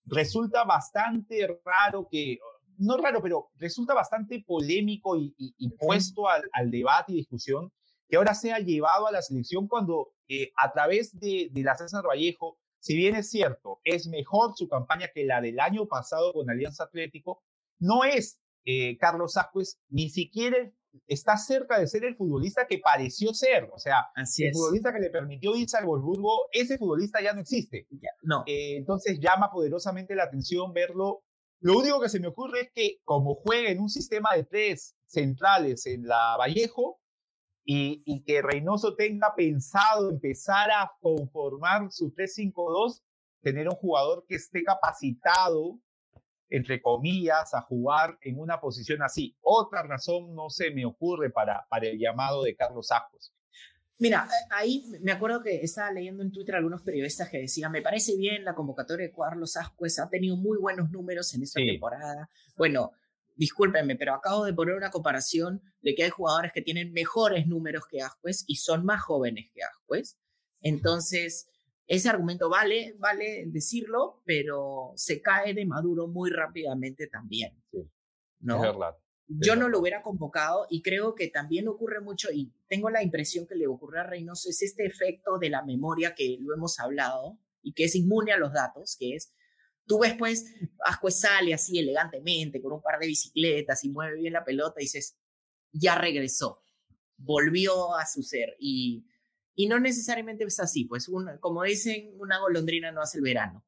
Resulta 0.05 0.63
bastante 0.63 1.47
raro 1.65 2.08
que, 2.12 2.38
no 2.77 2.95
raro, 2.97 3.23
pero 3.23 3.49
resulta 3.55 3.95
bastante 3.95 4.43
polémico 4.45 5.17
y, 5.17 5.34
puesto 5.79 6.29
al, 6.29 6.69
debate 6.69 7.13
y 7.13 7.15
discusión 7.15 7.71
que 8.08 8.17
ahora 8.17 8.36
sea 8.36 8.60
llevado 8.60 9.08
a 9.08 9.12
la 9.12 9.23
selección 9.23 9.67
cuando 9.67 10.12
eh, 10.27 10.51
a 10.58 10.71
través 10.71 11.19
de, 11.19 11.49
la 11.55 11.75
César 11.75 12.05
Vallejo, 12.05 12.60
si 12.77 12.95
bien 12.95 13.15
es 13.15 13.31
cierto, 13.31 13.79
es 13.84 14.05
mejor 14.05 14.53
su 14.55 14.67
campaña 14.67 15.10
que 15.12 15.25
la 15.25 15.41
del 15.41 15.60
año 15.60 15.88
pasado 15.88 16.34
con 16.34 16.51
Alianza 16.51 16.84
Atlético, 16.84 17.41
no 17.79 18.03
es 18.03 18.39
eh, 18.63 18.95
Carlos 18.99 19.38
Ascuez, 19.38 19.79
ni 19.89 20.12
siquiera 20.12 20.71
está 21.08 21.38
cerca 21.38 21.79
de 21.79 21.88
ser 21.88 22.03
el 22.05 22.15
futbolista 22.15 22.65
que 22.67 22.79
pareció 22.79 23.34
ser. 23.34 23.69
O 23.73 23.79
sea, 23.79 24.08
el 24.15 24.53
futbolista 24.53 24.93
que 24.93 24.99
le 24.99 25.10
permitió 25.10 25.55
irse 25.55 25.77
al 25.77 25.86
Wolfsburgo, 25.86 26.47
ese 26.51 26.77
futbolista 26.77 27.21
ya 27.21 27.34
no 27.34 27.41
existe. 27.41 27.88
no. 28.23 28.43
Eh, 28.47 28.77
entonces 28.77 29.19
llama 29.19 29.51
poderosamente 29.51 30.15
la 30.15 30.23
atención 30.23 30.73
verlo 30.73 31.23
lo 31.65 31.79
único 31.79 31.99
que 31.99 32.10
se 32.10 32.19
me 32.19 32.27
ocurre 32.27 32.62
es 32.62 32.71
que 32.73 32.99
como 33.03 33.34
juega 33.34 33.69
en 33.69 33.79
un 33.79 33.89
sistema 33.89 34.29
de 34.36 34.43
tres 34.43 34.95
centrales 35.07 35.88
en 35.88 36.05
la 36.05 36.36
Vallejo 36.38 36.99
y, 37.63 38.24
que 38.24 38.43
Reynoso 38.43 38.95
tenga 38.95 39.34
pensado 39.36 40.11
empezar 40.11 40.69
a 40.69 40.91
conformar 41.01 41.91
su 41.91 42.13
3-5-2, 42.13 43.01
tener 43.41 43.67
un 43.67 43.76
jugador 43.76 44.26
que 44.28 44.36
esté 44.36 44.63
capacitado, 44.63 45.80
entre 46.49 46.81
comillas, 46.81 47.53
a 47.53 47.61
jugar 47.61 48.17
en 48.21 48.39
una 48.39 48.59
posición 48.59 49.01
así. 49.01 49.35
Otra 49.41 49.83
razón 49.83 50.35
no 50.35 50.49
se 50.49 50.71
me 50.71 50.85
ocurre 50.85 51.29
para, 51.29 51.65
para 51.69 51.87
el 51.87 51.99
llamado 51.99 52.43
de 52.43 52.55
Carlos 52.55 52.91
Ajos. 52.91 53.33
Mira, 53.97 54.27
eh, 54.29 54.47
ahí 54.51 54.85
me 55.01 55.13
acuerdo 55.13 55.41
que 55.41 55.61
estaba 55.61 55.91
leyendo 55.91 56.21
en 56.21 56.31
Twitter 56.31 56.55
algunos 56.55 56.81
periodistas 56.81 57.29
que 57.29 57.39
decían, 57.39 57.71
me 57.71 57.81
parece 57.81 58.17
bien 58.17 58.43
la 58.43 58.53
convocatoria 58.53 59.07
de 59.07 59.13
Carlos 59.13 59.55
Ascuez, 59.55 59.99
ha 59.99 60.09
tenido 60.09 60.35
muy 60.35 60.57
buenos 60.57 60.91
números 60.91 61.33
en 61.33 61.43
esta 61.43 61.61
temporada. 61.61 62.29
Bueno, 62.57 62.91
discúlpenme, 63.35 63.95
pero 63.95 64.13
acabo 64.13 64.43
de 64.43 64.53
poner 64.53 64.75
una 64.75 64.91
comparación 64.91 65.61
de 65.81 65.95
que 65.95 66.03
hay 66.03 66.09
jugadores 66.09 66.51
que 66.51 66.61
tienen 66.61 66.91
mejores 66.91 67.47
números 67.47 67.83
que 67.89 68.01
Ascuez 68.01 68.43
y 68.47 68.57
son 68.57 68.85
más 68.85 69.01
jóvenes 69.01 69.49
que 69.53 69.63
Ascuez. 69.63 70.17
Entonces, 70.61 71.47
ese 71.88 72.09
argumento 72.09 72.49
vale, 72.49 72.95
vale 72.97 73.45
decirlo, 73.47 74.21
pero 74.25 74.93
se 74.95 75.21
cae 75.21 75.53
de 75.53 75.65
maduro 75.65 76.07
muy 76.07 76.31
rápidamente 76.31 77.07
también. 77.07 77.61
¿no? 78.39 78.55
Es 78.55 78.61
verdad. 78.61 78.97
yo 79.27 79.55
no 79.55 79.69
lo 79.69 79.79
hubiera 79.79 80.01
convocado 80.01 80.67
y 80.69 80.81
creo 80.81 81.15
que 81.15 81.27
también 81.27 81.67
ocurre 81.67 82.01
mucho, 82.01 82.31
y 82.31 82.51
tengo 82.67 82.89
la 82.89 83.03
impresión 83.03 83.47
que 83.47 83.55
le 83.55 83.67
ocurre 83.67 83.99
a 83.99 84.03
Reynoso, 84.03 84.49
es 84.49 84.61
este 84.61 84.86
efecto 84.86 85.38
de 85.38 85.49
la 85.49 85.63
memoria 85.63 86.15
que 86.15 86.38
lo 86.41 86.53
hemos 86.53 86.79
hablado 86.79 87.39
y 87.61 87.73
que 87.73 87.86
es 87.86 87.95
inmune 87.95 88.31
a 88.31 88.38
los 88.38 88.53
datos, 88.53 88.95
que 88.99 89.15
es, 89.15 89.33
tú 89.86 89.99
ves 89.99 90.15
pues, 90.17 90.45
Ascuez 90.86 91.19
sale 91.19 91.53
así 91.53 91.77
elegantemente 91.77 92.61
con 92.61 92.73
un 92.73 92.81
par 92.81 92.99
de 92.99 93.07
bicicletas 93.07 93.83
y 93.83 93.89
mueve 93.89 94.19
bien 94.19 94.33
la 94.33 94.43
pelota 94.43 94.79
y 94.79 94.86
dices, 94.86 95.17
ya 95.71 95.95
regresó, 95.95 96.61
volvió 97.17 97.95
a 97.95 98.05
su 98.05 98.23
ser 98.23 98.55
y, 98.59 99.05
y 99.56 99.68
no 99.68 99.80
necesariamente 99.80 100.43
es 100.43 100.60
así, 100.60 100.86
pues 100.86 101.10
como 101.39 101.64
dicen, 101.64 102.12
una 102.18 102.39
golondrina 102.39 102.91
no 102.91 103.01
hace 103.01 103.18
el 103.18 103.24
verano, 103.24 103.64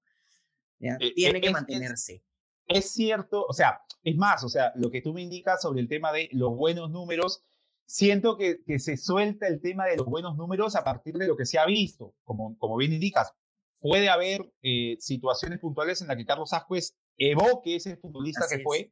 eh, 0.80 1.14
tiene 1.16 1.42
que 1.42 1.50
mantenerse. 1.50 2.24
es 2.68 2.92
cierto, 2.92 3.46
o 3.46 3.54
sea, 3.54 3.82
es 4.04 4.16
más, 4.16 4.44
o 4.44 4.50
sea, 4.50 4.74
lo 4.76 4.92
que 4.92 5.02
tú 5.02 5.14
me 5.14 5.22
indicas 5.22 5.62
sobre 5.62 5.82
el 5.82 5.88
tema 5.88 6.12
de 6.12 6.30
los 6.34 6.56
buenos 6.56 6.92
números, 6.92 7.44
siento 7.86 8.38
que, 8.38 8.64
que 8.66 8.80
se 8.80 8.98
suelta 8.98 9.48
el 9.48 9.62
tema 9.62 9.86
de 9.86 9.98
los 9.98 10.06
buenos 10.06 10.36
números 10.36 10.76
a 10.76 10.84
partir 10.84 11.16
de 11.18 11.28
lo 11.28 11.38
que 11.38 11.46
se 11.46 11.58
ha 11.58 11.66
visto, 11.66 12.14
como, 12.24 12.58
como 12.58 12.78
bien 12.78 12.94
indicas. 12.94 13.34
Puede 13.80 14.10
haber 14.10 14.52
eh, 14.62 14.98
situaciones 15.00 15.60
puntuales 15.60 16.02
en 16.02 16.08
las 16.08 16.18
que 16.18 16.26
Carlos 16.26 16.52
Ascuez 16.54 16.96
evoque 17.18 17.76
ese 17.76 17.96
futbolista 17.96 18.46
que 18.50 18.60
fue, 18.64 18.92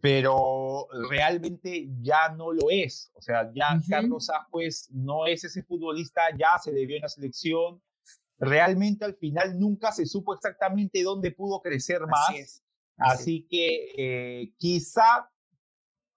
pero 0.00 0.86
realmente 1.08 1.88
ya 2.00 2.28
no 2.30 2.52
lo 2.52 2.70
es. 2.70 3.10
O 3.14 3.22
sea, 3.22 3.50
ya 3.54 3.80
Carlos 3.88 4.30
Ascuez 4.30 4.88
no 4.92 5.26
es 5.26 5.44
ese 5.44 5.62
futbolista, 5.62 6.22
ya 6.38 6.58
se 6.62 6.72
debió 6.72 6.96
en 6.96 7.02
la 7.02 7.08
selección. 7.08 7.82
Realmente 8.38 9.04
al 9.04 9.16
final 9.16 9.58
nunca 9.58 9.92
se 9.92 10.06
supo 10.06 10.34
exactamente 10.34 11.02
dónde 11.02 11.32
pudo 11.32 11.60
crecer 11.60 12.02
más. 12.06 12.62
Así 12.98 13.46
que 13.48 13.92
eh, 13.96 14.54
quizá 14.58 15.30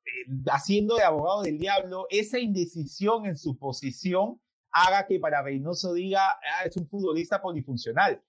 eh, 0.05 0.31
haciendo 0.51 0.95
de 0.95 1.03
abogado 1.03 1.43
del 1.43 1.57
diablo, 1.57 2.07
esa 2.09 2.39
indecisión 2.39 3.25
en 3.25 3.37
su 3.37 3.57
posición 3.57 4.41
haga 4.71 5.05
que 5.07 5.19
para 5.19 5.41
Reynoso 5.41 5.93
diga, 5.93 6.31
ah, 6.31 6.65
es 6.65 6.77
un 6.77 6.87
futbolista 6.87 7.41
polifuncional. 7.41 8.21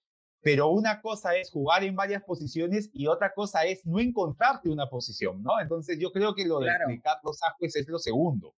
Pero 0.43 0.69
una 0.69 1.01
cosa 1.01 1.37
es 1.37 1.51
jugar 1.51 1.85
en 1.85 1.95
varias 1.95 2.23
posiciones 2.23 2.89
y 2.93 3.07
otra 3.07 3.33
cosa 3.35 3.65
es 3.65 3.85
no 3.85 4.01
encontrarte 4.01 4.71
una 4.71 4.89
posición, 4.89 5.43
¿no? 5.43 5.61
Entonces 5.61 5.99
yo 5.99 6.13
creo 6.13 6.35
que 6.35 6.47
lo 6.47 6.61
de, 6.61 6.71
Carlos 7.03 7.39
Sánchez 7.39 7.77
es 7.77 7.89
lo 7.89 7.99
segundo. 7.99 8.55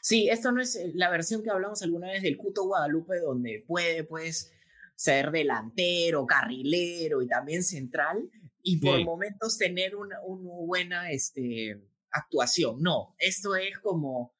Sí, 0.00 0.28
esto 0.30 0.52
no 0.52 0.62
es 0.62 0.74
eh, 0.76 0.92
la 0.94 1.10
versión 1.10 1.42
que 1.42 1.50
hablamos 1.50 1.82
alguna 1.82 2.08
vez 2.08 2.22
del 2.22 2.38
Cuto 2.38 2.64
Guadalupe, 2.64 3.18
donde 3.18 3.62
puede, 3.66 4.04
pues, 4.04 4.52
ser 4.94 5.30
delantero, 5.30 6.26
carrilero 6.26 7.20
y 7.20 7.28
también 7.28 7.62
central, 7.62 8.30
y 8.62 8.78
por 8.78 9.04
momentos 9.04 9.58
tener 9.58 9.94
una, 9.94 10.18
buena 10.24 11.10
este, 11.10 11.80
actuación. 12.10 12.82
No, 12.82 13.14
esto 13.18 13.54
es 13.54 13.78
como, 13.78 14.34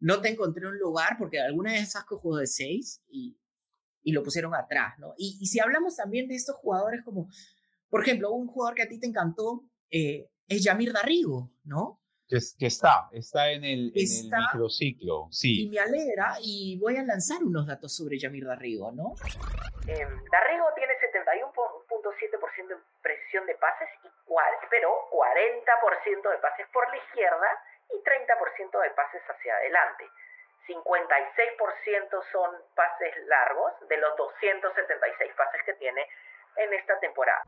no 0.00 0.20
te 0.20 0.30
encontré 0.30 0.66
un 0.66 0.78
lugar 0.78 1.16
porque 1.18 1.40
alguna 1.40 1.72
vez 1.72 1.94
Asco 1.96 2.18
jugó 2.18 2.38
de 2.38 2.46
seis 2.46 3.00
y, 3.08 3.39
y 4.02 4.12
lo 4.12 4.22
pusieron 4.22 4.54
atrás, 4.54 4.98
¿no? 4.98 5.14
Y, 5.16 5.38
y, 5.40 5.46
si 5.46 5.60
hablamos 5.60 5.96
también 5.96 6.28
de 6.28 6.34
estos 6.34 6.56
jugadores 6.56 7.02
como, 7.04 7.28
por 7.88 8.02
ejemplo, 8.02 8.30
un 8.32 8.46
jugador 8.46 8.74
que 8.74 8.82
a 8.82 8.88
ti 8.88 8.98
te 8.98 9.06
encantó 9.06 9.64
eh, 9.90 10.28
es 10.48 10.64
Yamir 10.64 10.92
Darrigo, 10.92 11.50
¿no? 11.64 12.00
Que, 12.28 12.38
que, 12.58 12.66
está, 12.66 13.10
está 13.12 13.50
en 13.50 13.64
el, 13.64 13.90
en 13.94 14.06
el 14.06 14.30
microciclo, 14.30 15.26
sí. 15.30 15.66
Y 15.66 15.68
me 15.68 15.80
alegra 15.80 16.34
y 16.40 16.78
voy 16.78 16.96
a 16.96 17.02
lanzar 17.02 17.42
unos 17.42 17.66
datos 17.66 17.94
sobre 17.94 18.18
Yamir 18.18 18.46
Darrigo, 18.46 18.92
¿no? 18.92 19.14
Eh, 19.88 20.06
Darrigo 20.30 20.66
tiene 20.76 20.94
71.7% 20.94 22.68
de 22.68 22.76
precisión 23.02 23.46
de 23.46 23.54
pases, 23.56 23.88
y 24.04 24.08
pero 24.70 24.94
40% 25.10 26.30
de 26.30 26.38
pases 26.38 26.66
por 26.72 26.88
la 26.88 26.96
izquierda 26.96 27.50
y 27.90 27.98
30% 27.98 28.82
de 28.82 28.90
pases 28.94 29.22
hacia 29.26 29.54
adelante. 29.56 30.04
56% 30.70 32.22
son 32.30 32.50
pases 32.76 33.14
largos 33.26 33.72
de 33.88 33.98
los 33.98 34.16
276 34.16 35.30
pases 35.36 35.60
que 35.66 35.74
tiene 35.74 36.02
en 36.56 36.72
esta 36.74 36.98
temporada. 37.00 37.42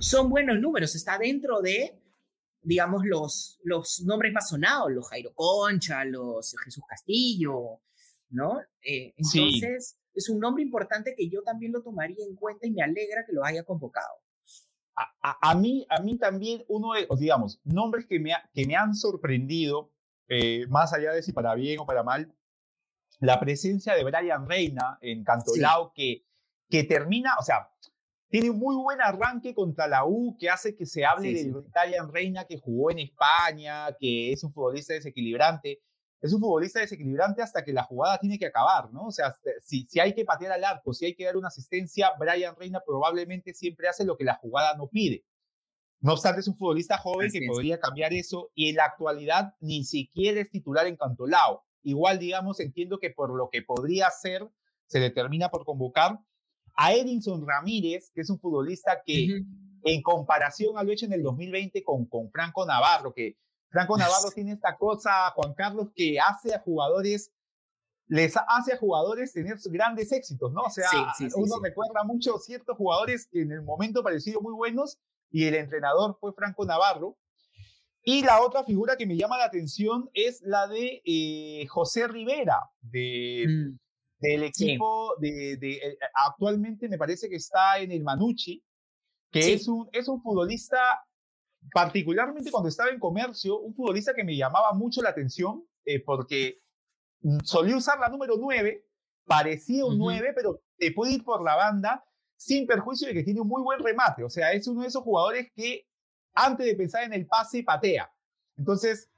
Son 0.00 0.28
buenos 0.28 0.58
números, 0.58 0.94
está 0.94 1.18
dentro 1.18 1.60
de, 1.60 1.94
digamos, 2.62 3.04
los, 3.04 3.60
los 3.62 4.02
nombres 4.04 4.32
más 4.32 4.48
sonados, 4.48 4.90
los 4.90 5.08
Jairo 5.08 5.32
Concha, 5.34 6.04
los 6.04 6.56
Jesús 6.64 6.84
Castillo, 6.88 7.80
¿no? 8.30 8.60
Eh, 8.82 9.14
entonces, 9.16 9.98
es 10.14 10.28
un 10.28 10.40
nombre 10.40 10.62
importante 10.62 11.14
que 11.16 11.28
yo 11.28 11.42
también 11.42 11.72
lo 11.72 11.82
tomaría 11.82 12.24
en 12.26 12.34
cuenta 12.34 12.66
y 12.66 12.72
me 12.72 12.82
alegra 12.82 13.24
que 13.26 13.32
lo 13.32 13.44
haya 13.44 13.62
convocado. 13.62 14.14
A, 15.22 15.54
mí, 15.54 15.86
a 15.88 16.02
mí 16.02 16.18
también 16.18 16.62
uno 16.68 16.92
de, 16.92 17.08
digamos, 17.18 17.58
nombres 17.64 18.04
que 18.06 18.20
me, 18.20 18.34
que 18.52 18.66
me 18.66 18.76
han 18.76 18.94
sorprendido, 18.94 19.90
eh, 20.28 20.66
más 20.68 20.92
allá 20.92 21.12
de 21.12 21.22
si 21.22 21.32
para 21.32 21.54
bien 21.54 21.80
o 21.80 21.86
para 21.86 22.02
mal, 22.02 22.34
la 23.20 23.38
presencia 23.38 23.94
de 23.94 24.04
Brian 24.04 24.48
Reina 24.48 24.98
en 25.00 25.24
Cantolao, 25.24 25.92
que, 25.94 26.24
que 26.68 26.84
termina, 26.84 27.34
o 27.38 27.42
sea, 27.42 27.70
tiene 28.28 28.50
un 28.50 28.58
muy 28.58 28.76
buen 28.76 29.00
arranque 29.00 29.54
contra 29.54 29.86
la 29.86 30.04
U, 30.04 30.36
que 30.38 30.50
hace 30.50 30.76
que 30.76 30.86
se 30.86 31.04
hable 31.04 31.32
de 31.32 31.50
Brian 31.50 32.12
Reina, 32.12 32.44
que 32.44 32.58
jugó 32.58 32.90
en 32.90 33.00
España, 33.00 33.94
que 33.98 34.32
es 34.32 34.42
un 34.44 34.52
futbolista 34.52 34.94
desequilibrante 34.94 35.80
es 36.20 36.34
un 36.34 36.40
futbolista 36.40 36.80
desequilibrante 36.80 37.42
hasta 37.42 37.64
que 37.64 37.72
la 37.72 37.84
jugada 37.84 38.18
tiene 38.18 38.38
que 38.38 38.46
acabar, 38.46 38.92
¿no? 38.92 39.06
O 39.06 39.10
sea, 39.10 39.34
si, 39.60 39.86
si 39.86 40.00
hay 40.00 40.14
que 40.14 40.24
patear 40.24 40.52
al 40.52 40.64
arco, 40.64 40.92
si 40.92 41.06
hay 41.06 41.14
que 41.14 41.24
dar 41.24 41.36
una 41.36 41.48
asistencia, 41.48 42.12
Brian 42.18 42.54
Reina 42.56 42.80
probablemente 42.84 43.54
siempre 43.54 43.88
hace 43.88 44.04
lo 44.04 44.16
que 44.16 44.24
la 44.24 44.34
jugada 44.34 44.76
no 44.76 44.88
pide. 44.88 45.24
No 46.00 46.12
obstante, 46.12 46.40
es 46.40 46.48
un 46.48 46.56
futbolista 46.56 46.98
joven 46.98 47.30
que 47.30 47.46
podría 47.46 47.78
cambiar 47.78 48.12
eso 48.12 48.50
y 48.54 48.70
en 48.70 48.76
la 48.76 48.84
actualidad 48.86 49.54
ni 49.60 49.84
siquiera 49.84 50.40
es 50.40 50.50
titular 50.50 50.86
en 50.86 50.96
Cantolao. 50.96 51.64
Igual, 51.82 52.18
digamos, 52.18 52.60
entiendo 52.60 52.98
que 52.98 53.10
por 53.10 53.34
lo 53.34 53.48
que 53.50 53.62
podría 53.62 54.10
ser, 54.10 54.48
se 54.86 55.00
determina 55.00 55.50
por 55.50 55.64
convocar 55.64 56.18
a 56.74 56.94
Edinson 56.94 57.46
Ramírez, 57.46 58.10
que 58.14 58.22
es 58.22 58.30
un 58.30 58.38
futbolista 58.38 59.02
que 59.04 59.42
en 59.84 60.02
comparación 60.02 60.76
a 60.78 60.82
lo 60.82 60.92
hecho 60.92 61.06
en 61.06 61.12
el 61.12 61.22
2020 61.22 61.82
con, 61.84 62.06
con 62.06 62.30
Franco 62.30 62.66
Navarro, 62.66 63.12
que 63.14 63.36
Franco 63.70 63.96
Navarro 63.96 64.30
tiene 64.34 64.52
esta 64.52 64.76
cosa, 64.76 65.30
Juan 65.34 65.54
Carlos, 65.54 65.88
que 65.94 66.18
hace 66.18 66.54
a 66.54 66.58
jugadores, 66.58 67.32
les 68.08 68.34
hace 68.36 68.72
a 68.72 68.78
jugadores 68.78 69.32
tener 69.32 69.56
grandes 69.66 70.10
éxitos, 70.10 70.52
¿no? 70.52 70.62
O 70.62 70.70
sea, 70.70 70.88
uno 71.36 71.56
recuerda 71.62 72.02
mucho 72.04 72.38
ciertos 72.38 72.76
jugadores 72.76 73.28
que 73.30 73.42
en 73.42 73.52
el 73.52 73.62
momento 73.62 74.02
parecieron 74.02 74.42
muy 74.42 74.54
buenos 74.54 74.98
y 75.30 75.44
el 75.44 75.54
entrenador 75.54 76.16
fue 76.20 76.32
Franco 76.32 76.64
Navarro. 76.66 77.16
Y 78.02 78.22
la 78.22 78.40
otra 78.40 78.64
figura 78.64 78.96
que 78.96 79.06
me 79.06 79.16
llama 79.16 79.36
la 79.36 79.44
atención 79.44 80.08
es 80.14 80.40
la 80.42 80.66
de 80.66 81.02
eh, 81.04 81.66
José 81.68 82.08
Rivera, 82.08 82.58
de, 82.80 83.46
mm. 83.46 83.78
del 84.20 84.42
equipo 84.44 85.16
de, 85.20 85.52
eh, 85.52 85.98
actualmente 86.14 86.88
me 86.88 86.96
parece 86.96 87.28
que 87.28 87.36
está 87.36 87.78
en 87.78 87.92
el 87.92 88.02
Manucci, 88.02 88.64
que 89.30 89.52
es, 89.52 89.68
un, 89.68 89.88
es 89.92 90.08
un 90.08 90.20
futbolista 90.22 90.78
particularmente 91.72 92.50
cuando 92.50 92.68
estaba 92.68 92.90
en 92.90 92.98
comercio, 92.98 93.58
un 93.60 93.74
futbolista 93.74 94.14
que 94.14 94.24
me 94.24 94.36
llamaba 94.36 94.72
mucho 94.72 95.02
la 95.02 95.10
atención 95.10 95.64
eh, 95.84 96.02
porque 96.02 96.56
solía 97.44 97.76
usar 97.76 97.98
la 98.00 98.08
número 98.08 98.36
9, 98.38 98.82
parecía 99.24 99.84
un 99.84 99.98
9, 99.98 100.32
pero 100.34 100.62
te 100.78 100.90
puede 100.92 101.12
ir 101.12 101.24
por 101.24 101.44
la 101.44 101.54
banda 101.54 102.04
sin 102.36 102.66
perjuicio 102.66 103.08
de 103.08 103.14
que 103.14 103.22
tiene 103.22 103.42
un 103.42 103.48
muy 103.48 103.62
buen 103.62 103.78
remate. 103.80 104.24
O 104.24 104.30
sea, 104.30 104.52
es 104.52 104.66
uno 104.66 104.80
de 104.80 104.88
esos 104.88 105.02
jugadores 105.02 105.48
que 105.54 105.86
antes 106.44 106.66
de 106.66 106.74
pensar 106.74 107.04
en 107.04 107.12
el 107.12 107.26
pase 107.26 107.62
patea. 107.62 108.10
Entonces, 108.56 109.10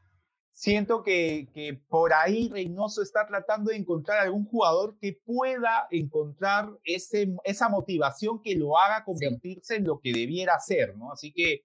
siento 0.53 1.03
que, 1.03 1.49
que 1.53 1.81
por 1.89 2.13
ahí 2.13 2.49
Reynoso 2.49 3.03
está 3.03 3.27
tratando 3.27 3.71
de 3.71 3.77
encontrar 3.77 4.19
algún 4.19 4.45
jugador 4.45 4.97
que 4.99 5.19
pueda 5.25 5.89
encontrar 5.91 6.71
ese, 6.85 7.35
esa 7.45 7.69
motivación 7.69 8.41
que 8.43 8.55
lo 8.55 8.79
haga 8.79 9.05
convertirse 9.05 9.77
en 9.77 9.85
lo 9.85 10.01
que 10.01 10.13
debiera 10.13 10.59
ser, 10.61 10.97
¿no? 10.97 11.13
Así 11.13 11.33
que 11.33 11.65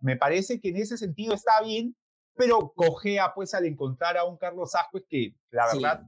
me 0.00 0.16
parece 0.16 0.60
que 0.60 0.70
en 0.70 0.78
ese 0.78 0.96
sentido 0.96 1.34
está 1.34 1.62
bien, 1.62 1.94
pero 2.34 2.72
cojea 2.74 3.32
pues 3.34 3.54
al 3.54 3.66
encontrar 3.66 4.16
a 4.16 4.24
un 4.24 4.36
Carlos 4.36 4.74
Ascuez 4.74 5.04
que 5.08 5.34
la 5.50 5.66
verdad 5.72 6.06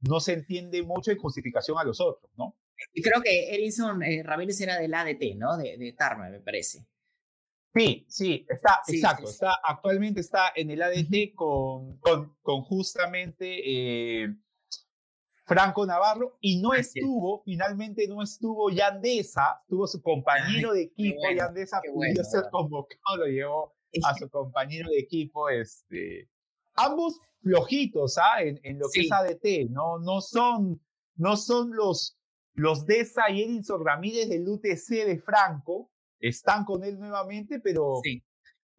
no 0.00 0.18
se 0.20 0.32
entiende 0.32 0.82
mucho 0.82 1.10
en 1.10 1.18
justificación 1.18 1.78
a 1.78 1.84
los 1.84 2.00
otros, 2.00 2.30
¿no? 2.36 2.56
Creo 2.94 3.20
que 3.20 3.54
Erinson 3.54 4.02
eh, 4.02 4.22
Ramírez 4.22 4.58
era 4.62 4.78
del 4.78 4.94
ADT, 4.94 5.36
¿no? 5.36 5.58
De, 5.58 5.76
de 5.76 5.92
Tarma, 5.92 6.30
me 6.30 6.40
parece. 6.40 6.86
Sí, 7.72 8.04
sí, 8.08 8.46
está, 8.48 8.80
exacto. 8.88 9.28
Está, 9.28 9.54
actualmente 9.62 10.20
está 10.20 10.52
en 10.56 10.70
el 10.70 10.82
ADT 10.82 11.34
con, 11.34 11.98
con, 11.98 12.36
con, 12.42 12.62
justamente 12.62 14.24
eh, 14.24 14.34
Franco 15.46 15.86
Navarro 15.86 16.36
y 16.40 16.60
no 16.60 16.74
estuvo, 16.74 17.42
finalmente 17.44 18.08
no 18.08 18.22
estuvo 18.22 18.70
Yandesa, 18.70 19.62
tuvo 19.68 19.86
su 19.86 20.02
compañero 20.02 20.72
de 20.72 20.82
equipo, 20.82 21.20
Yandesa 21.36 21.80
pudo 21.82 22.24
ser 22.24 22.44
convocado, 22.50 23.16
lo 23.18 23.26
llevó 23.26 23.74
a 24.04 24.14
su 24.16 24.28
compañero 24.28 24.88
de 24.90 24.98
equipo, 24.98 25.48
este, 25.48 26.28
ambos 26.74 27.18
flojitos, 27.42 28.18
¿ah? 28.18 28.42
En, 28.42 28.60
en 28.64 28.78
lo 28.78 28.86
que 28.92 29.02
es 29.02 29.12
ADT, 29.12 29.70
no, 29.70 29.98
no 29.98 30.20
son, 30.20 30.80
no 31.16 31.36
son 31.36 31.74
los, 31.74 32.18
los 32.54 32.84
Deza 32.84 33.30
y 33.30 33.42
Edinson 33.42 33.84
Ramírez 33.84 34.28
del 34.28 34.48
UTC 34.48 35.06
de 35.06 35.20
Franco, 35.20 35.89
están 36.20 36.64
con 36.64 36.84
él 36.84 36.98
nuevamente, 36.98 37.60
pero 37.60 38.00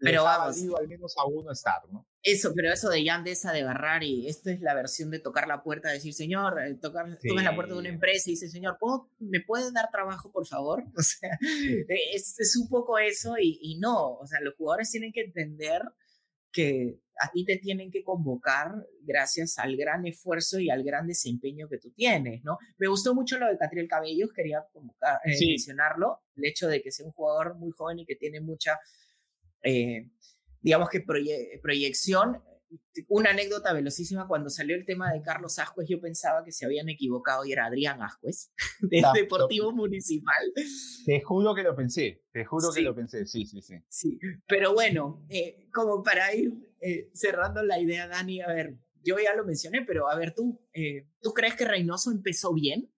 pero 0.02 0.24
vamos, 0.24 0.58
al 0.80 0.88
menos 0.88 1.16
a 1.18 1.26
uno 1.28 1.52
estar, 1.52 1.82
¿no? 1.92 2.08
Eso, 2.24 2.54
pero 2.56 2.72
eso 2.72 2.89
de 2.89 3.04
Yandesa 3.04 3.52
de 3.52 3.62
agarrar 3.62 4.04
y 4.04 4.28
esto 4.28 4.50
es 4.50 4.60
la 4.60 4.74
versión 4.74 5.12
de 5.12 5.20
tocar 5.20 5.48
la 5.48 5.64
puerta, 5.64 5.89
decir, 5.89 6.14
señor, 6.14 6.60
eh, 6.60 6.74
tocar, 6.76 7.08
la 7.08 7.56
puerta 7.56 7.74
de 7.74 7.80
una 7.80 7.89
empresa 7.89 8.30
y 8.30 8.34
dice, 8.34 8.50
señor, 8.50 8.78
¿me 9.20 9.42
puede 9.42 9.72
dar 9.72 9.89
trabajo, 9.92 10.32
por 10.32 10.48
favor? 10.48 10.84
O 10.98 11.04
sea, 11.04 11.38
es, 11.88 12.39
es, 12.39 12.58
un 12.58 12.68
poco 12.68 12.98
eso 13.00 13.36
y, 13.39 13.60
y 13.62 13.80
no, 13.80 14.16
o 14.16 14.28
sea, 14.28 14.39
los 14.42 14.56
jugadores 14.56 14.92
tienen 14.92 15.12
que 15.14 15.22
entender 15.22 15.82
que 16.52 16.99
a 17.22 17.30
ti 17.32 17.45
te 17.45 17.58
tienen 17.58 17.91
que 17.91 18.04
convocar 18.04 18.74
gracias 19.02 19.60
al 19.60 19.78
gran 19.78 20.06
esfuerzo 20.08 20.60
y 20.60 20.72
al 20.72 20.84
gran 20.84 21.08
desempeño 21.08 21.70
que 21.70 21.78
tú 21.78 21.91
tienes, 21.91 22.43
¿no? 22.43 22.58
Me 22.78 22.88
gustó 22.88 23.14
mucho 23.14 23.38
lo 23.38 23.47
de 23.47 23.58
Catriel 23.58 23.88
Cabellos, 23.88 24.32
quería 24.34 24.66
convocar, 24.74 25.20
eh, 25.26 25.38
mencionarlo, 25.39 26.22
el 26.36 26.45
hecho 26.45 26.68
de 26.68 26.82
que 26.82 26.91
sea 26.91 27.06
un 27.06 27.12
jugador 27.12 27.56
muy 27.58 27.72
joven 27.72 27.99
y 27.99 28.06
que 28.06 28.16
tiene 28.16 28.41
mucha, 28.41 28.80
eh, 29.62 30.10
digamos 30.62 30.89
que 30.89 31.02
proyección, 31.62 32.41
una 33.08 33.32
anécdota 33.32 33.74
velocísima, 33.74 34.28
cuando 34.28 34.50
salió 34.50 34.76
el 34.76 34.86
tema 34.86 35.12
de 35.12 35.22
Carlos 35.22 35.60
Ascuez, 35.60 35.88
yo 35.90 36.00
pensaba 36.00 36.44
que 36.44 36.52
se 36.52 36.66
habían 36.66 36.90
equivocado 36.90 37.46
y 37.46 37.52
era 37.52 37.66
Adrián 37.66 38.02
Ascuez, 38.02 38.52
de 38.82 39.04
Deportivo 39.14 39.72
Municipal. 39.72 40.54
Te 41.06 41.22
juro 41.22 41.54
que 41.56 41.64
lo 41.64 41.76
pensé, 41.76 42.24
te 42.32 42.46
juro 42.46 42.72
que 42.74 42.82
lo 42.82 42.96
pensé, 42.96 43.26
sí, 43.26 43.46
sí, 43.46 43.62
sí. 43.62 43.76
Sí, 43.90 44.20
pero 44.48 44.74
bueno, 44.74 45.26
eh, 45.30 45.68
como 45.74 46.04
para 46.04 46.34
ir 46.34 46.54
eh, 46.80 47.10
cerrando 47.14 47.64
la 47.64 47.80
idea, 47.80 48.08
Dani, 48.08 48.42
a 48.42 48.48
ver, 48.48 48.78
yo 49.04 49.18
ya 49.20 49.36
lo 49.36 49.46
mencioné, 49.46 49.84
pero 49.86 50.10
a 50.10 50.16
ver, 50.16 50.34
¿tú, 50.34 50.62
eh, 50.74 51.08
¿tú 51.22 51.34
crees 51.34 51.56
que 51.56 51.66
Reynoso 51.66 52.12
empezó 52.12 52.54
bien? 52.54 52.92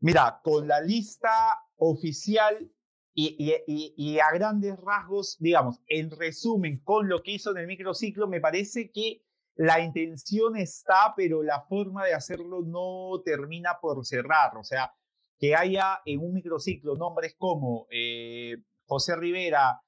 Mira, 0.00 0.40
con 0.42 0.68
la 0.68 0.80
lista 0.80 1.30
oficial 1.76 2.70
y, 3.14 4.18
a 4.18 4.32
grandes 4.32 4.76
rasgos, 4.78 5.36
digamos, 5.38 5.80
en 5.86 6.10
resumen, 6.10 6.80
con 6.82 7.08
lo 7.08 7.22
que 7.22 7.32
hizo 7.32 7.52
en 7.52 7.58
el 7.58 7.66
microciclo, 7.66 8.26
me 8.26 8.40
parece 8.40 8.90
que 8.90 9.22
la 9.54 9.80
intención 9.80 10.56
está, 10.56 11.14
pero 11.16 11.42
la 11.42 11.62
forma 11.62 12.04
de 12.04 12.14
hacerlo 12.14 12.62
no 12.62 13.22
termina 13.24 13.78
por 13.80 14.04
cerrar. 14.04 14.56
O 14.56 14.64
sea, 14.64 14.92
que 15.38 15.54
haya 15.54 16.00
en 16.04 16.20
un 16.20 16.32
microciclo 16.32 16.96
nombres 16.96 17.36
como 17.38 17.86
eh, 17.90 18.56
José 18.86 19.14
Rivera, 19.14 19.80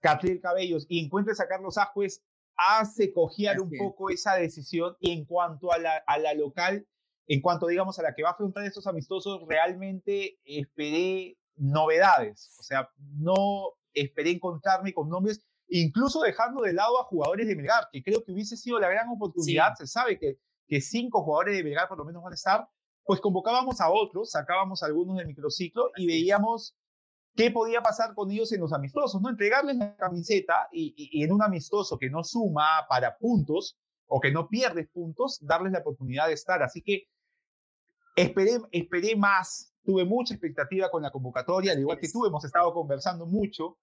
Catriel 0.00 0.40
Cabellos 0.40 0.86
y 0.88 1.04
encuentres 1.04 1.40
a 1.40 1.48
Carlos 1.48 1.78
Ajuez, 1.78 2.22
hace 2.56 3.10
cojear 3.12 3.58
un 3.60 3.70
poco 3.78 4.10
esa 4.10 4.34
decisión. 4.34 4.96
Y 5.00 5.12
en 5.12 5.24
cuanto 5.24 5.72
a 5.72 5.78
la, 5.78 5.96
a 6.06 6.18
la 6.18 6.34
local, 6.34 6.86
en 7.26 7.40
cuanto, 7.40 7.68
digamos, 7.68 7.98
a 7.98 8.02
la 8.02 8.14
que 8.14 8.22
va 8.22 8.30
a 8.30 8.32
afrontar 8.32 8.64
estos 8.64 8.86
amistosos, 8.86 9.40
realmente 9.48 10.38
esperé 10.44 11.38
novedades. 11.60 12.56
O 12.58 12.62
sea, 12.62 12.90
no 13.18 13.74
esperé 13.92 14.30
encontrarme 14.30 14.92
con 14.92 15.08
nombres, 15.08 15.44
incluso 15.68 16.22
dejando 16.22 16.62
de 16.62 16.72
lado 16.72 16.98
a 17.00 17.04
jugadores 17.04 17.46
de 17.46 17.54
Melgar, 17.54 17.88
que 17.92 18.02
creo 18.02 18.24
que 18.24 18.32
hubiese 18.32 18.56
sido 18.56 18.80
la 18.80 18.88
gran 18.88 19.08
oportunidad. 19.08 19.74
Se 19.76 19.86
sabe 19.86 20.18
que, 20.18 20.38
que 20.66 20.80
cinco 20.80 21.22
jugadores 21.22 21.56
de 21.56 21.64
Melgar 21.64 21.88
por 21.88 21.98
lo 21.98 22.04
menos 22.04 22.22
van 22.22 22.32
a 22.32 22.36
estar. 22.36 22.68
Pues 23.04 23.20
convocábamos 23.20 23.80
a 23.80 23.90
otros, 23.90 24.30
sacábamos 24.30 24.82
a 24.82 24.86
algunos 24.86 25.16
del 25.16 25.26
microciclo 25.26 25.90
y 25.96 26.06
veíamos 26.06 26.76
qué 27.36 27.50
podía 27.50 27.82
pasar 27.82 28.14
con 28.14 28.30
ellos 28.30 28.52
en 28.52 28.60
los 28.60 28.72
amistosos, 28.72 29.20
¿no? 29.20 29.28
Entregarles 29.28 29.76
la 29.76 29.96
camiseta 29.96 30.68
y, 30.72 31.22
en 31.22 31.32
un 31.32 31.42
amistoso 31.42 31.98
que 31.98 32.10
no 32.10 32.24
suma 32.24 32.86
para 32.88 33.16
puntos 33.16 33.78
o 34.06 34.20
que 34.20 34.30
no 34.30 34.48
pierdes 34.48 34.88
puntos, 34.88 35.38
darles 35.40 35.72
la 35.72 35.80
oportunidad 35.80 36.26
de 36.26 36.34
estar. 36.34 36.62
Así 36.62 36.82
que 36.82 37.08
esperé, 38.16 38.58
esperé 38.72 39.16
más 39.16 39.69
tuve 39.82 40.04
mucha 40.04 40.34
expectativa 40.34 40.90
con 40.90 41.02
la 41.02 41.10
convocatoria, 41.10 41.72
al 41.72 41.80
igual 41.80 41.98
que 41.98 42.08
tú, 42.08 42.26
hemos 42.26 42.44
estado 42.44 42.72
conversando 42.72 43.26
mucho 43.26 43.78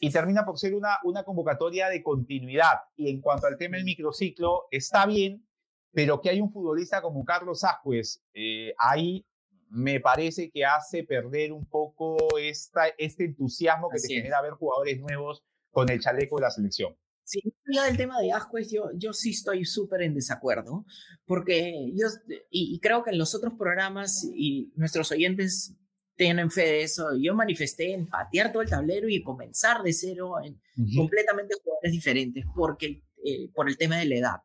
y 0.00 0.10
termina 0.10 0.44
por 0.44 0.58
ser 0.58 0.74
una, 0.74 0.98
una 1.04 1.24
convocatoria 1.24 1.88
de 1.88 2.02
continuidad. 2.02 2.76
Y 2.96 3.10
en 3.10 3.20
cuanto 3.20 3.46
al 3.46 3.58
tema 3.58 3.76
del 3.76 3.84
microciclo, 3.84 4.66
está 4.70 5.06
bien, 5.06 5.46
pero 5.92 6.20
que 6.20 6.30
hay 6.30 6.40
un 6.40 6.52
futbolista 6.52 7.02
como 7.02 7.24
Carlos 7.24 7.64
Ascuez 7.64 8.22
eh, 8.34 8.72
ahí 8.78 9.24
me 9.70 10.00
parece 10.00 10.50
que 10.50 10.64
hace 10.64 11.04
perder 11.04 11.52
un 11.52 11.66
poco 11.66 12.16
esta, 12.38 12.88
este 12.96 13.24
entusiasmo 13.24 13.90
que 13.90 13.98
te 13.98 14.08
genera 14.08 14.40
ver 14.40 14.52
jugadores 14.52 14.98
nuevos 15.00 15.44
con 15.70 15.90
el 15.90 16.00
chaleco 16.00 16.36
de 16.36 16.42
la 16.42 16.50
selección. 16.50 16.96
Sí, 17.28 17.42
del 17.66 17.98
tema 17.98 18.18
de 18.22 18.32
Ascuez, 18.32 18.70
yo, 18.70 18.90
yo 18.94 19.12
sí 19.12 19.32
estoy 19.32 19.66
súper 19.66 20.00
en 20.00 20.14
desacuerdo, 20.14 20.86
porque 21.26 21.92
yo, 21.94 22.06
y, 22.50 22.80
creo 22.80 23.04
que 23.04 23.10
en 23.10 23.18
los 23.18 23.34
otros 23.34 23.52
programas 23.52 24.26
y 24.34 24.72
nuestros 24.76 25.12
oyentes 25.12 25.74
tienen 26.16 26.50
fe 26.50 26.62
de 26.62 26.82
eso, 26.84 27.14
yo 27.20 27.34
manifesté 27.34 27.92
en 27.92 28.06
patear 28.06 28.50
todo 28.50 28.62
el 28.62 28.70
tablero 28.70 29.10
y 29.10 29.22
comenzar 29.22 29.82
de 29.82 29.92
cero 29.92 30.36
en 30.42 30.58
completamente 30.96 31.54
jugadores 31.62 31.92
diferentes, 31.92 32.46
porque, 32.56 33.02
eh, 33.22 33.50
por 33.54 33.68
el 33.68 33.76
tema 33.76 33.98
de 33.98 34.06
la 34.06 34.14
edad. 34.14 34.36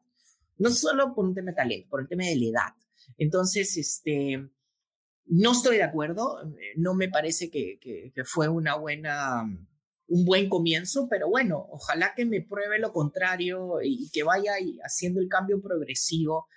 No 0.58 0.70
solo 0.70 1.16
por 1.16 1.24
un 1.24 1.34
tema 1.34 1.52
de 1.52 1.56
talento, 1.56 1.88
por 1.90 2.02
el 2.02 2.10
tema 2.10 2.26
de 2.26 2.36
la 2.36 2.46
edad. 2.48 2.74
Entonces, 3.18 3.78
este, 3.78 4.46
no 5.28 5.52
estoy 5.54 5.78
de 5.78 5.84
acuerdo, 5.84 6.44
eh, 6.44 6.74
no 6.76 6.96
me 6.96 7.08
parece 7.08 7.50
que, 7.50 7.80
que, 7.80 8.12
que 8.14 8.26
fue 8.26 8.50
una 8.50 8.76
buena 8.76 9.46
un 10.14 10.26
buen 10.26 10.48
comienzo, 10.48 11.08
pero 11.10 11.28
bueno, 11.28 11.66
ojalá 11.72 12.14
que 12.16 12.24
me 12.24 12.40
pruebe 12.40 12.78
lo 12.78 12.94
contrario 12.94 13.80
y 13.82 14.12
que 14.12 14.22
vaya 14.22 14.54
haciendo 14.84 15.20
el 15.20 15.28
cambio 15.28 15.60
progresivo 15.60 16.48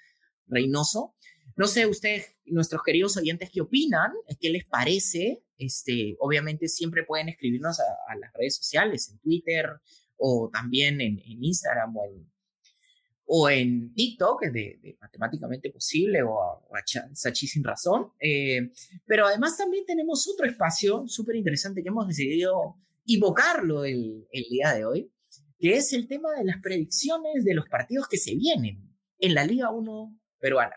Reynoso. 0.47 1.15
No 1.57 1.67
sé 1.67 1.87
ustedes, 1.87 2.37
nuestros 2.45 2.83
queridos 2.83 3.17
oyentes, 3.17 3.49
qué 3.51 3.63
opinan, 3.63 4.13
qué 4.39 4.51
les 4.51 4.67
parece. 4.67 5.43
Este, 5.57 6.17
obviamente 6.19 6.69
siempre 6.69 7.05
pueden 7.05 7.31
escribirnos 7.31 7.81
a, 7.81 8.17
las 8.17 8.31
redes 8.35 8.57
sociales, 8.57 9.09
en 9.11 9.21
Twitter 9.21 9.71
o 10.19 10.51
también 10.53 11.01
en, 11.01 11.19
Instagram 11.25 11.97
o 11.97 12.05
en, 12.05 12.31
o 13.25 13.49
en 13.49 13.95
TikTok, 13.95 14.43
de, 14.53 14.99
Matemáticamente 15.01 15.71
Posible 15.71 16.23
o 16.23 16.43
a, 16.43 16.61
Sachi 17.15 17.47
Sin 17.47 17.65
Razón. 17.65 18.13
Eh, 18.21 18.71
pero 19.07 19.27
además 19.27 19.57
también 19.57 19.87
tenemos 19.87 20.29
otro 20.29 20.45
espacio 20.45 21.09
súper 21.09 21.37
interesante 21.37 21.83
que 21.83 21.89
hemos 21.89 22.07
decidido 22.07 22.77
invocarlo 23.07 23.85
el, 23.85 24.27
el 24.33 24.45
día 24.51 24.75
de 24.75 24.85
hoy, 24.85 25.13
que 25.59 25.77
es 25.77 25.93
el 25.93 26.07
tema 26.09 26.33
de 26.37 26.45
las 26.45 26.61
predicciones 26.61 27.45
de 27.45 27.55
los 27.55 27.69
partidos 27.69 28.09
que 28.09 28.19
se 28.19 28.35
vienen 28.35 28.95
en 29.19 29.35
la 29.35 29.45
Liga 29.45 29.71
1 29.71 30.19
peruana. 30.39 30.77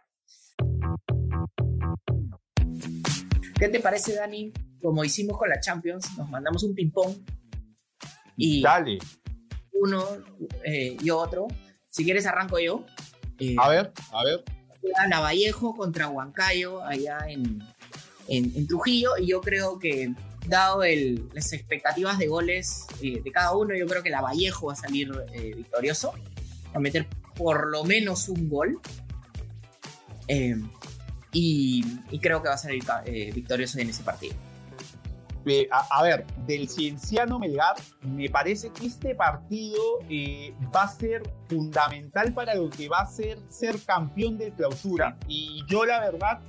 ¿Qué 3.59 3.67
te 3.67 3.80
parece, 3.80 4.15
Dani? 4.15 4.53
Como 4.82 5.03
hicimos 5.03 5.38
con 5.38 5.49
la 5.49 5.59
Champions, 5.59 6.17
nos 6.17 6.30
mandamos 6.30 6.63
un 6.63 6.73
ping-pong 6.73 7.17
y 8.38 8.61
Dale. 8.61 8.99
uno 9.73 10.01
eh, 10.63 10.95
y 11.01 11.09
otro. 11.09 11.47
Si 11.86 12.05
quieres, 12.05 12.25
arranco 12.25 12.59
yo. 12.59 12.86
Eh, 13.39 13.55
a 13.59 13.67
ver, 13.67 13.91
a 14.13 14.23
ver. 14.23 14.43
Vallejo 15.21 15.75
contra 15.75 16.07
Huancayo 16.07 16.82
allá 16.82 17.17
en, 17.27 17.59
en, 18.30 18.55
en, 18.55 18.67
Trujillo 18.67 19.17
y 19.17 19.27
yo 19.27 19.41
creo 19.41 19.77
que 19.77 20.13
dado 20.50 20.82
las 21.34 21.54
expectativas 21.54 22.18
de 22.18 22.28
goles 22.28 22.86
eh, 23.02 23.22
de 23.24 23.32
cada 23.32 23.56
uno, 23.56 23.76
yo 23.76 23.86
creo 23.88 24.04
que 24.04 24.10
la 24.10 24.22
Vallejo 24.22 24.68
va 24.68 24.74
a 24.74 24.76
salir 24.76 25.12
eh, 25.34 25.54
victorioso, 25.56 26.14
va 26.68 26.76
a 26.76 26.80
meter 26.80 27.08
por 27.36 27.68
lo 27.68 27.84
menos 27.84 28.28
un 28.30 28.50
gol. 28.50 28.80
Eh, 30.28 30.56
y, 31.32 31.84
creo 32.22 32.41
que 32.41 32.50
va 32.50 32.56
a 32.56 32.58
salir 32.58 32.84
victorioso 33.34 33.80
en 33.80 33.89
ese 33.89 34.04
partido. 34.04 34.36
A, 35.72 36.04
ver, 36.04 36.26
del 36.45 36.70
Cienciano 36.70 37.39
Melgar, 37.39 37.76
me 38.02 38.30
parece 38.30 38.72
que 38.72 38.86
este 38.86 39.16
partido 39.16 39.82
va 40.76 40.84
a 40.84 40.88
ser 40.88 41.24
fundamental 41.47 42.34
para 42.34 42.54
lo 42.56 42.70
que 42.70 42.89
va 42.89 43.02
a 43.02 43.06
ser 43.08 43.39
ser 43.47 43.80
campeón 43.84 44.38
de 44.38 44.52
clausura. 44.52 45.18
Y 45.28 45.64
yo, 45.68 45.86
la 45.86 46.00
verdad, 46.00 46.41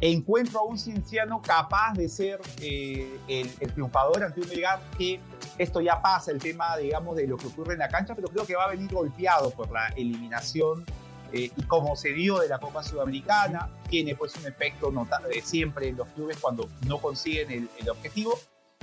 encuentro 0.00 0.60
a 0.60 0.62
un 0.64 0.78
cienciano 0.78 1.40
capaz 1.40 1.94
de 1.94 2.08
ser 2.08 2.40
eh, 2.60 3.18
el, 3.28 3.72
triunfador 3.72 4.22
ante 4.22 4.40
un 4.40 4.48
Melgar 4.48 4.80
que 4.96 5.20
esto 5.58 5.80
ya 5.80 6.00
pasa, 6.02 6.30
el 6.30 6.38
tema, 6.38 6.76
digamos, 6.76 7.16
de 7.16 7.26
lo 7.26 7.36
que 7.36 7.46
ocurre 7.46 7.74
en 7.74 7.80
la 7.80 7.88
cancha, 7.88 8.14
pero 8.14 8.28
creo 8.28 8.46
que 8.46 8.54
va 8.54 8.64
a 8.64 8.68
venir 8.68 8.92
golpeado 8.92 9.50
por 9.50 9.70
la 9.70 9.88
eliminación 9.88 10.84
eh, 11.32 11.50
y 11.56 11.62
como 11.64 11.96
se 11.96 12.12
dio 12.12 12.38
de 12.38 12.48
la 12.48 12.58
Copa 12.58 12.82
Sudamericana, 12.82 13.68
tiene 13.88 14.14
pues 14.14 14.36
un 14.36 14.46
efecto 14.46 14.90
notable 14.90 15.40
siempre 15.42 15.88
en 15.88 15.96
los 15.96 16.08
clubes 16.08 16.38
cuando 16.38 16.68
no 16.86 16.98
consiguen 16.98 17.68
el, 17.78 17.88
objetivo. 17.88 18.38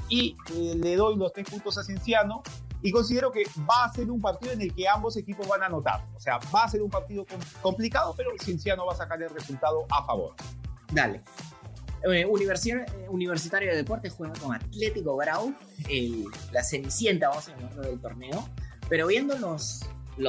Y 0.10 0.36
eh, 0.54 0.76
le 0.76 0.96
doy 0.96 1.16
los 1.16 1.32
tres 1.32 1.50
puntos 1.50 1.78
a 1.78 1.84
Cienciano 1.84 2.44
y 2.82 2.92
considero 2.92 3.32
que 3.32 3.44
va 3.70 3.86
a 3.86 3.94
ser 3.94 4.12
un 4.12 4.20
partido 4.20 4.52
en 4.52 4.62
el 4.62 4.76
que 4.76 4.88
ambos 4.88 5.16
equipos 5.16 5.48
van 5.48 5.64
a 5.64 5.68
anotar. 5.68 6.06
O 6.16 6.20
sea, 6.20 6.40
va 6.54 6.64
a 6.64 6.68
ser 6.68 6.82
un 6.82 6.90
partido 6.90 7.26
complicado, 7.62 8.14
pero 8.18 8.32
Cienciano 8.42 8.86
va 8.86 8.94
a 8.94 8.98
sacar 8.98 9.22
el 9.22 9.30
resultado 9.30 9.86
a 9.90 10.06
favor. 10.06 10.36
Dale. 10.94 11.22
Eh, 12.04 12.22
eh, 12.22 12.26
Universitario 13.10 13.72
de 13.72 13.78
Deportes 13.78 14.14
juega 14.14 14.34
con 14.40 14.54
Atlético 14.54 15.16
Grau, 15.16 15.56
la 16.52 16.64
cenicienta, 16.64 17.30
vamos 17.30 17.48
a 17.48 17.56
llamarlo, 17.56 17.82
del 17.84 18.00
torneo. 18.00 18.50
Pero 18.90 19.08
viendo 19.08 19.38
los, 19.38 19.86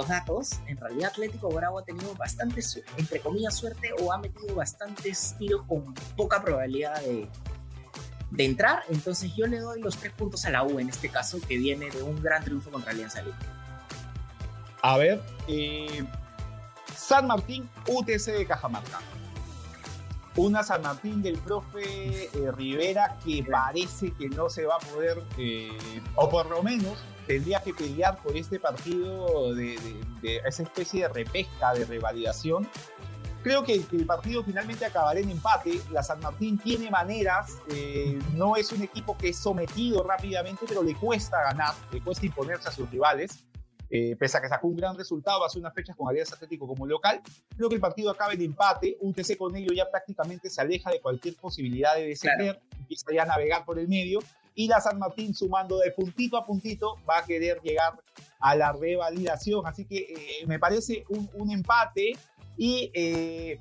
datos, 0.09 0.53
en 0.67 0.77
realidad 0.77 1.11
Atlético 1.11 1.49
Grau 1.51 1.79
ha 1.79 1.85
tenido 1.85 2.15
bastante, 2.15 2.62
entre 2.97 3.21
comillas, 3.21 3.55
suerte 3.55 3.91
o 4.01 4.12
ha 4.12 4.19
metido 4.19 4.55
bastantes 4.55 5.35
tiros 5.39 5.62
con 5.67 5.93
poca 6.17 6.43
probabilidad 6.43 7.01
de, 7.03 7.29
de 8.31 8.45
entrar. 8.45 8.85
Entonces 8.89 9.35
yo 9.35 9.47
le 9.47 9.59
doy 9.59 9.81
los 9.81 9.97
tres 9.97 10.12
puntos 10.12 10.45
a 10.45 10.51
la 10.51 10.62
U 10.62 10.79
en 10.79 10.89
este 10.89 11.09
caso, 11.09 11.41
que 11.47 11.59
viene 11.59 11.91
de 11.91 12.03
un 12.03 12.23
gran 12.23 12.45
triunfo 12.45 12.71
contra 12.71 12.93
Alianza 12.93 13.21
Lima. 13.23 13.39
A 14.81 14.97
ver, 14.97 15.21
eh, 15.49 16.05
San 16.95 17.27
Martín, 17.27 17.69
UTC 17.89 18.33
de 18.33 18.47
Cajamarca. 18.47 19.01
Una 20.37 20.64
San 20.64 20.82
Martín 20.82 21.22
del 21.22 21.39
profe 21.39 22.24
eh, 22.24 22.53
Rivera 22.53 23.16
que 23.24 23.45
parece 23.49 24.12
que 24.12 24.28
no 24.28 24.51
se 24.51 24.66
va 24.66 24.76
a 24.76 24.78
poder, 24.78 25.22
eh, 25.39 25.70
o 26.16 26.28
por 26.28 26.51
lo 26.51 26.61
menos 26.61 26.99
tendría 27.26 27.62
que 27.62 27.72
pelear 27.72 28.20
por 28.20 28.37
este 28.37 28.59
partido 28.59 29.55
de, 29.55 29.78
esa 30.45 30.64
especie 30.64 31.03
de 31.03 31.09
repesca, 31.09 31.72
de 31.74 31.85
revalidación. 31.85 32.68
Creo 33.45 33.62
que 33.62 33.74
el 33.74 34.07
partido 34.07 34.43
finalmente 34.43 34.87
acabará 34.87 35.20
en 35.20 35.30
empate. 35.30 35.80
La 35.93 36.03
San 36.03 36.18
Martín 36.18 36.59
tiene 36.59 36.91
maneras, 36.91 37.59
eh, 37.70 38.18
no 38.32 38.57
es 38.57 38.72
un 38.72 38.82
equipo 38.82 39.16
que 39.16 39.28
es 39.28 39.37
sometido 39.37 40.03
rápidamente, 40.03 40.64
pero 40.66 40.82
le 40.82 40.95
cuesta 40.95 41.43
ganar, 41.43 41.74
le 41.93 42.01
cuesta 42.01 42.26
imponerse 42.26 42.68
a 42.68 42.72
sus 42.72 42.91
rivales. 42.91 43.45
Eh, 43.97 44.16
pese 44.16 44.36
a 44.36 44.40
que 44.40 44.49
sacó 44.49 44.66
un 44.66 44.74
gran 44.74 44.97
resultado 44.99 45.45
hace 45.45 45.57
unas 45.57 45.72
fechas 45.72 45.95
con 45.95 46.09
Alianza 46.09 46.34
Atlético 46.34 46.66
como 46.66 46.84
local, 46.84 47.20
creo 47.57 47.68
que 47.68 47.76
el 47.76 47.80
partido 47.80 48.11
acaba 48.11 48.32
en 48.32 48.42
empate. 48.42 48.97
UTC 49.01 49.36
con 49.36 49.55
ello 49.55 49.72
ya 49.72 49.88
prácticamente 49.88 50.51
se 50.51 50.61
aleja 50.61 50.90
de 50.90 51.01
cualquier 51.01 51.36
posibilidad 51.36 51.95
de 51.95 52.09
descender, 52.09 52.61
empieza 52.76 53.12
ya 53.14 53.22
a 53.22 53.26
navegar 53.26 53.64
por 53.64 53.78
el 53.78 53.86
medio. 53.86 54.18
Y 54.57 54.66
la 54.66 54.80
San 54.80 54.99
Martín, 54.99 55.32
sumando 55.32 55.78
de 55.78 55.92
puntito 55.92 56.36
a 56.36 56.45
puntito, 56.45 56.97
va 57.09 57.18
a 57.18 57.24
querer 57.24 57.61
llegar 57.62 57.97
a 58.40 58.57
la 58.57 58.72
revalidación. 58.72 59.64
Así 59.64 59.84
que 59.84 59.99
eh, 59.99 60.47
me 60.49 60.59
parece 60.59 61.05
un, 61.09 61.53
empate 61.53 62.14
y 62.57 62.90
eh, 62.95 63.61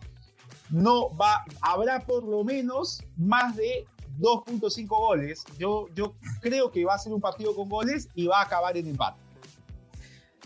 no 0.71 1.15
va, 1.15 1.45
habrá 1.61 1.99
por 1.99 2.23
lo 2.23 2.43
menos 2.43 3.03
más 3.17 3.55
de 3.55 3.85
2.5 4.17 4.87
goles. 4.87 5.43
Yo, 5.59 5.89
yo 5.93 6.15
creo 6.41 6.71
que 6.71 6.85
va 6.85 6.95
a 6.95 6.97
ser 6.97 7.13
un 7.13 7.21
partido 7.21 7.55
con 7.55 7.69
goles 7.69 8.09
y 8.15 8.25
va 8.25 8.39
a 8.39 8.45
acabar 8.45 8.75
en 8.77 8.87
empate. 8.87 9.22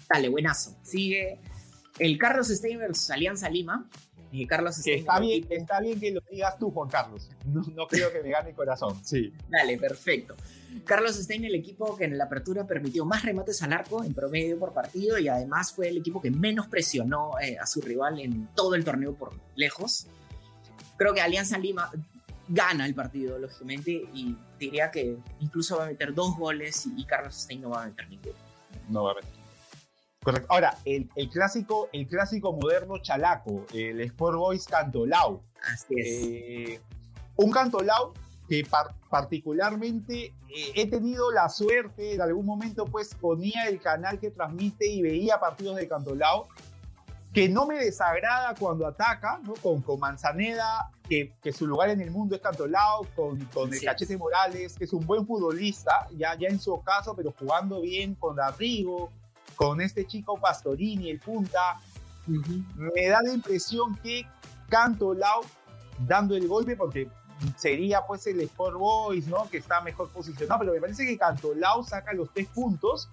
Dale, 0.09 0.29
buenazo. 0.29 0.75
Sigue 0.83 1.39
el 1.99 2.17
Carlos 2.17 2.47
Stein 2.47 2.79
versus 2.79 3.09
Alianza 3.11 3.49
Lima. 3.49 3.89
Y 4.29 4.45
Carlos 4.45 4.75
Stein 4.75 4.99
está, 4.99 5.19
bien, 5.19 5.47
está 5.49 5.79
bien 5.79 5.99
que 5.99 6.11
lo 6.11 6.21
digas 6.29 6.59
tú, 6.59 6.69
Juan 6.71 6.89
Carlos. 6.89 7.29
No, 7.45 7.87
creo 7.87 8.11
que 8.11 8.21
me 8.21 8.29
gane 8.29 8.49
el 8.49 8.55
corazón. 8.55 8.99
Sí. 9.03 9.33
Dale, 9.49 9.77
perfecto. 9.77 10.35
Carlos 10.83 11.15
Stein, 11.15 11.45
el 11.45 11.55
equipo 11.55 11.95
que 11.95 12.05
en 12.05 12.17
la 12.17 12.25
apertura 12.25 12.67
permitió 12.67 13.05
más 13.05 13.23
remates 13.23 13.63
al 13.63 13.73
arco 13.73 14.03
en 14.03 14.13
promedio 14.13 14.59
por 14.59 14.73
partido 14.73 15.17
y 15.17 15.27
además 15.27 15.71
fue 15.71 15.87
el 15.87 15.97
equipo 15.97 16.21
que 16.21 16.29
menos 16.29 16.67
presionó 16.67 17.39
eh, 17.39 17.57
a 17.57 17.65
su 17.65 17.81
rival 17.81 18.19
en 18.19 18.47
todo 18.53 18.75
el 18.75 18.83
torneo 18.83 19.15
por 19.15 19.33
lejos. 19.55 20.07
Creo 20.97 21.13
que 21.13 21.21
Alianza 21.21 21.57
Lima 21.57 21.89
gana 22.49 22.85
el 22.85 22.93
partido, 22.93 23.39
lógicamente, 23.39 23.91
y 24.13 24.35
diría 24.59 24.91
que 24.91 25.17
incluso 25.39 25.77
va 25.77 25.85
a 25.85 25.87
meter 25.87 26.13
dos 26.13 26.37
goles 26.37 26.85
y, 26.85 27.01
y 27.01 27.05
Carlos 27.05 27.35
Stein 27.35 27.61
no 27.61 27.69
va 27.69 27.83
a 27.83 27.85
meter 27.87 28.09
ninguno. 28.09 28.35
No 28.89 29.03
va 29.03 29.11
a 29.11 29.15
meter. 29.15 29.36
Correcto. 30.27 30.51
Ahora, 30.51 30.77
el, 30.83 31.07
clásico, 31.31 31.87
el 31.93 32.05
clásico 32.05 32.51
moderno 32.51 32.97
chalaco, 32.97 33.65
el 33.73 34.01
Sport 34.01 34.37
Boys 34.37 34.65
Cantolao. 34.65 35.41
Así 35.71 35.95
es. 35.95 36.07
Eh, 36.07 36.81
un 37.37 37.49
Cantolao 37.49 38.13
que 38.49 38.67
particularmente 39.09 40.25
eh, 40.25 40.71
he 40.75 40.89
tenido 40.89 41.31
la 41.31 41.47
suerte, 41.47 42.15
en 42.15 42.21
algún 42.21 42.45
momento 42.45 42.83
pues 42.83 43.15
ponía 43.15 43.69
el 43.69 43.79
canal 43.79 44.19
que 44.19 44.29
transmite 44.29 44.85
y 44.85 45.01
veía 45.01 45.39
partidos 45.39 45.77
de 45.77 45.87
Cantolao, 45.87 46.49
que 47.33 47.47
no 47.47 47.65
me 47.65 47.77
desagrada 47.77 48.53
cuando 48.59 48.85
ataca, 48.85 49.39
¿no? 49.45 49.53
con, 49.53 49.81
con 49.81 49.97
Manzaneda, 49.97 50.91
que, 51.07 51.31
que, 51.41 51.53
su 51.53 51.65
lugar 51.65 51.89
en 51.89 52.01
el 52.01 52.11
mundo 52.11 52.35
es 52.35 52.41
Cantolao, 52.41 53.07
con, 53.15 53.45
con 53.45 53.73
el 53.73 53.81
Cachete 53.81 54.17
Morales, 54.17 54.75
que 54.77 54.83
es 54.83 54.91
un 54.91 55.07
buen 55.07 55.25
futbolista, 55.25 56.05
ya, 56.17 56.37
ya 56.37 56.49
en 56.49 56.59
su 56.59 56.81
caso, 56.83 57.15
pero 57.15 57.33
jugando 57.39 57.79
bien 57.79 58.13
con 58.15 58.37
Arrigo, 58.41 59.09
con 59.57 59.81
este 59.81 60.07
chico 60.07 60.39
Pastorini, 60.39 61.09
el 61.09 61.19
punta, 61.19 61.81
me 62.25 63.07
da 63.07 63.21
la 63.21 63.33
impresión 63.33 63.97
que 63.97 64.25
Canto 64.69 65.13
Lau 65.13 65.41
dando 65.99 66.35
el 66.35 66.47
golpe, 66.47 66.77
porque 66.77 67.09
sería 67.55 68.01
pues 68.05 68.25
el 68.27 68.39
Sport 68.41 68.77
Boys, 68.77 69.27
¿no? 69.27 69.49
Que 69.49 69.57
está 69.57 69.81
mejor 69.81 70.09
posicionado, 70.09 70.59
pero 70.59 70.73
me 70.73 70.81
parece 70.81 71.05
que 71.05 71.17
Cantolao 71.17 71.83
saca 71.83 72.13
los 72.13 72.29
tres 72.33 72.47
puntos 72.47 73.09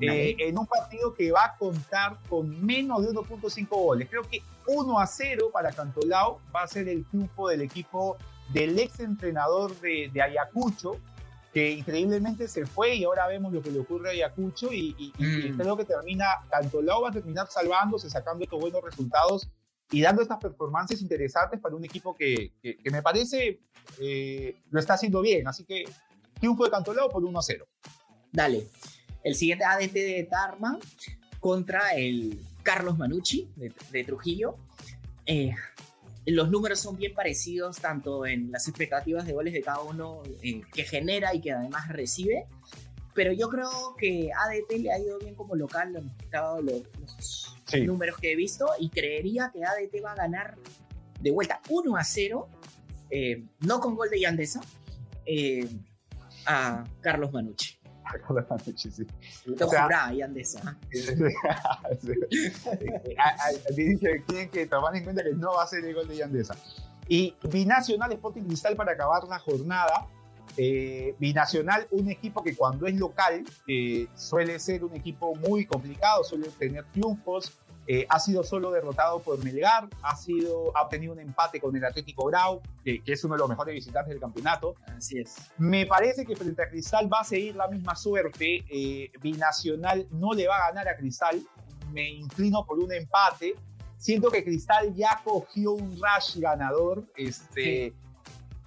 eh, 0.00 0.36
en 0.38 0.58
un 0.58 0.66
partido 0.66 1.14
que 1.14 1.32
va 1.32 1.44
a 1.44 1.56
contar 1.56 2.16
con 2.28 2.64
menos 2.64 3.02
de 3.02 3.10
1.5 3.10 3.68
goles. 3.68 4.08
Creo 4.08 4.22
que 4.22 4.42
1 4.66 4.98
a 4.98 5.06
0 5.06 5.50
para 5.52 5.72
Cantolao 5.72 6.40
va 6.54 6.62
a 6.62 6.68
ser 6.68 6.88
el 6.88 7.04
triunfo 7.06 7.48
del 7.48 7.62
equipo 7.62 8.16
del 8.52 8.78
ex 8.78 9.00
entrenador 9.00 9.78
de, 9.80 10.10
de 10.12 10.22
Ayacucho, 10.22 10.96
que 11.52 11.70
increíblemente 11.70 12.46
se 12.46 12.66
fue 12.66 12.96
y 12.96 13.04
ahora 13.04 13.26
vemos 13.26 13.52
lo 13.52 13.62
que 13.62 13.70
le 13.70 13.80
ocurre 13.80 14.08
a 14.08 14.12
Ayacucho 14.12 14.72
y, 14.72 15.12
mm. 15.18 15.56
creo 15.56 15.76
que 15.76 15.84
termina, 15.84 16.26
tanto 16.50 16.82
Lau 16.82 17.02
va 17.02 17.08
a 17.08 17.12
terminar 17.12 17.48
salvándose, 17.48 18.10
sacando 18.10 18.44
estos 18.44 18.60
buenos 18.60 18.82
resultados 18.82 19.48
y 19.90 20.02
dando 20.02 20.22
estas 20.22 20.38
performances 20.38 21.00
interesantes 21.00 21.60
para 21.60 21.74
un 21.74 21.84
equipo 21.84 22.14
que, 22.14 22.52
que, 22.62 22.90
me 22.90 23.02
parece 23.02 23.60
eh, 24.00 24.60
lo 24.70 24.80
está 24.80 24.94
haciendo 24.94 25.22
bien. 25.22 25.48
Así 25.48 25.64
que 25.64 25.84
triunfo 26.38 26.64
de 26.64 26.70
Cantolao 26.70 27.08
por 27.08 27.22
1-0. 27.22 27.64
Dale. 28.32 28.66
El 29.24 29.34
siguiente 29.34 29.64
ADT 29.64 29.92
de 29.92 30.28
Tarma 30.30 30.78
contra 31.40 31.94
el 31.94 32.38
Carlos 32.62 32.98
Manucci 32.98 33.50
de, 33.56 33.72
de 33.90 34.04
Trujillo. 34.04 34.56
Eh, 35.24 35.54
los 36.30 36.50
números 36.50 36.80
son 36.80 36.96
bien 36.96 37.14
parecidos 37.14 37.78
tanto 37.78 38.26
en 38.26 38.50
las 38.50 38.68
expectativas 38.68 39.26
de 39.26 39.32
goles 39.32 39.52
de 39.52 39.62
cada 39.62 39.80
uno 39.80 40.22
que 40.72 40.84
genera 40.84 41.34
y 41.34 41.40
que 41.40 41.52
además 41.52 41.88
recibe. 41.88 42.46
Pero 43.14 43.32
yo 43.32 43.48
creo 43.48 43.96
que 43.98 44.30
ADT 44.32 44.78
le 44.78 44.92
ha 44.92 44.98
ido 44.98 45.18
bien 45.18 45.34
como 45.34 45.56
local, 45.56 46.00
dado 46.30 46.62
los, 46.62 46.82
números 47.84 48.16
que 48.18 48.32
he 48.32 48.36
visto, 48.36 48.68
y 48.78 48.90
creería 48.90 49.50
que 49.52 49.64
ADT 49.64 50.04
va 50.04 50.12
a 50.12 50.16
ganar 50.16 50.56
de 51.20 51.30
vuelta 51.30 51.60
1 51.68 51.96
a 51.96 52.04
0, 52.04 52.48
eh, 53.10 53.44
no 53.60 53.80
con 53.80 53.96
gol 53.96 54.08
de 54.08 54.20
Yandesa, 54.20 54.60
eh, 55.26 55.68
a 56.46 56.84
Carlos 57.00 57.32
Manucci 57.32 57.77
con 58.26 58.36
la 58.36 58.46
sí. 58.58 59.06
o 59.60 59.68
sea, 59.68 60.12
y 60.12 60.22
Andesa. 60.22 60.76
Tienen 63.74 64.50
que 64.50 64.66
tomar 64.66 64.96
en 64.96 65.04
cuenta 65.04 65.22
que 65.22 65.34
no 65.34 65.52
va 65.54 65.64
a 65.64 65.66
ser 65.66 65.84
el 65.84 65.94
gol 65.94 66.08
de 66.08 66.16
Yandesa. 66.16 66.56
Y 67.08 67.34
Binacional 67.42 68.12
Sporting 68.12 68.42
Cristal 68.42 68.76
para 68.76 68.92
acabar 68.92 69.24
la 69.24 69.38
jornada. 69.38 70.06
Eh, 70.56 71.14
Binacional, 71.18 71.86
un 71.90 72.10
equipo 72.10 72.42
que 72.42 72.56
cuando 72.56 72.86
es 72.86 72.94
local 72.96 73.44
eh, 73.68 74.08
suele 74.16 74.58
ser 74.58 74.82
un 74.84 74.96
equipo 74.96 75.34
muy 75.36 75.66
complicado, 75.66 76.24
suele 76.24 76.48
tener 76.58 76.84
triunfos, 76.86 77.52
eh, 77.90 78.04
ha 78.10 78.20
sido 78.20 78.44
solo 78.44 78.70
derrotado 78.70 79.20
por 79.20 79.42
Melgar, 79.42 79.88
ha, 80.02 80.14
sido, 80.14 80.76
ha 80.76 80.82
obtenido 80.82 81.14
un 81.14 81.20
empate 81.20 81.58
con 81.58 81.74
el 81.74 81.82
Atlético 81.82 82.26
Grau, 82.26 82.60
que, 82.84 83.00
es 83.06 83.24
uno 83.24 83.34
de 83.34 83.38
los 83.38 83.48
mejores 83.48 83.74
visitantes 83.74 84.10
del 84.10 84.20
campeonato. 84.20 84.74
Así 84.94 85.18
es. 85.18 85.36
Me 85.56 85.86
parece 85.86 86.26
que 86.26 86.36
frente 86.36 86.62
a 86.62 86.68
Cristal 86.68 87.10
va 87.10 87.20
a 87.20 87.24
seguir 87.24 87.56
la 87.56 87.66
misma 87.66 87.96
suerte. 87.96 88.62
Eh, 88.70 89.10
Binacional 89.22 90.06
no 90.10 90.34
le 90.34 90.46
va 90.46 90.58
a 90.58 90.68
ganar 90.68 90.86
a 90.86 90.96
Cristal. 90.98 91.42
Me 91.90 92.10
inclino 92.10 92.66
por 92.66 92.78
un 92.78 92.92
empate. 92.92 93.54
Siento 93.96 94.30
que 94.30 94.44
Cristal 94.44 94.94
ya 94.94 95.22
cogió 95.24 95.72
un 95.72 95.98
rush 95.98 96.40
ganador. 96.40 97.06
Este, 97.16 97.94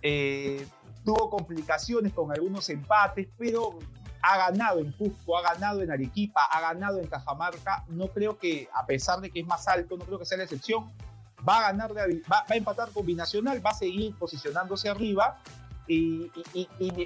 eh, 0.01 0.65
tuvo 1.05 1.29
complicaciones 1.29 2.11
con 2.11 2.31
algunos 2.31 2.67
empates, 2.69 3.27
pero 3.37 3.77
ha 4.21 4.37
ganado 4.37 4.79
en 4.79 4.91
Cusco, 4.91 5.37
ha 5.37 5.41
ganado 5.53 5.81
en 5.81 5.91
Arequipa, 5.91 6.45
ha 6.45 6.61
ganado 6.61 6.99
en 6.99 7.07
Cajamarca. 7.07 7.83
No 7.89 8.07
creo 8.07 8.37
que, 8.37 8.69
a 8.73 8.85
pesar 8.85 9.19
de 9.21 9.31
que 9.31 9.41
es 9.41 9.47
más 9.47 9.67
alto, 9.67 9.97
no 9.97 10.05
creo 10.05 10.19
que 10.19 10.25
sea 10.25 10.37
la 10.37 10.43
excepción. 10.43 10.91
Va 11.47 11.59
a 11.59 11.61
ganar, 11.71 11.91
va, 11.95 12.45
a 12.47 12.55
empatar 12.55 12.91
con 12.91 13.05
Binacional, 13.05 13.65
va 13.65 13.71
a 13.71 13.75
seguir 13.75 14.15
posicionándose 14.17 14.89
arriba. 14.89 15.39
Y, 15.87 16.31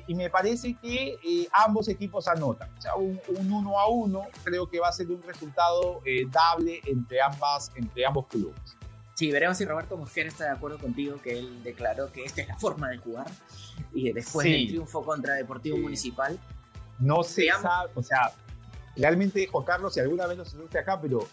me 0.09 0.29
parece 0.29 0.75
que 0.75 1.17
eh, 1.23 1.47
ambos 1.53 1.87
equipos 1.87 2.27
anotan. 2.27 2.69
O 2.77 2.81
sea, 2.81 2.95
un, 2.95 3.19
uno 3.27 3.79
a 3.79 3.87
uno 3.87 4.23
creo 4.43 4.69
que 4.69 4.79
va 4.79 4.89
a 4.89 4.91
ser 4.91 5.09
un 5.09 5.23
resultado 5.23 6.01
eh, 6.05 6.27
dable 6.29 6.81
entre, 6.85 7.21
ambas, 7.21 7.71
entre 7.75 8.05
ambos 8.05 8.27
clubes. 8.27 8.75
Sí, 9.15 9.31
veremos 9.31 9.57
si 9.57 9.63
Roberto 9.63 9.95
Mosquera 9.95 10.27
está 10.27 10.43
de 10.43 10.49
acuerdo 10.51 10.77
contigo, 10.77 11.21
que 11.21 11.39
él 11.39 11.63
declaró 11.63 12.11
que 12.11 12.25
esta 12.25 12.41
es 12.41 12.49
la 12.49 12.57
forma 12.57 12.89
de 12.89 12.97
jugar. 12.97 13.27
Y 13.93 14.11
después 14.11 14.45
del 14.45 14.67
triunfo 14.67 15.03
contra 15.03 15.35
Deportivo 15.35 15.77
Municipal, 15.77 16.37
no 16.99 17.23
se 17.23 17.47
sabe, 17.61 17.91
o 17.95 18.03
sea, 18.03 18.31
realmente, 18.95 19.47
Juan 19.47 19.65
Carlos, 19.65 19.93
si 19.93 19.99
alguna 19.99 20.27
vez 20.27 20.37
nos 20.37 20.49
sentiste 20.49 20.79
acá, 20.79 20.99
pero 20.99 21.27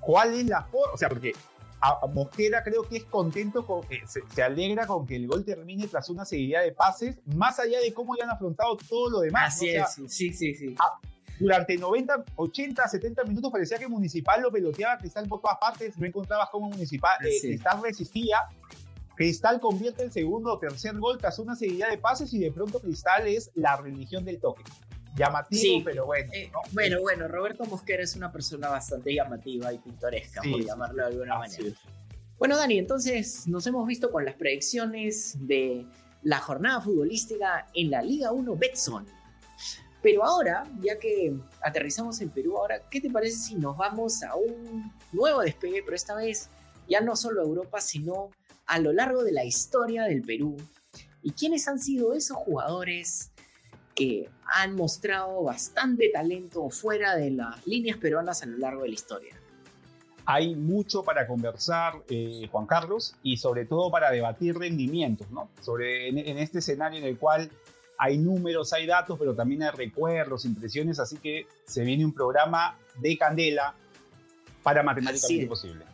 ¿cuál 0.00 0.34
es 0.34 0.46
la 0.46 0.62
forma? 0.64 0.94
O 0.94 0.96
sea, 0.96 1.08
porque 1.08 1.32
a, 1.80 2.06
Mosquera 2.06 2.62
creo 2.62 2.82
que 2.82 2.98
es 2.98 3.04
contento, 3.04 3.66
con, 3.66 3.82
se, 4.06 4.42
alegra 4.42 4.86
con 4.86 5.06
que 5.06 5.16
el 5.16 5.26
gol 5.26 5.44
termine 5.44 5.86
tras 5.88 6.10
una 6.10 6.24
seguidilla 6.24 6.60
de 6.60 6.72
pases, 6.72 7.18
más 7.26 7.58
allá 7.58 7.80
de 7.80 7.92
cómo 7.92 8.16
ya 8.16 8.24
han 8.24 8.30
afrontado 8.30 8.76
todo 8.76 9.10
lo 9.10 9.20
demás. 9.20 9.54
Así 9.54 9.70
es, 9.70 10.00
sí, 10.08 10.32
sí, 10.32 10.54
sí. 10.54 10.74
durante 11.38 11.76
90, 11.76 12.24
80, 12.36 12.88
70 12.88 13.24
minutos 13.24 13.50
parecía 13.50 13.78
que 13.78 13.88
Municipal 13.88 14.42
lo 14.42 14.52
peloteaba 14.52 14.98
Cristal 14.98 15.26
por 15.26 15.40
todas 15.40 15.58
partes, 15.58 15.96
no 15.98 16.06
encontrabas 16.06 16.50
cómo 16.50 16.68
Municipal, 16.68 17.16
eh, 17.24 17.40
Cristal 17.40 17.82
resistía, 17.82 18.38
Cristal 19.16 19.60
convierte 19.60 20.02
el 20.02 20.12
segundo 20.12 20.52
o 20.52 20.58
tercer 20.58 20.96
gol 20.98 21.18
tras 21.18 21.38
una 21.38 21.54
serie 21.54 21.86
de 21.86 21.98
pases 21.98 22.32
y 22.32 22.38
de 22.38 22.52
pronto 22.52 22.80
Cristal 22.80 23.26
es 23.26 23.50
la 23.54 23.76
religión 23.76 24.24
del 24.24 24.38
toque. 24.40 24.62
Llamativo, 25.16 25.84
pero 25.84 26.06
bueno. 26.06 26.32
Eh, 26.32 26.50
bueno, 26.72 27.00
bueno, 27.00 27.28
Roberto 27.28 27.64
Mosquera 27.66 28.02
es 28.02 28.16
una 28.16 28.30
persona 28.30 28.68
bastante 28.68 29.12
llamativa 29.12 29.72
y 29.72 29.78
pintoresca, 29.78 30.40
por 30.42 30.64
llamarlo 30.64 31.02
de 31.02 31.08
alguna 31.08 31.38
manera. 31.38 31.74
Bueno, 32.38 32.56
Dani, 32.56 32.78
entonces 32.78 33.46
nos 33.46 33.66
hemos 33.66 33.86
visto 33.86 34.10
con 34.10 34.24
las 34.24 34.34
predicciones 34.34 35.36
de 35.40 35.84
la 36.22 36.38
jornada 36.38 36.80
futbolística 36.80 37.66
en 37.74 37.90
la 37.90 38.02
Liga 38.02 38.32
1 38.32 38.56
Betson. 38.56 39.06
Pero 40.02 40.24
ahora, 40.24 40.64
ya 40.80 40.98
que 40.98 41.34
aterrizamos 41.60 42.20
en 42.22 42.30
Perú, 42.30 42.56
ahora, 42.56 42.80
¿qué 42.90 43.00
te 43.00 43.10
parece 43.10 43.36
si 43.36 43.54
nos 43.56 43.76
vamos 43.76 44.22
a 44.22 44.34
un 44.34 44.90
nuevo 45.12 45.40
despegue, 45.42 45.82
pero 45.82 45.94
esta 45.94 46.14
vez 46.14 46.48
ya 46.88 47.00
no 47.02 47.16
solo 47.16 47.42
a 47.42 47.44
Europa, 47.44 47.80
sino 47.80 48.30
a 48.66 48.78
lo 48.78 48.92
largo 48.92 49.22
de 49.22 49.32
la 49.32 49.44
historia 49.44 50.04
del 50.04 50.22
Perú? 50.22 50.56
¿Y 51.22 51.32
quiénes 51.32 51.68
han 51.68 51.78
sido 51.78 52.14
esos 52.14 52.38
jugadores 52.38 53.29
que 53.94 54.28
han 54.46 54.74
mostrado 54.74 55.42
bastante 55.42 56.10
talento 56.10 56.70
fuera 56.70 57.16
de 57.16 57.30
las 57.30 57.66
líneas 57.66 57.98
peruanas 57.98 58.42
a 58.42 58.46
lo 58.46 58.58
largo 58.58 58.82
de 58.82 58.88
la 58.88 58.94
historia? 58.94 59.40
hay 60.32 60.54
mucho 60.54 61.02
para 61.02 61.26
conversar, 61.26 61.94
eh, 62.08 62.48
Juan 62.52 62.66
Carlos, 62.66 63.16
y 63.22 63.36
sobre 63.36 63.64
todo 63.64 63.90
para 63.90 64.12
debatir 64.12 64.56
rendimientos, 64.56 65.28
¿no? 65.30 65.50
Sobre 65.60 66.08
en, 66.08 66.38
este 66.38 66.60
escenario 66.60 67.00
en 67.00 67.04
el 67.04 67.18
cual 67.18 67.50
hay 67.98 68.16
números, 68.16 68.72
hay 68.72 68.86
datos, 68.86 69.18
pero 69.18 69.34
también 69.34 69.64
hay 69.64 69.70
recuerdos, 69.70 70.44
impresiones, 70.44 71.00
así 71.00 71.16
que 71.16 71.46
se 71.64 71.82
viene 71.82 72.04
un 72.04 72.14
programa 72.14 72.78
de 72.96 73.18
candela 73.18 73.74
para 74.62 74.84
matemáticamente 74.84 75.46
posible. 75.48 75.84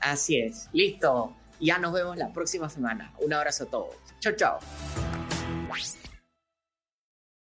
Así 0.00 0.40
es, 0.40 0.68
listo. 0.72 1.36
Ya 1.60 1.78
nos 1.78 1.92
vemos 1.92 2.16
la 2.16 2.32
próxima 2.32 2.68
semana. 2.68 3.12
Un 3.20 3.32
abrazo 3.34 3.64
a 3.64 3.66
todos. 3.66 3.94
Chao, 4.18 4.32
chao. 4.34 4.58